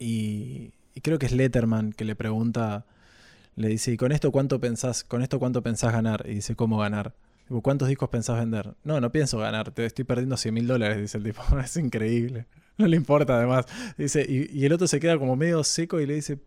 y, 0.00 0.72
y, 0.92 1.00
creo 1.02 1.20
que 1.20 1.26
es 1.26 1.32
Letterman 1.32 1.92
que 1.92 2.04
le 2.04 2.16
pregunta, 2.16 2.84
le 3.54 3.68
dice, 3.68 3.92
¿y 3.92 3.96
con 3.96 4.10
esto 4.10 4.32
cuánto 4.32 4.58
pensás, 4.58 5.04
con 5.04 5.22
esto 5.22 5.38
cuánto 5.38 5.62
pensás 5.62 5.92
ganar? 5.92 6.24
Y 6.26 6.34
dice, 6.34 6.56
¿cómo 6.56 6.78
ganar? 6.78 7.14
¿Cuántos 7.60 7.88
discos 7.88 8.08
pensás 8.08 8.38
vender? 8.38 8.74
No, 8.84 9.00
no 9.00 9.12
pienso 9.12 9.38
ganar, 9.38 9.70
te 9.72 9.84
estoy 9.84 10.04
perdiendo 10.04 10.36
100 10.36 10.54
mil 10.54 10.66
dólares, 10.66 10.98
dice 10.98 11.18
el 11.18 11.24
tipo. 11.24 11.42
es 11.64 11.76
increíble. 11.76 12.46
No 12.78 12.86
le 12.86 12.96
importa 12.96 13.36
además. 13.36 13.66
Dice, 13.98 14.24
y, 14.28 14.64
el 14.64 14.72
otro 14.72 14.86
se 14.86 14.98
queda 15.00 15.18
como 15.18 15.36
medio 15.36 15.62
seco 15.64 16.00
y 16.00 16.06
le 16.06 16.14
dice, 16.14 16.38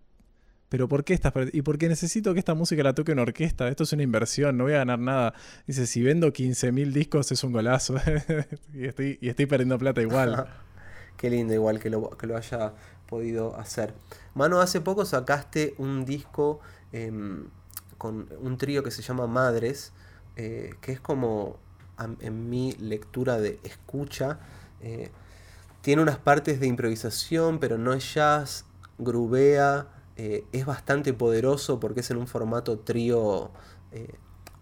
pero 0.70 0.88
¿por 0.88 1.04
qué 1.04 1.14
estás 1.14 1.34
Y 1.54 1.62
porque 1.62 1.88
necesito 1.88 2.34
que 2.34 2.40
esta 2.40 2.56
música 2.56 2.82
la 2.82 2.94
toque 2.94 3.12
en 3.12 3.20
orquesta. 3.20 3.68
Esto 3.68 3.84
es 3.84 3.94
una 3.94 4.04
inversión, 4.04 4.58
no 4.58 4.64
voy 4.64 4.74
a 4.74 4.78
ganar 4.78 5.00
nada. 5.00 5.34
Dice, 5.68 5.86
si 5.86 6.02
vendo 6.02 6.34
15 6.34 6.72
mil 6.72 6.94
discos 6.94 7.32
es 7.32 7.44
un 7.44 7.52
golazo. 7.52 7.96
y, 8.74 8.86
estoy, 8.86 9.20
y 9.22 9.30
estoy 9.30 9.46
perdiendo 9.46 9.78
plata 9.78 10.02
igual. 10.02 10.48
Qué 11.18 11.30
lindo 11.30 11.54
igual 11.54 11.80
que 11.80 11.90
lo, 11.90 12.10
que 12.10 12.28
lo 12.28 12.36
haya 12.36 12.74
podido 13.06 13.58
hacer. 13.58 13.94
Mano, 14.34 14.60
hace 14.60 14.82
poco 14.82 15.06
sacaste 15.06 15.76
un 15.78 16.06
disco 16.06 16.60
em, 16.92 17.46
con 17.98 18.28
un 18.42 18.58
trío 18.58 18.84
que 18.84 18.92
se 18.92 19.02
llama 19.02 19.28
Madres. 19.28 19.94
Eh, 20.38 20.72
que 20.82 20.92
es 20.92 21.00
como 21.00 21.58
en 22.20 22.50
mi 22.50 22.74
lectura 22.74 23.38
de 23.38 23.60
escucha, 23.64 24.40
eh, 24.82 25.10
tiene 25.82 26.02
unas 26.02 26.18
partes 26.18 26.60
de 26.60 26.68
improvisación, 26.68 27.60
pero 27.60 27.78
no 27.78 27.94
es 27.94 28.14
jazz, 28.14 28.66
grubea, 28.98 29.88
eh, 30.18 30.44
es 30.52 30.66
bastante 30.66 31.14
poderoso 31.14 31.80
porque 31.80 32.02
es 32.02 32.12
en 32.12 32.18
un 32.18 32.28
formato 32.28 32.80
trío 32.80 33.52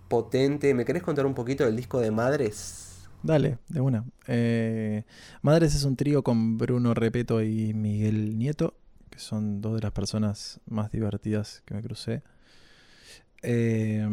potente. 0.08 0.76
¿Me 0.76 0.86
querés 0.86 1.02
contar 1.02 1.26
un 1.26 1.34
poquito 1.34 1.66
del 1.66 1.76
disco 1.76 2.00
de 2.00 2.12
Madres? 2.12 3.08
Dale, 3.24 3.58
de 3.68 3.82
una. 3.82 4.06
Madres 5.42 5.74
es 5.74 5.84
un 5.86 5.96
trío 5.96 6.24
con 6.24 6.60
Bruno 6.60 6.94
Repeto 6.94 7.42
y 7.42 7.74
Miguel 7.74 8.38
Nieto, 8.38 8.76
que 9.10 9.18
son 9.18 9.60
dos 9.62 9.76
de 9.76 9.82
las 9.82 9.92
personas 9.92 10.60
más 10.68 10.92
divertidas 10.92 11.64
que 11.66 11.74
me 11.74 11.82
crucé. 11.82 12.22
Eh, 13.44 14.08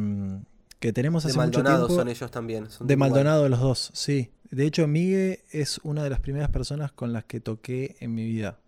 que 0.81 0.93
tenemos 0.93 1.24
hace 1.24 1.33
de 1.35 1.39
Maldonado 1.39 1.89
son 1.89 2.09
ellos 2.09 2.31
también. 2.31 2.66
de 2.81 2.97
Maldonado 2.97 3.49
los 3.49 3.61
dos, 3.61 3.91
sí. 3.95 4.33
De 4.51 4.66
hecho, 4.66 4.89
Miguel 4.89 5.41
es 5.53 5.78
una 5.85 6.03
de 6.03 6.11
las 6.11 6.20
primeras 6.20 6.51
personas 6.51 6.91
con 6.91 7.12
las 7.12 7.24
que 7.24 7.39
toqué 7.39 7.97
en 8.01 8.14
mi 8.14 8.24
vida. 8.24 8.59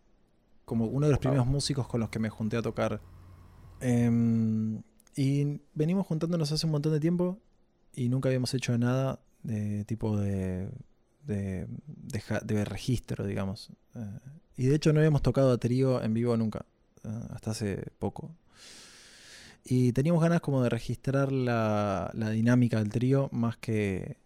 Como 0.64 0.86
uno 0.86 1.06
de 1.06 1.12
los 1.12 1.18
primeros 1.18 1.46
músicos 1.46 1.88
con 1.88 1.98
los 2.00 2.10
que 2.10 2.20
me 2.20 2.28
junté 2.28 2.56
a 2.56 2.62
tocar. 2.62 3.00
Em, 3.80 4.82
y 5.16 5.60
venimos 5.74 6.06
juntándonos 6.06 6.52
hace 6.52 6.66
un 6.66 6.72
montón 6.72 6.92
de 6.92 7.00
tiempo. 7.00 7.40
y 7.94 8.08
nunca 8.08 8.28
habíamos 8.30 8.54
hecho 8.54 8.76
nada 8.78 9.20
de 9.42 9.84
tipo 9.84 10.16
de, 10.16 10.70
de, 11.26 11.66
de, 11.86 12.22
de 12.44 12.64
registro, 12.64 13.26
digamos. 13.26 13.70
Eh, 13.94 14.18
y 14.56 14.66
de 14.66 14.76
hecho 14.76 14.92
no 14.92 15.00
habíamos 15.00 15.22
tocado 15.22 15.52
a 15.52 15.58
trío 15.58 16.02
en 16.02 16.14
vivo 16.14 16.36
nunca, 16.36 16.64
eh, 17.04 17.08
hasta 17.30 17.50
hace 17.50 17.90
poco. 17.98 18.34
Y 19.64 19.92
teníamos 19.92 20.22
ganas 20.22 20.40
como 20.40 20.62
de 20.62 20.68
registrar 20.70 21.30
la, 21.32 22.10
la 22.14 22.30
dinámica 22.30 22.78
del 22.78 22.90
trío 22.90 23.28
más 23.32 23.56
que, 23.56 24.16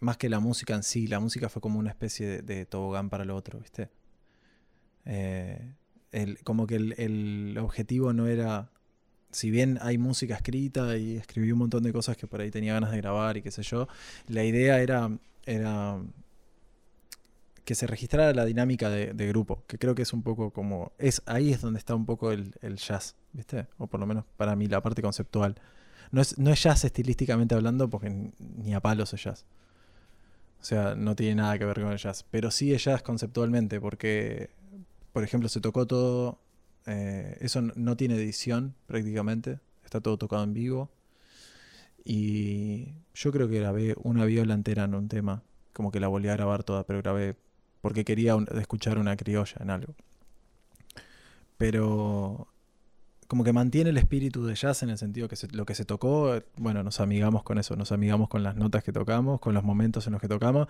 más 0.00 0.16
que 0.18 0.28
la 0.30 0.40
música 0.40 0.74
en 0.74 0.82
sí. 0.84 1.06
La 1.08 1.20
música 1.20 1.48
fue 1.50 1.62
como 1.62 1.78
una 1.80 1.90
especie 1.90 2.42
de, 2.42 2.66
tobogán 2.66 3.10
para 3.10 3.24
lo 3.24 3.36
otro, 3.36 3.60
¿viste? 3.60 3.90
Eh, 5.04 5.74
el- 6.12 6.38
como 6.44 6.66
que 6.66 6.76
el, 6.76 6.94
el 6.98 7.58
objetivo 7.58 8.12
no 8.12 8.26
era 8.26 8.70
si 9.32 9.50
bien 9.50 9.78
hay 9.82 9.98
música 9.98 10.36
escrita 10.36 10.96
y 10.98 11.16
escribí 11.16 11.52
un 11.52 11.58
montón 11.60 11.82
de 11.84 11.92
cosas 11.92 12.16
que 12.16 12.26
por 12.28 12.40
ahí 12.42 12.50
tenía 12.50 12.74
ganas 12.74 12.92
de 12.92 12.98
grabar 12.98 13.36
y 13.38 13.42
qué 13.42 13.50
sé 13.52 13.62
yo, 13.64 13.88
la 14.28 14.44
idea 14.44 14.80
era, 14.82 15.10
era 15.46 15.98
que 17.70 17.76
se 17.76 17.86
registrara 17.86 18.34
la 18.34 18.44
dinámica 18.44 18.90
de, 18.90 19.28
grupo, 19.28 19.62
que 19.68 19.78
creo 19.78 19.94
que 19.94 20.02
es 20.02 20.12
un 20.12 20.24
poco 20.24 20.50
como, 20.50 20.90
es 20.98 21.22
ahí 21.26 21.52
es 21.52 21.60
donde 21.60 21.78
está 21.78 21.94
un 21.94 22.04
poco 22.04 22.32
el, 22.32 22.52
jazz, 22.74 23.14
¿viste? 23.32 23.68
O 23.78 23.86
por 23.86 24.00
lo 24.00 24.06
menos 24.06 24.24
para 24.36 24.56
mí 24.56 24.66
la 24.66 24.82
parte 24.82 25.02
conceptual. 25.02 25.54
No 26.10 26.20
es, 26.20 26.36
no 26.36 26.50
es 26.50 26.60
jazz 26.60 26.84
estilísticamente 26.84 27.54
hablando 27.54 27.88
porque 27.88 28.10
ni 28.10 28.74
a 28.74 28.80
palos 28.80 29.14
es 29.14 29.22
jazz. 29.22 29.46
O 30.60 30.64
sea, 30.64 30.96
no 30.96 31.14
tiene 31.14 31.36
nada 31.36 31.60
que 31.60 31.64
ver 31.64 31.80
con 31.80 31.92
el 31.92 31.98
jazz, 31.98 32.26
pero 32.28 32.50
sí 32.50 32.74
es 32.74 32.82
jazz 32.82 33.02
conceptualmente 33.04 33.80
porque, 33.80 34.50
por 35.12 35.22
ejemplo, 35.22 35.48
se 35.48 35.60
tocó 35.60 35.86
todo 35.86 36.40
eh, 36.86 37.36
eso 37.38 37.62
no 37.62 37.96
tiene 37.96 38.16
edición 38.16 38.74
prácticamente. 38.88 39.60
Está 39.84 40.00
todo 40.00 40.18
tocado 40.18 40.42
en 40.42 40.54
vivo. 40.54 40.90
Y 42.04 42.94
yo 43.14 43.30
creo 43.30 43.48
que 43.48 43.60
grabé 43.60 43.94
una 44.02 44.24
viola 44.24 44.54
entera 44.54 44.86
en 44.86 44.96
un 44.96 45.06
tema. 45.06 45.44
Como 45.72 45.92
que 45.92 46.00
la 46.00 46.08
volví 46.08 46.26
a 46.26 46.34
grabar 46.34 46.64
toda, 46.64 46.84
pero 46.84 46.98
grabé 47.00 47.36
porque 47.80 48.04
quería 48.04 48.36
escuchar 48.58 48.98
una 48.98 49.16
criolla 49.16 49.56
en 49.60 49.70
algo. 49.70 49.94
Pero 51.56 52.48
como 53.30 53.44
que 53.44 53.52
mantiene 53.52 53.90
el 53.90 53.98
espíritu 53.98 54.44
de 54.44 54.54
jazz 54.54 54.82
en 54.82 54.90
el 54.90 54.98
sentido 54.98 55.28
que 55.28 55.36
lo 55.52 55.64
que 55.64 55.74
se 55.76 55.84
tocó, 55.84 56.42
bueno, 56.56 56.82
nos 56.82 56.98
amigamos 56.98 57.44
con 57.44 57.58
eso, 57.58 57.76
nos 57.76 57.92
amigamos 57.92 58.28
con 58.28 58.42
las 58.42 58.56
notas 58.56 58.82
que 58.82 58.92
tocamos, 58.92 59.38
con 59.38 59.54
los 59.54 59.62
momentos 59.62 60.06
en 60.06 60.14
los 60.14 60.20
que 60.20 60.26
tocamos. 60.26 60.66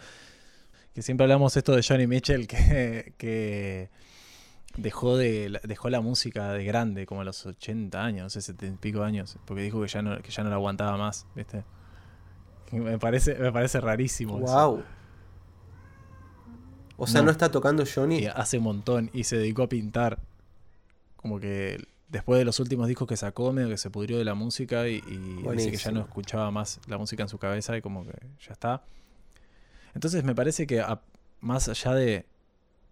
Que 0.95 1.01
siempre 1.01 1.25
hablamos 1.25 1.57
esto 1.57 1.75
de 1.75 1.83
Johnny 1.83 2.07
Mitchell, 2.07 2.47
que, 2.49 3.15
que 3.17 3.89
dejó 4.77 5.17
dejó 5.17 5.89
la 5.89 6.01
música 6.01 6.53
de 6.53 6.65
grande, 6.65 7.07
como 7.07 7.23
a 7.23 7.25
los 7.25 7.47
80 7.47 8.05
años, 8.05 8.25
no 8.25 8.31
sé, 8.31 8.43
70 8.43 8.75
y 8.75 8.79
pico 8.79 9.03
años, 9.03 9.39
porque 9.47 9.63
dijo 9.63 9.81
que 9.81 9.89
ya 9.89 10.03
no, 10.03 10.21
que 10.21 10.31
ya 10.31 10.43
no 10.43 10.51
la 10.51 10.57
aguantaba 10.57 10.99
más, 10.99 11.27
¿viste? 11.35 11.65
Me 12.73 12.99
parece, 12.99 13.37
me 13.37 13.51
parece 13.53 13.81
rarísimo. 13.81 14.39
eso. 14.39 14.85
O 17.03 17.07
sea, 17.07 17.21
No. 17.21 17.27
no, 17.27 17.31
está 17.33 17.51
tocando 17.51 17.85
Johnny. 17.93 18.19
Y 18.21 18.27
hace 18.27 18.59
un 18.59 18.65
montón 18.65 19.11
y 19.13 19.25
se 19.25 19.37
dedicó 19.37 19.63
a 19.63 19.69
pintar. 19.69 20.19
Como 21.17 21.39
que 21.41 21.83
después 22.09 22.39
de 22.39 22.45
los 22.45 22.61
últimos 22.61 22.89
discos 22.89 23.07
que 23.09 23.17
sacó, 23.17 23.53
medio 23.53 23.69
que 23.69 23.77
se 23.79 23.91
pudrió 23.91 24.19
de 24.19 24.25
la 24.25 24.35
música 24.35 24.89
y, 24.89 24.97
y 25.09 25.43
dice 25.57 25.71
que 25.71 25.77
ya 25.77 25.91
no 25.93 26.01
escuchaba 26.01 26.51
más 26.51 26.81
la 26.87 26.99
música 26.99 27.23
en 27.23 27.29
su 27.29 27.39
cabeza 27.39 27.77
y 27.77 27.81
como 27.83 28.05
que 28.05 28.13
ya 28.47 28.53
está. 28.53 28.83
Entonces 29.95 30.25
me 30.25 30.35
parece 30.35 30.67
que 30.67 30.81
a- 30.81 31.01
más 31.41 31.69
allá 31.69 31.95
de, 31.95 32.27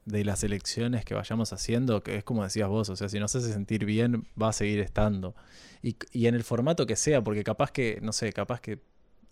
de 0.05 0.25
las 0.25 0.43
elecciones 0.45 1.05
que 1.05 1.15
vayamos 1.15 1.53
haciendo, 1.53 2.03
que 2.03 2.17
es 2.17 2.25
como 2.25 2.45
decías 2.45 2.69
vos, 2.69 2.89
o 2.89 2.97
sea, 2.97 3.09
si 3.09 3.19
nos 3.19 3.35
hace 3.37 3.53
sentir 3.53 3.85
bien, 3.85 4.27
va 4.41 4.49
a 4.49 4.53
seguir 4.53 4.81
estando. 4.81 5.35
Y, 5.83 5.97
y 6.13 6.27
en 6.27 6.35
el 6.35 6.45
formato 6.45 6.87
que 6.87 6.97
sea, 6.97 7.23
porque 7.23 7.45
capaz 7.45 7.71
que, 7.73 7.99
no 8.03 8.13
sé, 8.13 8.33
capaz 8.33 8.61
que 8.61 8.79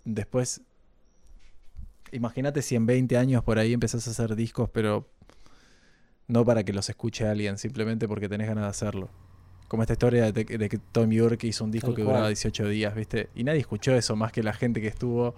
después... 0.05 0.61
Imagínate 2.13 2.63
si 2.63 2.77
en 2.77 2.87
20 2.87 3.17
años 3.17 3.43
por 3.43 3.59
ahí 3.59 3.73
empezás 3.73 4.07
a 4.07 4.11
hacer 4.11 4.37
discos, 4.37 4.71
pero 4.71 5.09
no 6.29 6.45
para 6.45 6.65
que 6.65 6.73
los 6.73 6.89
escuche 6.89 7.27
alguien, 7.27 7.59
simplemente 7.59 8.09
porque 8.09 8.29
tenés 8.29 8.49
ganas 8.49 8.65
de 8.65 8.71
hacerlo. 8.71 9.09
Como 9.69 9.83
esta 9.83 9.95
historia 9.95 10.31
de, 10.31 10.45
de 10.45 10.69
que 10.69 10.79
Tom 10.79 11.11
York 11.11 11.43
hizo 11.45 11.65
un 11.65 11.71
disco 11.73 11.89
Tal 11.89 11.97
que 11.97 12.03
cual. 12.03 12.15
duraba 12.15 12.29
18 12.29 12.69
días, 12.69 12.95
¿viste? 12.95 13.31
Y 13.35 13.45
nadie 13.45 13.61
escuchó 13.61 13.95
eso 13.95 14.15
más 14.15 14.31
que 14.33 14.43
la 14.43 14.53
gente 14.53 14.81
que 14.81 14.87
estuvo 14.87 15.35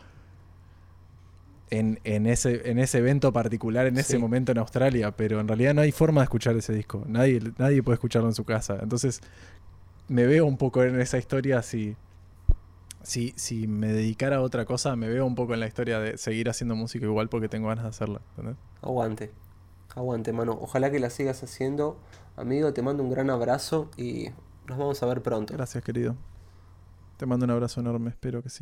en, 1.70 2.00
en 2.04 2.26
ese, 2.26 2.70
en 2.70 2.78
ese 2.78 2.98
evento 2.98 3.32
particular, 3.32 3.86
en 3.86 3.98
ese 3.98 4.18
momento 4.18 4.52
en 4.52 4.58
Australia, 4.58 5.12
pero 5.12 5.40
en 5.40 5.48
realidad 5.48 5.74
no 5.74 5.82
hay 5.82 5.92
forma 5.92 6.20
de 6.20 6.24
escuchar 6.24 6.56
ese 6.56 6.72
disco. 6.74 7.04
Nadie, 7.06 7.40
nadie 7.58 7.82
puede 7.82 7.94
escucharlo 7.94 8.28
en 8.28 8.34
su 8.34 8.44
casa. 8.44 8.78
Entonces, 8.82 9.20
me 10.08 10.26
veo 10.26 10.46
un 10.46 10.56
poco 10.56 10.82
en 10.82 11.00
esa 11.00 11.18
historia 11.18 11.62
si, 11.62 11.96
si, 13.08 13.32
si 13.36 13.66
me 13.66 13.88
dedicara 13.88 14.36
a 14.36 14.40
otra 14.42 14.66
cosa, 14.66 14.94
me 14.94 15.08
veo 15.08 15.24
un 15.24 15.34
poco 15.34 15.54
en 15.54 15.60
la 15.60 15.66
historia 15.66 15.98
de 15.98 16.18
seguir 16.18 16.50
haciendo 16.50 16.76
música 16.76 17.06
igual 17.06 17.30
porque 17.30 17.48
tengo 17.48 17.68
ganas 17.68 17.84
de 17.84 17.88
hacerla. 17.88 18.20
¿entendés? 18.30 18.56
Aguante. 18.82 19.32
Aguante, 19.94 20.32
mano. 20.34 20.58
Ojalá 20.60 20.90
que 20.90 20.98
la 20.98 21.08
sigas 21.08 21.42
haciendo. 21.42 21.96
Amigo, 22.36 22.74
te 22.74 22.82
mando 22.82 23.02
un 23.02 23.10
gran 23.10 23.30
abrazo 23.30 23.90
y 23.96 24.28
nos 24.66 24.76
vamos 24.76 25.02
a 25.02 25.06
ver 25.06 25.22
pronto. 25.22 25.54
Gracias, 25.54 25.82
querido. 25.82 26.16
Te 27.16 27.24
mando 27.24 27.46
un 27.46 27.50
abrazo 27.50 27.80
enorme, 27.80 28.10
espero 28.10 28.42
que 28.42 28.50
sí. 28.50 28.56